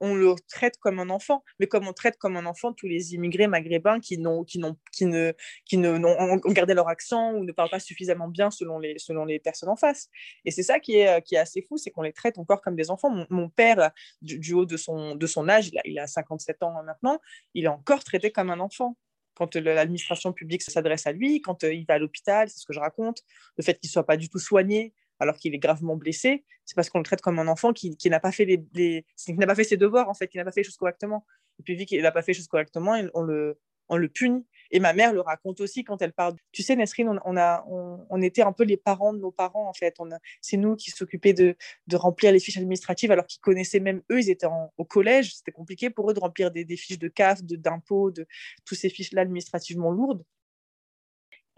on 0.01 0.15
le 0.15 0.35
traite 0.49 0.77
comme 0.79 0.99
un 0.99 1.11
enfant, 1.11 1.43
mais 1.59 1.67
comme 1.67 1.87
on 1.87 1.93
traite 1.93 2.17
comme 2.19 2.37
un 2.37 2.47
enfant 2.47 2.73
tous 2.73 2.87
les 2.87 3.15
immigrés 3.15 3.47
maghrébins 3.47 4.01
qui, 4.01 4.19
n'ont, 4.19 4.45
qui, 4.45 4.59
n'ont, 4.59 4.77
qui, 4.93 5.07
ne, 5.07 5.33
qui 5.65 5.79
ne, 5.79 5.91
ont, 5.91 6.53
gardé 6.53 6.75
leur 6.75 6.89
accent 6.89 7.33
ou 7.33 7.45
ne 7.45 7.53
parlent 7.53 7.71
pas 7.71 7.81
suffisamment 7.81 8.29
bien 8.29 8.51
selon 8.51 8.79
les, 8.79 8.99
selon 8.99 9.25
les 9.25 9.39
personnes 9.39 9.69
en 9.69 9.77
face. 9.77 10.09
Et 10.45 10.51
c'est 10.51 10.63
ça 10.63 10.81
qui 10.81 10.97
est, 10.97 11.23
qui 11.23 11.35
est 11.35 11.39
assez 11.39 11.63
fou, 11.63 11.77
c'est 11.77 11.91
qu'on 11.91 12.03
les 12.03 12.13
traite 12.13 12.39
encore 12.39 12.61
comme 12.61 12.77
des 12.77 12.91
enfants. 12.91 13.27
Mon, 13.31 13.49
père, 13.49 13.91
du, 14.23 14.53
haut 14.55 14.67
de 14.67 14.77
son, 14.77 15.15
de 15.15 15.27
son 15.27 15.49
âge, 15.49 15.69
il 15.69 15.79
a, 15.79 15.83
il 15.85 15.99
a 15.99 16.07
57 16.07 16.63
ans 16.63 16.83
maintenant, 16.85 17.21
il 17.55 17.65
est 17.65 17.69
encore 17.69 18.05
traité 18.05 18.31
comme 18.31 18.51
un 18.51 18.61
enfant 18.61 18.97
quand 19.37 19.55
l'administration 19.55 20.33
publique 20.33 20.63
s'adresse 20.63 21.07
à 21.07 21.13
lui, 21.13 21.41
quand 21.41 21.63
euh, 21.63 21.73
il 21.73 21.85
va 21.87 21.95
à 21.95 21.99
l'hôpital, 21.99 22.49
c'est 22.49 22.59
ce 22.59 22.67
que 22.67 22.73
je 22.73 22.81
raconte, 22.81 23.23
le 23.57 23.63
fait 23.63 23.79
qu'il 23.79 23.89
ne 23.89 23.93
soit 23.93 24.07
pas 24.07 24.17
du 24.17 24.29
tout 24.29 24.39
soigné, 24.39 24.95
alors 25.21 25.37
qu'il 25.37 25.55
est 25.55 25.59
gravement 25.59 25.97
blessé, 25.97 26.45
c'est 26.65 26.75
parce 26.75 26.91
qu'on 26.91 26.99
le 26.99 27.05
traite 27.05 27.21
comme 27.21 27.39
un 27.39 27.49
enfant 27.49 27.73
qui, 27.73 27.97
n'a 28.07 28.21
pas 28.21 28.33
fait 28.33 28.45
les, 28.45 29.05
n'a 29.29 29.47
pas 29.47 29.55
fait 29.55 29.65
ses 29.65 29.77
devoirs 29.77 30.09
en 30.09 30.15
fait, 30.15 30.29
qui 30.29 30.39
n'a 30.39 30.45
pas 30.45 30.53
fait 30.53 30.61
les 30.61 30.65
choses 30.65 30.77
correctement. 30.77 31.25
Et 31.59 31.63
puis 31.63 31.77
vu 31.77 31.85
qu'il 31.87 32.01
n'a 32.03 32.13
pas 32.13 32.23
fait 32.23 32.33
les 32.33 32.39
choses 32.39 32.49
correctement, 32.49 32.97
on 33.15 33.23
le, 33.23 33.59
on 33.89 33.97
le 33.97 34.09
punit. 34.09 34.45
Et 34.71 34.81
ma 34.81 34.93
mère 34.93 35.13
le 35.13 35.21
raconte 35.21 35.61
aussi 35.61 35.85
quand 35.85 36.03
elle 36.03 36.13
parle. 36.13 36.35
Tu 36.53 36.63
sais, 36.63 36.75
Nesrine, 36.75 37.21
on, 37.25 37.37
a, 37.37 37.65
on, 37.69 38.21
était 38.21 38.43
un 38.43 38.53
peu 38.53 38.65
les 38.65 38.77
parents 38.77 39.13
de 39.13 39.19
nos 39.19 39.31
parents, 39.31 39.69
en 39.69 39.73
fait. 39.73 39.97
C'est 40.41 40.57
nous 40.57 40.77
qui 40.77 40.91
s'occupaient 40.91 41.35
de, 41.35 41.57
remplir 41.95 42.33
les 42.33 42.41
fiches 42.41 42.57
administratives, 42.57 43.13
alors 43.13 43.27
qu'ils 43.27 43.41
connaissaient 43.41 43.81
même 43.81 44.03
eux, 44.11 44.21
ils 44.21 44.31
étaient 44.31 44.49
au 44.77 44.85
collège. 44.85 45.37
C'était 45.37 45.53
compliqué 45.53 45.91
pour 45.91 46.11
eux 46.11 46.15
de 46.15 46.21
remplir 46.21 46.51
des, 46.51 46.77
fiches 46.77 46.99
de 46.99 47.09
CAF, 47.09 47.43
d'impôts, 47.45 48.11
de 48.11 48.27
toutes 48.65 48.79
ces 48.79 48.91
fiches-là 48.91 49.23
administrativement 49.23 49.91
lourdes. 49.91 50.25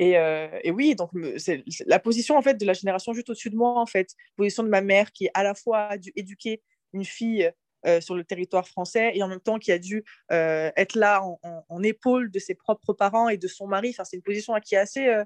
Euh, 0.01 0.49
et, 0.63 0.71
oui, 0.71 0.95
donc 0.95 1.11
c'est 1.39 1.65
la 1.87 1.99
position 1.99 2.37
en 2.37 2.43
fait 2.43 2.55
de 2.55 2.65
la 2.65 2.73
génération 2.73 3.13
juste 3.13 3.31
au-dessus 3.31 3.51
de 3.51 3.57
moi 3.57 3.81
en 3.81 3.87
fait, 3.87 4.15
position 4.37 4.63
de 4.63 4.69
ma 4.69 4.81
mère 4.81 5.13
qui 5.13 5.29
à 5.35 5.43
la 5.43 5.55
fois 5.55 5.89
a 5.89 5.99
dû 5.99 6.13
éduquer 6.15 6.63
une 6.93 7.05
fille 7.05 7.51
euh, 7.87 8.01
sur 8.01 8.15
le 8.15 8.25
territoire 8.25 8.67
français 8.67 9.13
et 9.15 9.23
en 9.23 9.29
même 9.29 9.41
temps 9.41 9.59
qui 9.59 9.73
a 9.73 9.79
dû 9.79 10.05
euh, 10.33 10.71
être 10.77 10.95
là 10.95 11.23
en, 11.43 11.83
épaule 11.83 12.31
de 12.31 12.39
ses 12.39 12.55
propres 12.55 12.93
parents 12.93 13.29
et 13.29 13.37
de 13.37 13.49
son 13.49 13.67
mari. 13.67 13.91
Enfin, 13.91 14.05
c'est 14.05 14.17
une 14.17 14.23
position 14.23 14.55
qui 14.61 14.75
est 14.75 14.79
assez 14.79 15.23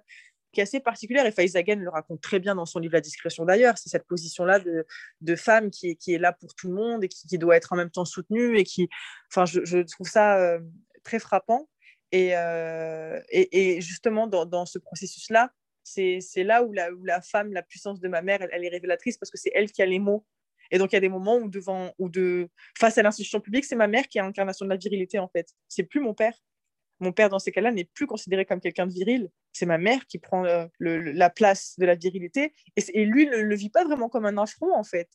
qui 0.52 0.60
est 0.60 0.64
assez 0.64 0.80
particulière 0.80 1.24
et 1.24 1.32
Faiz 1.32 1.54
le 1.54 1.88
raconte 1.88 2.20
très 2.20 2.38
bien 2.38 2.54
dans 2.54 2.66
son 2.66 2.78
livre 2.78 2.92
La 2.92 3.00
discrétion 3.00 3.46
d'ailleurs. 3.46 3.78
C'est 3.78 3.88
cette 3.88 4.06
position-là 4.06 4.58
de, 4.58 4.86
de, 5.22 5.34
femme 5.34 5.70
qui 5.70 5.90
est, 5.90 5.94
qui 5.94 6.12
est 6.12 6.18
là 6.18 6.30
pour 6.30 6.54
tout 6.54 6.68
le 6.68 6.74
monde 6.74 7.02
et 7.04 7.08
qui, 7.08 7.38
doit 7.38 7.56
être 7.56 7.72
en 7.72 7.76
même 7.76 7.88
temps 7.88 8.04
soutenue 8.04 8.58
et 8.58 8.64
qui, 8.64 8.90
enfin, 9.30 9.46
je 9.46 9.80
trouve 9.80 10.08
ça 10.08 10.58
très 11.04 11.18
frappant. 11.18 11.68
Euh, 12.14 13.20
et, 13.30 13.76
et, 13.76 13.80
justement, 13.80 14.26
dans, 14.26 14.44
dans 14.44 14.66
ce 14.66 14.78
processus-là, 14.78 15.50
c'est 15.84 16.44
là 16.44 16.62
où 16.62 16.72
la, 16.72 16.92
où 16.92 17.04
la 17.04 17.20
femme, 17.20 17.52
la 17.52 17.62
puissance 17.62 18.00
de 18.00 18.08
ma 18.08 18.22
mère, 18.22 18.46
elle, 18.52 18.64
est 18.64 18.68
révélatrice 18.68 19.18
parce 19.18 19.30
que 19.30 19.38
c'est 19.38 19.50
elle 19.54 19.70
qui 19.70 19.82
a 19.82 19.86
les 19.86 19.98
mots. 19.98 20.24
Et 20.70 20.78
donc, 20.78 20.92
il 20.92 20.96
y 20.96 20.98
a 20.98 21.00
des 21.00 21.08
moments 21.08 21.36
où, 21.36 21.48
devant, 21.48 21.92
ou 21.98 22.08
de, 22.08 22.48
face 22.78 22.96
à 22.96 23.02
l'institution 23.02 23.40
publique, 23.40 23.64
c'est 23.64 23.76
ma 23.76 23.88
mère 23.88 24.08
qui 24.08 24.18
est 24.18 24.22
l'incarnation 24.22 24.64
de 24.64 24.70
la 24.70 24.76
virilité, 24.76 25.18
en 25.18 25.28
fait. 25.28 25.48
C'est 25.68 25.82
plus 25.82 26.00
mon 26.00 26.14
père. 26.14 26.34
Mon 27.00 27.12
père, 27.12 27.28
dans 27.28 27.38
ces 27.38 27.52
cas-là, 27.52 27.72
n'est 27.72 27.84
plus 27.84 28.06
considéré 28.06 28.46
comme 28.46 28.60
quelqu'un 28.60 28.86
de 28.86 28.92
viril. 28.92 29.28
C'est 29.52 29.66
ma 29.66 29.76
mère 29.76 30.06
qui 30.06 30.18
prend 30.18 30.46
euh, 30.46 30.66
la 30.78 31.30
place 31.30 31.74
de 31.78 31.84
la 31.84 31.94
virilité. 31.94 32.54
Et, 32.76 33.04
lui 33.04 33.26
ne 33.26 33.36
le, 33.36 33.54
vit 33.54 33.70
pas 33.70 33.84
vraiment 33.84 34.08
comme 34.08 34.24
un 34.24 34.38
affront, 34.38 34.72
en 34.74 34.84
fait. 34.84 35.10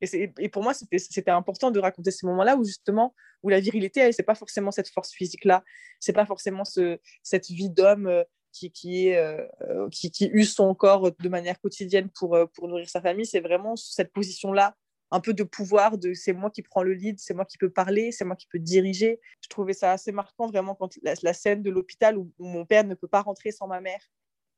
Et, 0.00 0.48
pour 0.48 0.62
moi, 0.62 0.74
c'était 0.74 1.30
important 1.30 1.70
de 1.70 1.78
raconter 1.78 2.10
ces 2.10 2.26
moments-là 2.26 2.56
où, 2.56 2.64
justement, 2.64 3.14
où 3.42 3.48
la 3.48 3.60
virilité, 3.60 4.10
c'est 4.12 4.22
pas 4.22 4.34
forcément 4.34 4.70
cette 4.70 4.88
force 4.88 5.12
physique-là. 5.12 5.64
C'est 6.00 6.12
pas 6.12 6.26
forcément 6.26 6.64
ce, 6.64 6.98
cette 7.22 7.46
vie 7.46 7.70
d'homme 7.70 8.06
euh, 8.06 8.24
qui, 8.52 9.08
est, 9.08 9.16
euh, 9.16 9.88
qui, 9.90 10.10
qui, 10.10 10.26
use 10.26 10.54
son 10.54 10.74
corps 10.74 11.10
de 11.12 11.28
manière 11.28 11.60
quotidienne 11.60 12.10
pour, 12.10 12.38
pour 12.54 12.68
nourrir 12.68 12.88
sa 12.88 13.00
famille. 13.00 13.26
C'est 13.26 13.40
vraiment 13.40 13.76
cette 13.76 14.12
position-là 14.12 14.74
un 15.10 15.20
peu 15.20 15.34
de 15.34 15.44
pouvoir 15.44 15.98
de 15.98 16.14
c'est 16.14 16.32
moi 16.32 16.50
qui 16.50 16.62
prends 16.62 16.82
le 16.82 16.92
lead, 16.92 17.18
c'est 17.18 17.34
moi 17.34 17.44
qui 17.44 17.58
peux 17.58 17.70
parler, 17.70 18.12
c'est 18.12 18.24
moi 18.24 18.36
qui 18.36 18.46
peux 18.46 18.58
diriger. 18.58 19.20
Je 19.40 19.48
trouvais 19.48 19.72
ça 19.72 19.92
assez 19.92 20.12
marquant 20.12 20.48
vraiment 20.48 20.74
quand 20.74 20.92
la, 21.02 21.32
scène 21.32 21.62
de 21.62 21.70
l'hôpital 21.70 22.18
où, 22.18 22.32
mon 22.38 22.64
père 22.64 22.84
ne 22.84 22.94
peut 22.94 23.08
pas 23.08 23.22
rentrer 23.22 23.52
sans 23.52 23.66
ma 23.66 23.80
mère 23.80 24.00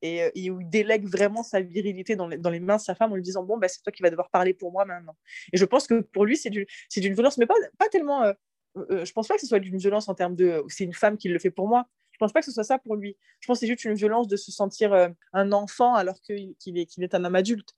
et, 0.02 0.22
euh, 0.22 0.52
où 0.52 0.60
il 0.60 0.68
délègue 0.68 1.06
vraiment 1.06 1.42
sa 1.42 1.60
virilité 1.60 2.16
dans 2.16 2.28
les, 2.28 2.38
dans 2.38 2.50
les, 2.50 2.60
mains 2.60 2.76
de 2.76 2.80
sa 2.80 2.94
femme 2.94 3.12
en 3.12 3.16
lui 3.16 3.22
disant 3.22 3.42
bon 3.42 3.58
bah, 3.58 3.68
c'est 3.68 3.82
toi 3.82 3.92
qui 3.92 4.02
vas 4.02 4.10
devoir 4.10 4.30
parler 4.30 4.54
pour 4.54 4.72
moi 4.72 4.84
maintenant. 4.84 5.16
Et 5.52 5.56
je 5.56 5.64
pense 5.64 5.86
que 5.86 6.00
pour 6.00 6.24
lui 6.24 6.36
c'est 6.36 6.50
d'une 6.50 6.66
violence, 7.14 7.38
mais 7.38 7.46
pas, 7.46 7.54
pas 7.78 7.88
tellement. 7.88 8.24
Euh, 8.24 8.32
euh, 8.76 9.04
je 9.04 9.12
pense 9.12 9.26
pas 9.28 9.34
que 9.34 9.40
ce 9.40 9.46
soit 9.46 9.58
d'une 9.58 9.78
violence 9.78 10.08
en 10.08 10.14
termes 10.14 10.36
de 10.36 10.62
c'est 10.68 10.84
une 10.84 10.94
femme 10.94 11.16
qui 11.16 11.28
le 11.28 11.38
fait 11.38 11.50
pour 11.50 11.68
moi. 11.68 11.88
Je 12.12 12.18
pense 12.18 12.32
pas 12.32 12.40
que 12.40 12.46
ce 12.46 12.52
soit 12.52 12.64
ça 12.64 12.78
pour 12.78 12.96
lui. 12.96 13.16
Je 13.40 13.46
pense 13.46 13.58
que 13.58 13.60
c'est 13.60 13.66
juste 13.66 13.84
une 13.84 13.94
violence 13.94 14.28
de 14.28 14.36
se 14.36 14.50
sentir 14.50 14.92
un 15.32 15.52
enfant 15.52 15.94
alors 15.94 16.20
qu'il 16.20 16.56
est, 16.76 16.86
qu'il 16.86 17.04
est 17.04 17.14
un 17.14 17.24
homme 17.24 17.36
adulte. 17.36 17.76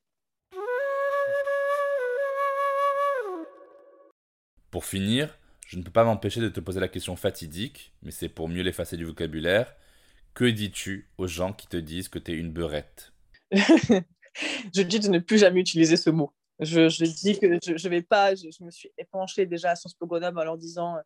Pour 4.70 4.84
finir, 4.84 5.36
je 5.66 5.76
ne 5.76 5.82
peux 5.82 5.90
pas 5.90 6.04
m'empêcher 6.04 6.40
de 6.40 6.48
te 6.48 6.58
poser 6.58 6.80
la 6.80 6.88
question 6.88 7.16
fatidique, 7.16 7.92
mais 8.02 8.10
c'est 8.10 8.28
pour 8.28 8.48
mieux 8.48 8.62
l'effacer 8.62 8.96
du 8.96 9.04
vocabulaire. 9.04 9.74
Que 10.34 10.44
dis-tu 10.44 11.08
aux 11.18 11.26
gens 11.26 11.52
qui 11.52 11.66
te 11.66 11.76
disent 11.76 12.08
que 12.08 12.18
tu 12.18 12.32
es 12.32 12.36
une 12.36 12.52
beurette? 12.52 13.12
Je 13.52 14.82
dis 14.82 15.00
de 15.00 15.08
ne 15.08 15.18
plus 15.18 15.38
jamais 15.38 15.60
utiliser 15.60 15.96
ce 15.96 16.10
mot. 16.10 16.32
Je, 16.60 17.04
dis 17.04 17.38
que 17.38 17.58
je 17.62 17.72
ne 17.72 17.90
vais 17.90 18.02
pas, 18.02 18.34
je, 18.34 18.62
me 18.62 18.70
suis 18.70 18.92
épanchée 18.98 19.46
déjà 19.46 19.70
à 19.70 19.76
Sciences 19.76 19.94
Po 19.94 20.06
en 20.10 20.44
leur 20.44 20.58
disant 20.58 20.98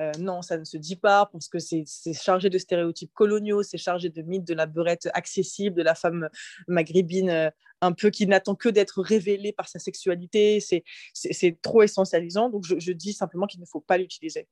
euh, 0.00 0.12
non, 0.20 0.42
ça 0.42 0.56
ne 0.56 0.64
se 0.64 0.76
dit 0.76 0.96
pas 0.96 1.26
parce 1.26 1.48
que 1.48 1.58
c'est 1.58 1.84
chargé 2.12 2.50
de 2.50 2.58
stéréotypes 2.58 3.12
coloniaux, 3.14 3.62
c'est 3.62 3.78
chargé 3.78 4.10
de 4.10 4.22
mythes 4.22 4.46
de 4.46 4.54
la 4.54 4.66
beurette 4.66 5.08
accessible, 5.12 5.76
de 5.76 5.82
la 5.82 5.96
femme 5.96 6.28
maghrébine 6.68 7.30
euh, 7.30 7.50
un 7.80 7.92
peu 7.92 8.10
qui 8.10 8.26
n'attend 8.26 8.54
que 8.54 8.68
d'être 8.68 9.02
révélée 9.02 9.52
par 9.52 9.68
sa 9.68 9.78
sexualité. 9.78 10.60
C'est 10.60 11.62
trop 11.62 11.82
essentialisant. 11.82 12.48
Donc, 12.48 12.64
je, 12.64 12.92
dis 12.92 13.12
simplement 13.12 13.46
qu'il 13.46 13.60
ne 13.60 13.66
faut 13.66 13.80
pas 13.80 13.98
l'utiliser. 13.98 14.48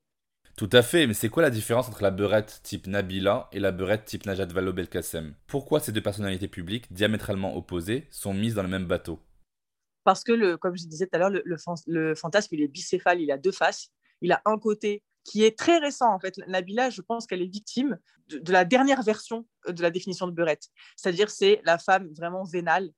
Tout 0.57 0.69
à 0.71 0.81
fait, 0.81 1.05
mais 1.05 1.13
c'est 1.13 1.29
quoi 1.29 1.43
la 1.43 1.51
différence 1.51 1.87
entre 1.87 2.01
la 2.01 2.09
beurette 2.09 2.61
type 2.63 2.87
Nabila 2.87 3.47
et 3.51 3.59
la 3.59 3.71
beurette 3.71 4.05
type 4.05 4.25
Najat 4.25 4.47
Vallaud 4.47 4.73
Belkacem 4.73 5.35
Pourquoi 5.45 5.79
ces 5.79 5.91
deux 5.91 6.01
personnalités 6.01 6.47
publiques, 6.47 6.91
diamétralement 6.91 7.55
opposées, 7.55 8.07
sont 8.09 8.33
mises 8.33 8.55
dans 8.55 8.63
le 8.63 8.67
même 8.67 8.87
bateau? 8.87 9.19
Parce 10.03 10.23
que, 10.23 10.55
comme 10.55 10.75
je 10.75 10.87
disais 10.87 11.05
tout 11.05 11.15
à 11.15 11.19
l'heure, 11.19 11.29
le, 11.29 11.43
le, 11.45 12.15
fantasme, 12.15 12.55
il 12.55 12.63
est 12.63 12.67
bicéphale, 12.67 13.21
il 13.21 13.31
a 13.31 13.37
deux 13.37 13.51
faces. 13.51 13.91
Il 14.21 14.31
a 14.31 14.41
un 14.45 14.57
côté 14.57 15.03
qui 15.23 15.43
est 15.43 15.55
très 15.55 15.77
récent 15.77 16.11
en 16.11 16.19
fait. 16.19 16.39
Nabila, 16.47 16.89
je 16.89 17.03
pense 17.03 17.27
qu'elle 17.27 17.43
est 17.43 17.53
victime 17.53 17.99
de, 18.29 18.51
la 18.51 18.65
dernière 18.65 19.03
version 19.03 19.45
de 19.67 19.81
la 19.83 19.91
définition 19.91 20.25
de 20.25 20.31
beurette. 20.31 20.69
C'est-à-dire 20.95 21.29
c'est 21.29 21.61
la 21.65 21.77
femme 21.77 22.07
vraiment 22.17 22.43
vénale, 22.43 22.89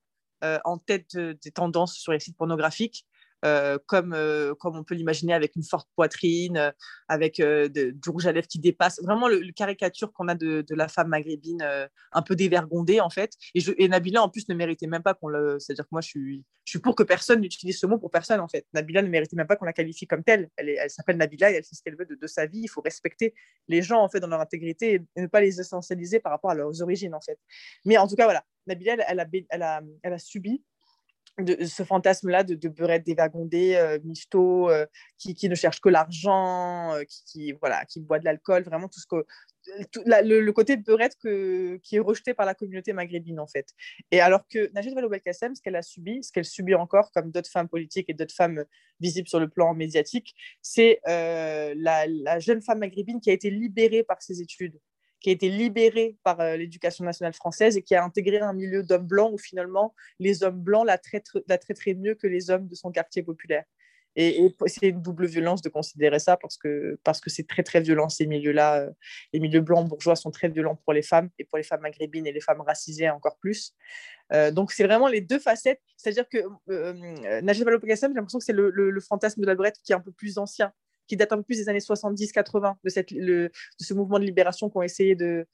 euh, 0.46 0.60
en 0.64 0.78
tête 0.78 1.18
des 1.18 1.52
tendances 1.52 1.96
sur 1.96 2.14
les 2.14 2.22
sites 2.22 2.38
pornographiques, 2.38 3.06
euh, 3.46 3.78
comme, 3.86 4.14
euh, 4.14 4.54
comme 4.56 4.76
on 4.76 4.84
peut 4.84 4.96
l'imaginer 4.96 5.34
avec 5.34 5.56
une 5.56 5.64
forte 5.64 5.88
poitrine, 5.96 6.74
avec 7.08 7.38
de, 7.38 7.92
du 7.92 8.10
rouge 8.10 8.28
à 8.28 8.32
lèvres 8.32 8.48
qui 8.48 8.60
dépasse. 8.60 9.02
Vraiment 9.02 9.28
le, 9.28 9.40
caricature 9.52 10.12
qu'on 10.12 10.28
a 10.28 10.36
de, 10.36 10.66
la 10.70 10.88
femme 10.88 11.10
maghrébine 11.10 11.64
un 12.12 12.22
peu 12.22 12.36
dévergondée 12.36 13.00
en 13.00 13.10
fait. 13.10 13.34
Et, 13.56 13.88
Nabila 13.88 14.22
en 14.24 14.30
plus 14.30 14.48
ne 14.50 14.56
méritait 14.56 14.88
même 14.88 15.04
pas 15.04 15.14
qu'on 15.14 15.28
le. 15.28 15.58
C'est-à-dire 15.60 15.86
que 15.86 15.90
moi 15.92 16.02
je 16.02 16.10
suis, 16.10 16.46
je 16.66 16.72
suis 16.72 16.80
pour 16.80 16.96
que 16.96 17.04
personne 17.04 17.42
n'utilise 17.42 17.80
ce 17.80 17.86
mot 17.86 17.98
pour 17.98 18.12
personne 18.12 18.40
en 18.40 18.48
fait. 18.48 18.66
Nabila 18.74 19.02
ne 19.02 19.10
méritait 19.10 19.36
même 19.36 19.48
pas 19.48 19.56
qu'on 19.56 19.66
la 19.66 19.74
qualifie 19.74 20.08
comme 20.08 20.24
telle. 20.24 20.50
Elle, 20.58 20.70
elle 20.70 20.90
s'appelle 20.90 21.18
Nabila 21.18 21.52
et 21.52 21.56
elle 21.56 21.64
fait 21.64 21.76
ce 21.76 21.82
qu'elle 21.82 21.98
veut 21.98 22.06
de, 22.06 22.28
sa 22.28 22.46
vie. 22.46 22.62
Il 22.62 22.70
faut 22.70 22.82
respecter 22.82 23.34
les 23.68 23.82
gens 23.82 24.02
en 24.02 24.10
fait 24.10 24.20
dans 24.20 24.28
leur 24.28 24.42
intégrité 24.42 25.02
et 25.16 25.22
ne 25.22 25.28
pas 25.28 25.42
les 25.42 25.60
essentialiser 25.60 26.20
par 26.20 26.32
rapport 26.32 26.52
à 26.52 26.56
leurs 26.56 26.82
origines 26.82 27.16
en 27.16 27.22
fait. 27.22 27.40
Mais 27.86 27.98
en 27.98 28.08
tout 28.08 28.16
cas 28.16 28.26
voilà, 28.26 28.44
Nabila 28.68 28.98
elle, 29.08 29.20
a, 29.20 29.26
elle, 29.50 29.62
a, 29.64 29.82
elle 30.04 30.14
a 30.14 30.20
subi 30.20 30.64
de, 31.44 31.66
ce 31.66 31.84
fantasme-là 31.84 32.44
de, 32.44 32.56
de 32.56 32.70
beurette 32.70 33.06
dévagondée, 33.06 33.76
euh, 33.76 33.98
euh, 34.36 34.86
qui, 35.18 35.34
qui, 35.34 35.50
ne 35.50 35.56
cherche 35.56 35.82
que 35.82 35.90
l'argent, 35.90 36.94
euh, 36.94 37.04
qui, 37.08 37.54
voilà, 37.54 37.86
qui 37.86 38.00
boit 38.00 38.20
de 38.20 38.26
l'alcool, 38.26 38.64
vraiment 38.64 38.88
tout 38.88 39.00
ce 39.00 39.08
que 39.08 39.26
le, 40.06 40.52
côté 40.52 40.78
de 40.78 40.84
beurette 40.84 41.16
que, 41.22 41.78
qui 41.78 41.98
est 41.98 42.00
rejeté 42.00 42.34
par 42.34 42.46
la 42.46 42.56
communauté 42.56 42.94
maghrébine 42.94 43.40
en 43.40 43.48
fait. 43.48 43.68
Et 44.10 44.20
alors 44.20 44.48
que 44.48 44.72
Najid 44.74 44.96
Vallaud-Belkacem, 44.96 45.54
ce 45.56 45.62
qu'elle 45.62 45.76
a 45.76 45.82
subi, 45.82 46.24
ce 46.24 46.32
qu'elle 46.32 46.46
subit 46.46 46.76
encore, 46.76 47.12
comme 47.12 47.30
d'autres 47.30 47.52
femmes 47.52 47.68
politiques 47.68 48.10
et 48.10 48.14
d'autres 48.14 48.34
femmes 48.34 48.66
visibles 49.00 49.28
sur 49.28 49.40
le 49.40 49.48
plan 49.48 49.74
médiatique, 49.74 50.34
c'est 50.62 51.02
la, 51.06 52.08
la, 52.08 52.40
jeune 52.40 52.62
femme 52.62 52.80
maghrébine 52.80 53.20
qui 53.20 53.30
a 53.30 53.34
été 53.34 53.50
libérée 53.52 54.04
par 54.04 54.22
ses 54.22 54.42
études 54.42 54.80
qui 55.20 55.30
a 55.30 55.34
été 55.34 55.50
libérée 55.50 56.18
par 56.24 56.40
euh, 56.40 56.56
l'éducation 56.58 57.04
nationale 57.04 57.34
française 57.34 57.78
et 57.78 57.82
qui 57.82 57.96
a 57.96 58.04
intégré 58.04 58.40
un 58.40 58.54
milieu 58.54 58.84
d'hommes 58.84 59.08
blancs 59.08 59.34
où 59.34 59.38
finalement 59.38 59.94
les 60.20 60.44
hommes 60.44 60.60
blancs 60.60 60.86
la, 60.86 60.98
traiteraient 60.98 61.94
mieux 61.94 62.16
que 62.16 62.28
les 62.28 62.50
hommes 62.50 62.68
de 62.68 62.76
son 62.76 62.92
quartier 62.92 63.24
populaire. 63.24 63.66
Et, 64.16 64.54
c'est 64.66 64.90
une 64.90 65.02
double 65.02 65.28
violence 65.28 65.62
de 65.62 65.70
considérer 65.70 66.20
ça 66.20 66.36
parce 66.36 66.58
que 66.58 67.00
parce 67.04 67.22
que 67.22 67.30
c'est 67.30 67.48
très 67.48 67.64
très 67.64 67.80
violent 67.80 68.10
ces 68.10 68.26
milieux-là. 68.26 68.80
Euh, 68.80 68.92
les 69.34 69.40
milieux 69.40 69.62
blancs 69.62 69.88
bourgeois 69.88 70.16
sont 70.16 70.32
très 70.32 70.50
violents 70.50 70.76
pour 70.76 70.94
les 70.94 71.04
femmes 71.04 71.30
et 71.38 71.46
pour 71.46 71.58
les 71.58 71.64
femmes 71.64 71.82
maghrébines 71.82 72.26
et 72.26 72.32
les 72.32 72.42
femmes 72.42 72.62
racisées 72.62 73.10
encore 73.10 73.38
plus. 73.38 73.76
Euh, 74.34 74.52
donc 74.52 74.72
c'est 74.72 74.84
vraiment 74.84 75.08
les 75.08 75.22
deux 75.22 75.40
facettes. 75.40 75.82
C'est-à-dire 75.96 76.28
que 76.28 76.40
Najib 77.42 77.68
j'ai 77.70 77.96
l'impression 78.08 78.40
que 78.40 78.46
c'est 78.46 78.52
le, 78.52 78.72
le, 78.72 79.02
fantasme 79.02 79.42
de 79.42 79.46
la 79.46 79.56
brette 79.56 79.78
qui 79.84 79.92
est 79.92 79.96
un 79.96 80.02
peu 80.02 80.12
plus 80.12 80.38
ancien 80.38 80.74
qui 81.10 81.18
date 81.18 81.34
un 81.34 81.38
peu 81.38 81.44
plus 81.44 81.58
des 81.58 81.70
années 81.70 81.80
70-80, 81.80 82.76
de, 82.86 83.18
de 83.18 83.52
ce 83.80 83.94
mouvement 83.94 84.20
de 84.20 84.26
libération 84.26 84.70
qu'ont 84.70 84.84
essayé 84.84 85.16
de, 85.16 85.46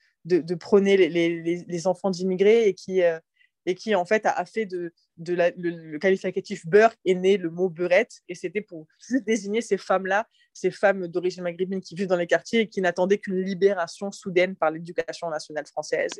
prôner 0.60 0.98
les, 0.98 1.88
enfants 1.88 2.12
d'immigrés 2.12 2.68
et 2.68 2.74
qui, 2.74 3.02
euh, 3.02 3.20
et 3.65 3.96
en 3.96 4.06
fait, 4.06 4.26
a, 4.26 4.46
fait 4.46 4.65
de, 4.65 4.91
la, 5.18 5.50
le, 5.58 5.98
qualificatif 5.98 6.68
beurre 6.68 6.94
est 7.06 7.15
né 7.15 7.38
le 7.38 7.50
mot 7.50 7.70
beurette. 7.70 8.22
Et 8.30 8.36
c'était 8.36 8.62
pour 8.62 8.86
désigner 9.26 9.62
ces 9.62 9.78
femmes-là, 9.78 10.28
ces 10.54 10.70
femmes 10.70 11.08
d'origine 11.08 11.44
maghrébine 11.44 11.82
qui 11.82 11.96
vivent 11.96 12.08
dans 12.08 12.15
les 12.15 12.28
quartiers 12.28 12.62
et 12.62 12.70
qui 12.70 12.82
n'attendaient 12.82 13.18
qu'une 13.18 13.41
libération 13.41 14.12
soudaine 14.12 14.56
par 14.56 14.70
l'éducation 14.70 15.30
nationale 15.30 15.65
française. 15.65 16.12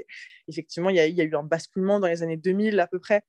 effectivement, 0.48 0.90
il 0.90 0.96
y, 0.96 1.00
a, 1.00 1.06
il 1.06 1.16
y, 1.16 1.22
a, 1.22 1.24
eu 1.26 1.36
un 1.36 1.44
basculement 1.44 2.00
dans 2.00 2.08
les 2.08 2.24
années 2.24 2.38
2000 2.38 2.80
à 2.80 2.88
peu 2.88 3.00
près 3.00 3.24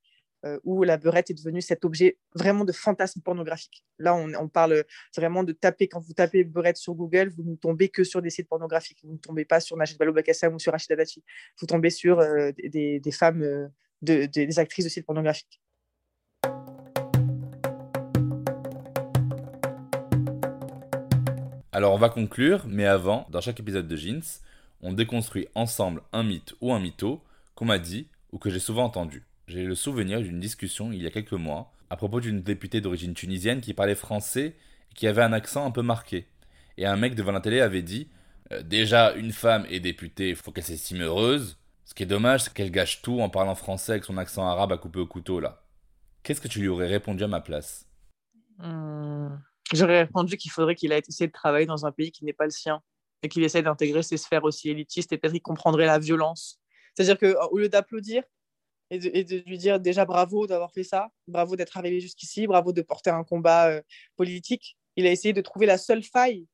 euh, 0.46 0.58
où 0.64 0.82
la 0.84 0.96
beurette 0.96 1.30
est 1.30 1.34
devenue 1.34 1.60
cet 1.60 1.84
objet 1.84 2.18
vraiment 2.34 2.64
de 2.64 2.72
fantasme 2.72 3.20
pornographique. 3.20 3.84
Là, 3.98 4.14
on, 4.14 4.48
parle 4.48 4.84
vraiment 5.16 5.42
de 5.42 5.52
taper, 5.52 5.88
quand 5.88 6.00
vous 6.00 6.12
tapez 6.12 6.44
beurette 6.44 6.76
sur 6.76 6.94
Google, 6.94 7.32
vous 7.36 7.42
ne 7.42 7.56
tombez 7.56 7.88
que 7.88 8.04
sur 8.04 8.22
des 8.22 8.30
sites 8.30 8.48
pornographiques. 8.48 9.00
Vous 9.02 9.12
ne 9.12 9.18
tombez 9.18 9.44
pas 9.44 9.60
sur 9.60 9.76
Balo 9.98 10.12
Bakassam 10.12 10.54
ou 10.54 10.58
sur 10.58 10.72
Rachida 10.72 10.96
Dati. 10.96 11.24
Vous 11.60 11.66
tombez 11.66 11.90
sur 11.90 12.20
euh, 12.20 12.52
des, 12.58 13.00
femmes, 13.12 13.42
euh, 13.42 13.68
des 14.02 14.58
actrices 14.58 14.84
de 14.84 14.90
sites 14.90 15.06
pornographiques. 15.06 15.60
Alors 21.76 21.92
on 21.92 21.98
va 21.98 22.08
conclure, 22.08 22.64
mais 22.66 22.86
avant, 22.86 23.26
dans 23.28 23.42
chaque 23.42 23.60
épisode 23.60 23.86
de 23.86 23.96
Jeans, 23.96 24.22
on 24.80 24.94
déconstruit 24.94 25.46
ensemble 25.54 26.00
un 26.12 26.22
mythe 26.22 26.54
ou 26.62 26.72
un 26.72 26.80
mytho 26.80 27.20
qu'on 27.54 27.66
m'a 27.66 27.78
dit 27.78 28.08
ou 28.32 28.38
que 28.38 28.48
j'ai 28.48 28.60
souvent 28.60 28.84
entendu. 28.84 29.26
J'ai 29.48 29.62
le 29.62 29.76
souvenir 29.76 30.20
d'une 30.20 30.40
discussion 30.40 30.90
il 30.90 31.00
y 31.02 31.06
a 31.06 31.10
quelques 31.10 31.32
mois 31.32 31.72
à 31.88 31.96
propos 31.96 32.20
d'une 32.20 32.42
députée 32.42 32.80
d'origine 32.80 33.14
tunisienne 33.14 33.60
qui 33.60 33.74
parlait 33.74 33.94
français 33.94 34.56
et 34.90 34.94
qui 34.94 35.06
avait 35.06 35.22
un 35.22 35.32
accent 35.32 35.64
un 35.64 35.70
peu 35.70 35.82
marqué. 35.82 36.26
Et 36.78 36.86
un 36.86 36.96
mec 36.96 37.14
devant 37.14 37.30
la 37.30 37.40
télé 37.40 37.60
avait 37.60 37.82
dit 37.82 38.08
euh, 38.50 38.62
Déjà, 38.62 39.14
une 39.14 39.32
femme 39.32 39.64
est 39.70 39.78
députée, 39.78 40.34
faut 40.34 40.50
qu'elle 40.50 40.64
s'estime 40.64 41.02
heureuse. 41.02 41.58
Ce 41.84 41.94
qui 41.94 42.02
est 42.02 42.06
dommage, 42.06 42.42
c'est 42.42 42.52
qu'elle 42.52 42.72
gâche 42.72 43.02
tout 43.02 43.20
en 43.20 43.30
parlant 43.30 43.54
français 43.54 43.92
avec 43.92 44.04
son 44.04 44.18
accent 44.18 44.46
arabe 44.46 44.72
à 44.72 44.78
couper 44.78 44.98
au 44.98 45.06
couteau, 45.06 45.38
là. 45.38 45.62
Qu'est-ce 46.24 46.40
que 46.40 46.48
tu 46.48 46.58
lui 46.58 46.66
aurais 46.66 46.88
répondu 46.88 47.22
à 47.22 47.28
ma 47.28 47.40
place? 47.40 47.86
Hmm. 48.58 49.28
J'aurais 49.72 50.02
répondu 50.02 50.36
qu'il 50.36 50.50
faudrait 50.50 50.74
qu'il 50.74 50.90
ait 50.90 51.02
essayé 51.06 51.28
de 51.28 51.32
travailler 51.32 51.66
dans 51.66 51.86
un 51.86 51.92
pays 51.92 52.10
qui 52.10 52.24
n'est 52.24 52.32
pas 52.32 52.44
le 52.44 52.50
sien 52.50 52.82
et 53.22 53.28
qu'il 53.28 53.44
essaie 53.44 53.62
d'intégrer 53.62 54.02
ces 54.02 54.16
sphères 54.16 54.42
aussi 54.42 54.70
élitistes 54.70 55.12
et 55.12 55.18
peut-être 55.18 55.32
qu'il 55.32 55.42
comprendrait 55.42 55.86
la 55.86 56.00
violence. 56.00 56.60
C'est-à-dire 56.94 57.18
qu'au 57.18 57.58
lieu 57.58 57.68
d'applaudir, 57.68 58.24
et 58.90 59.24
de, 59.24 59.42
lui 59.46 59.58
dire 59.58 59.80
déjà 59.80 60.04
bravo 60.04 60.46
d'avoir 60.46 60.72
fait 60.72 60.84
ça, 60.84 61.08
bravo 61.26 61.56
d'être 61.56 61.76
arrivé 61.76 62.00
jusqu'ici, 62.00 62.46
bravo 62.46 62.72
de 62.72 62.82
porter 62.82 63.10
un 63.10 63.24
combat 63.24 63.68
euh, 63.68 63.82
politique. 64.16 64.76
Il 64.96 65.06
a 65.06 65.10
essayé 65.10 65.32
de 65.32 65.40
trouver 65.40 65.66
la 65.66 65.78
seule 65.78 66.02
faille. 66.02 66.46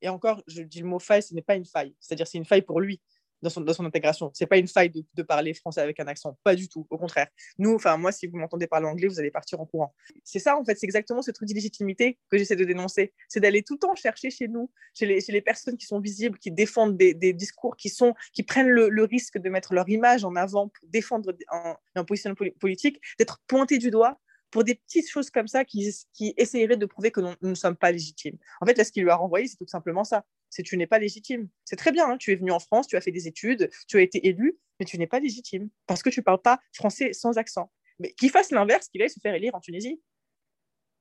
Et 0.00 0.08
encore, 0.08 0.42
je 0.46 0.62
dis 0.62 0.80
le 0.80 0.86
mot 0.86 0.98
faille, 0.98 1.22
ce 1.22 1.34
n'est 1.34 1.42
pas 1.42 1.56
une 1.56 1.64
faille. 1.64 1.94
C'est-à-dire 2.00 2.26
c'est 2.26 2.38
une 2.38 2.44
faille 2.44 2.62
pour 2.62 2.80
lui. 2.80 3.00
Dans 3.42 3.50
son, 3.50 3.60
dans 3.60 3.72
son 3.72 3.84
intégration. 3.84 4.32
Pas 4.48 4.58
une 4.58 4.68
faille 4.68 4.90
de, 4.90 5.04
de, 5.14 5.22
parler 5.22 5.54
français 5.54 5.80
avec 5.80 5.98
un 6.00 6.06
accent, 6.06 6.38
pas 6.44 6.54
du 6.54 6.68
tout. 6.68 6.86
Au 6.90 6.98
contraire, 6.98 7.28
nous, 7.58 7.74
enfin 7.74 7.96
moi, 7.96 8.12
si 8.12 8.26
vous 8.26 8.36
m'entendez 8.36 8.66
parler 8.66 8.86
anglais, 8.86 9.08
vous 9.08 9.18
allez 9.18 9.30
partir 9.30 9.60
en 9.60 9.66
courant. 9.66 9.94
C'est 10.24 10.38
ça, 10.38 10.56
en 10.56 10.64
fait, 10.64 10.76
c'est 10.78 10.86
exactement 10.86 11.22
ce 11.22 11.30
truc 11.30 11.48
d'illégitimité 11.48 12.18
que 12.30 12.38
j'essaie 12.38 12.56
de 12.56 12.64
dénoncer. 12.64 13.12
C'est 13.28 13.40
d'aller 13.40 13.62
tout 13.62 13.74
le 13.74 13.78
temps 13.80 13.94
chercher 13.94 14.30
chez 14.30 14.48
nous, 14.48 14.70
chez 14.94 15.06
les, 15.06 15.20
chez 15.20 15.32
les 15.32 15.42
personnes 15.42 15.76
qui 15.76 15.86
sont 15.86 16.00
visibles, 16.00 16.38
qui 16.38 16.50
défendent 16.50 16.96
des, 16.96 17.14
des 17.14 17.32
discours, 17.32 17.76
qui 17.76 17.88
sont, 17.88 18.14
qui 18.32 18.42
prennent 18.42 18.68
le, 18.68 18.88
le, 18.88 19.04
risque 19.04 19.38
de 19.38 19.48
mettre 19.48 19.74
leur 19.74 19.88
image 19.88 20.24
en 20.24 20.36
avant 20.36 20.68
pour 20.68 20.88
défendre 20.88 21.34
un, 21.50 21.76
un 21.94 22.04
positionnement 22.04 22.36
politique, 22.60 23.00
d'être 23.18 23.40
pointé 23.46 23.78
du 23.78 23.90
doigt 23.90 24.18
pour 24.52 24.62
des 24.64 24.76
petites 24.76 25.08
choses 25.08 25.30
comme 25.30 25.48
ça 25.48 25.64
qui, 25.64 25.90
qui 26.12 26.34
essayeraient 26.36 26.76
de 26.76 26.86
prouver 26.86 27.10
que 27.10 27.20
nous 27.20 27.34
ne 27.42 27.54
sommes 27.54 27.76
pas 27.76 27.90
légitimes. 27.90 28.36
En 28.60 28.66
fait, 28.66 28.76
là, 28.76 28.84
ce 28.84 28.92
qu'il 28.92 29.02
lui 29.02 29.10
a 29.10 29.16
renvoyé, 29.16 29.48
c'est 29.48 29.56
tout 29.56 29.66
simplement 29.66 30.04
ça. 30.04 30.24
C'est 30.52 30.62
tu 30.62 30.76
n'es 30.76 30.86
pas 30.86 30.98
légitime. 30.98 31.48
C'est 31.64 31.76
très 31.76 31.92
bien, 31.92 32.10
hein, 32.10 32.16
tu 32.18 32.30
es 32.30 32.36
venu 32.36 32.50
en 32.50 32.60
France, 32.60 32.86
tu 32.86 32.94
as 32.96 33.00
fait 33.00 33.10
des 33.10 33.26
études, 33.26 33.70
tu 33.88 33.96
as 33.96 34.02
été 34.02 34.28
élu, 34.28 34.58
mais 34.78 34.84
tu 34.84 34.98
n'es 34.98 35.06
pas 35.06 35.18
légitime 35.18 35.70
parce 35.86 36.02
que 36.02 36.10
tu 36.10 36.20
ne 36.20 36.24
parles 36.24 36.42
pas 36.42 36.60
français 36.74 37.14
sans 37.14 37.38
accent. 37.38 37.72
Mais 37.98 38.12
qu'il 38.12 38.28
fasse 38.28 38.50
l'inverse, 38.50 38.88
qu'il 38.88 39.00
aille 39.00 39.08
se 39.08 39.18
faire 39.18 39.34
élire 39.34 39.54
en 39.54 39.60
Tunisie. 39.60 40.02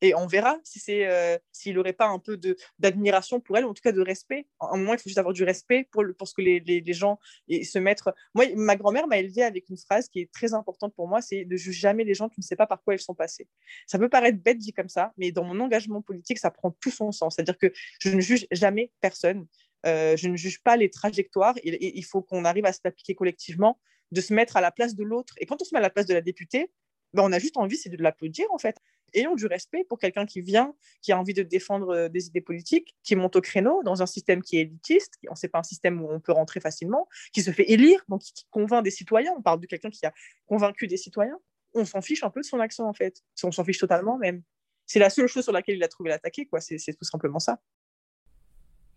Et 0.01 0.15
on 0.15 0.25
verra 0.25 0.59
si 0.63 0.79
c'est 0.79 1.07
euh, 1.07 1.37
s'il 1.51 1.75
n'aurait 1.75 1.93
pas 1.93 2.07
un 2.07 2.17
peu 2.17 2.39
d'admiration 2.79 3.39
pour 3.39 3.57
elle, 3.57 3.65
ou 3.65 3.69
en 3.69 3.73
tout 3.73 3.83
cas 3.83 3.91
de 3.91 4.01
respect. 4.01 4.47
À 4.59 4.73
un 4.73 4.77
moment, 4.77 4.93
il 4.93 4.97
faut 4.97 5.09
juste 5.09 5.19
avoir 5.19 5.33
du 5.33 5.43
respect 5.43 5.87
pour, 5.91 6.03
le, 6.03 6.15
ce 6.23 6.33
que 6.33 6.41
les, 6.41 6.93
gens 6.93 7.19
se 7.47 7.79
mettre. 7.79 8.13
Moi, 8.33 8.45
ma 8.55 8.75
grand-mère 8.75 9.07
m'a 9.07 9.19
élevée 9.19 9.43
avec 9.43 9.69
une 9.69 9.77
phrase 9.77 10.09
qui 10.09 10.19
est 10.21 10.31
très 10.31 10.53
importante 10.53 10.93
pour 10.95 11.07
moi, 11.07 11.21
c'est 11.21 11.45
ne 11.45 11.55
juge 11.55 11.77
jamais 11.77 12.03
les 12.03 12.15
gens, 12.15 12.29
tu 12.29 12.39
ne 12.39 12.43
sais 12.43 12.55
pas 12.55 12.65
par 12.65 12.83
quoi 12.83 12.95
ils 12.95 12.99
sont 12.99 13.13
passés. 13.13 13.47
Ça 13.85 13.99
peut 13.99 14.09
paraître 14.09 14.39
bête 14.39 14.57
dit 14.57 14.73
comme 14.73 14.89
ça, 14.89 15.13
mais 15.17 15.31
dans 15.31 15.43
mon 15.43 15.59
engagement 15.59 16.01
politique, 16.01 16.39
ça 16.39 16.49
prend 16.49 16.71
tout 16.71 16.91
son 16.91 17.11
sens. 17.11 17.35
C'est-à-dire 17.35 17.57
que 17.57 17.71
je 17.99 18.09
ne 18.09 18.21
juge 18.21 18.47
jamais 18.51 18.91
personne. 19.01 19.45
Euh, 19.85 20.15
je 20.15 20.27
ne 20.27 20.35
juge 20.35 20.61
pas 20.63 20.77
les 20.77 20.89
trajectoires. 20.89 21.55
Il, 21.63 21.77
il 21.79 22.05
faut 22.05 22.21
qu'on 22.21 22.45
arrive 22.45 22.65
à 22.65 22.73
s'appliquer 22.73 23.15
collectivement, 23.15 23.79
de 24.11 24.21
se 24.21 24.33
mettre 24.33 24.57
à 24.57 24.61
la 24.61 24.71
place 24.71 24.95
de 24.95 25.03
l'autre. 25.03 25.33
Et 25.37 25.45
quand 25.45 25.61
on 25.61 25.65
se 25.65 25.73
met 25.73 25.79
à 25.79 25.81
la 25.81 25.89
place 25.89 26.05
de 26.05 26.13
la 26.13 26.21
députée, 26.21 26.71
ben, 27.13 27.23
on 27.23 27.31
a 27.31 27.39
juste 27.39 27.57
envie, 27.57 27.77
c'est 27.77 27.89
de 27.89 28.01
l'applaudir 28.01 28.45
en 28.51 28.57
fait 28.57 28.77
ayons 29.13 29.35
du 29.35 29.45
respect 29.45 29.83
pour 29.87 29.99
quelqu'un 29.99 30.25
qui 30.25 30.41
vient, 30.41 30.73
qui 31.01 31.11
a 31.11 31.19
envie 31.19 31.33
de 31.33 31.43
défendre 31.43 31.89
euh, 31.89 32.09
des 32.09 32.27
idées 32.27 32.41
politiques, 32.41 32.95
qui 33.03 33.15
monte 33.15 33.35
au 33.35 33.41
créneau 33.41 33.81
dans 33.83 34.01
un 34.01 34.05
système 34.05 34.41
qui 34.41 34.57
est 34.57 34.61
élitiste, 34.61 35.17
on 35.29 35.35
sait 35.35 35.47
pas 35.47 35.59
un 35.59 35.63
système 35.63 36.01
où 36.01 36.09
on 36.09 36.19
peut 36.19 36.31
rentrer 36.31 36.59
facilement, 36.59 37.07
qui 37.33 37.41
se 37.41 37.51
fait 37.51 37.69
élire, 37.69 38.03
donc 38.09 38.21
qui, 38.21 38.45
convainc 38.49 38.83
des 38.83 38.91
citoyens. 38.91 39.33
On 39.37 39.41
parle 39.41 39.59
de 39.59 39.67
quelqu'un 39.67 39.89
qui 39.89 40.05
a 40.05 40.13
convaincu 40.45 40.87
des 40.87 40.97
citoyens. 40.97 41.37
On 41.73 41.85
s'en 41.85 42.01
fiche 42.01 42.23
un 42.23 42.29
peu 42.29 42.41
de 42.41 42.45
son 42.45 42.59
accent, 42.59 42.87
en 42.87 42.93
fait. 42.93 43.21
On 43.43 43.51
s'en 43.51 43.63
fiche 43.63 43.79
totalement, 43.79 44.17
même. 44.17 44.43
C'est 44.85 44.99
la 44.99 45.09
seule 45.09 45.27
chose 45.27 45.43
sur 45.43 45.53
laquelle 45.53 45.77
il 45.77 45.83
a 45.83 45.87
trouvé 45.87 46.09
l'attaquer, 46.09 46.45
quoi. 46.45 46.59
C'est 46.59 46.77
tout 46.77 47.05
simplement 47.05 47.39
ça. 47.39 47.59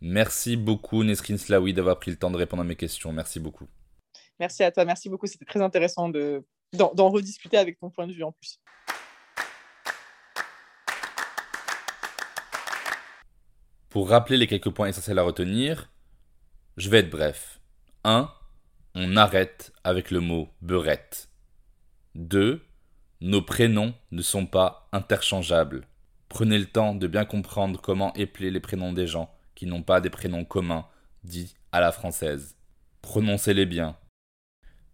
Merci 0.00 0.56
beaucoup, 0.56 1.04
Nesrin 1.04 1.38
Slaoui, 1.38 1.72
d'avoir 1.72 1.98
pris 1.98 2.10
le 2.10 2.16
temps 2.16 2.30
de 2.30 2.36
répondre 2.36 2.62
à 2.62 2.64
mes 2.64 2.76
questions. 2.76 3.12
Merci 3.12 3.40
beaucoup. 3.40 3.66
Merci 4.38 4.64
à 4.64 4.70
toi, 4.70 4.84
merci 4.84 5.08
beaucoup. 5.08 5.26
C'était 5.26 5.44
très 5.44 5.62
intéressant 5.62 6.10
d'en 6.72 7.08
rediscuter 7.08 7.56
avec 7.56 7.78
ton 7.78 7.90
point 7.90 8.06
de 8.06 8.12
vue 8.12 8.24
en 8.24 8.32
plus. 8.32 8.60
Pour 13.94 14.08
rappeler 14.08 14.38
les 14.38 14.48
quelques 14.48 14.70
points 14.70 14.88
essentiels 14.88 15.20
à 15.20 15.22
retenir, 15.22 15.88
je 16.76 16.90
vais 16.90 16.98
être 16.98 17.10
bref. 17.10 17.60
1. 18.02 18.28
On 18.96 19.16
arrête 19.16 19.72
avec 19.84 20.10
le 20.10 20.18
mot 20.18 20.48
beurette. 20.62 21.28
2. 22.16 22.60
Nos 23.20 23.42
prénoms 23.42 23.94
ne 24.10 24.20
sont 24.20 24.46
pas 24.46 24.88
interchangeables. 24.90 25.86
Prenez 26.28 26.58
le 26.58 26.66
temps 26.66 26.96
de 26.96 27.06
bien 27.06 27.24
comprendre 27.24 27.80
comment 27.80 28.12
épeler 28.14 28.50
les 28.50 28.58
prénoms 28.58 28.92
des 28.92 29.06
gens 29.06 29.32
qui 29.54 29.64
n'ont 29.64 29.84
pas 29.84 30.00
des 30.00 30.10
prénoms 30.10 30.44
communs 30.44 30.88
dits 31.22 31.54
à 31.70 31.78
la 31.78 31.92
française. 31.92 32.56
Prononcez-les 33.00 33.64
bien. 33.64 33.96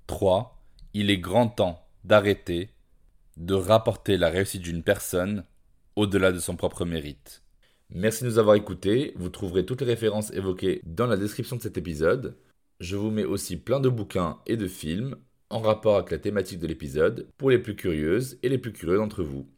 3. 0.08 0.62
Il 0.92 1.08
est 1.08 1.16
grand 1.16 1.48
temps 1.48 1.88
d'arrêter 2.04 2.74
de 3.38 3.54
rapporter 3.54 4.18
la 4.18 4.28
réussite 4.28 4.60
d'une 4.60 4.82
personne 4.82 5.46
au-delà 5.96 6.32
de 6.32 6.38
son 6.38 6.54
propre 6.54 6.84
mérite. 6.84 7.42
Merci 7.92 8.22
de 8.22 8.28
nous 8.28 8.38
avoir 8.38 8.54
écoutés. 8.54 9.12
Vous 9.16 9.30
trouverez 9.30 9.66
toutes 9.66 9.80
les 9.80 9.86
références 9.88 10.32
évoquées 10.32 10.80
dans 10.86 11.06
la 11.06 11.16
description 11.16 11.56
de 11.56 11.62
cet 11.62 11.76
épisode. 11.76 12.36
Je 12.78 12.96
vous 12.96 13.10
mets 13.10 13.24
aussi 13.24 13.56
plein 13.56 13.80
de 13.80 13.88
bouquins 13.88 14.38
et 14.46 14.56
de 14.56 14.68
films 14.68 15.16
en 15.50 15.58
rapport 15.58 15.96
avec 15.96 16.12
la 16.12 16.18
thématique 16.18 16.60
de 16.60 16.68
l'épisode 16.68 17.26
pour 17.36 17.50
les 17.50 17.58
plus 17.58 17.74
curieuses 17.74 18.38
et 18.44 18.48
les 18.48 18.58
plus 18.58 18.72
curieux 18.72 18.98
d'entre 18.98 19.24
vous. 19.24 19.48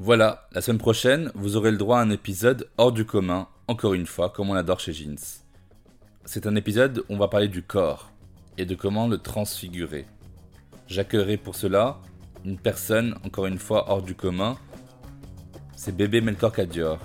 Voilà, 0.00 0.48
la 0.50 0.60
semaine 0.62 0.78
prochaine, 0.78 1.30
vous 1.36 1.56
aurez 1.56 1.70
le 1.70 1.76
droit 1.76 1.98
à 1.98 2.02
un 2.02 2.10
épisode 2.10 2.68
hors 2.76 2.90
du 2.90 3.06
commun, 3.06 3.46
encore 3.68 3.94
une 3.94 4.06
fois, 4.06 4.30
comme 4.30 4.50
on 4.50 4.54
adore 4.54 4.80
chez 4.80 4.92
Jeans. 4.92 5.44
C'est 6.24 6.48
un 6.48 6.56
épisode 6.56 7.04
où 7.08 7.14
on 7.14 7.18
va 7.18 7.28
parler 7.28 7.48
du 7.48 7.62
corps 7.62 8.10
et 8.58 8.66
de 8.66 8.74
comment 8.74 9.06
le 9.06 9.18
transfigurer. 9.18 10.06
J'accueillerai 10.88 11.36
pour 11.36 11.54
cela 11.54 12.00
une 12.44 12.58
personne, 12.58 13.14
encore 13.24 13.46
une 13.46 13.58
fois, 13.58 13.88
hors 13.88 14.02
du 14.02 14.16
commun. 14.16 14.56
C'est 15.76 15.96
bébé 15.96 16.20
Melkor 16.20 16.52
Kadior 16.52 16.98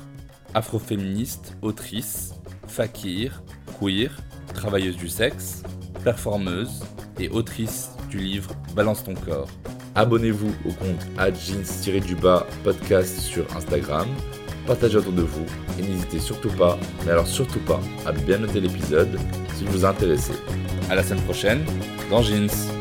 afroféministe, 0.53 1.57
autrice, 1.61 2.33
fakir, 2.67 3.43
queer, 3.79 4.11
travailleuse 4.53 4.97
du 4.97 5.07
sexe, 5.07 5.63
performeuse 6.03 6.83
et 7.19 7.29
autrice 7.29 7.91
du 8.09 8.17
livre 8.17 8.51
Balance 8.75 9.03
ton 9.03 9.13
corps. 9.13 9.49
Abonnez-vous 9.95 10.53
au 10.65 10.71
compte 10.71 11.05
jeans-du-bas 11.17 12.47
podcast 12.63 13.19
sur 13.19 13.45
Instagram, 13.55 14.07
partagez 14.65 14.97
autour 14.97 15.13
de 15.13 15.23
vous 15.23 15.45
et 15.77 15.81
n'hésitez 15.81 16.19
surtout 16.19 16.51
pas, 16.51 16.77
mais 17.05 17.11
alors 17.11 17.27
surtout 17.27 17.59
pas, 17.59 17.79
à 18.05 18.11
bien 18.11 18.37
noter 18.37 18.61
l'épisode 18.61 19.19
s'il 19.55 19.67
vous 19.67 19.85
a 19.85 19.89
intéressé. 19.89 20.33
À 20.89 20.95
la 20.95 21.03
semaine 21.03 21.23
prochaine 21.23 21.65
dans 22.09 22.21
Jeans. 22.21 22.80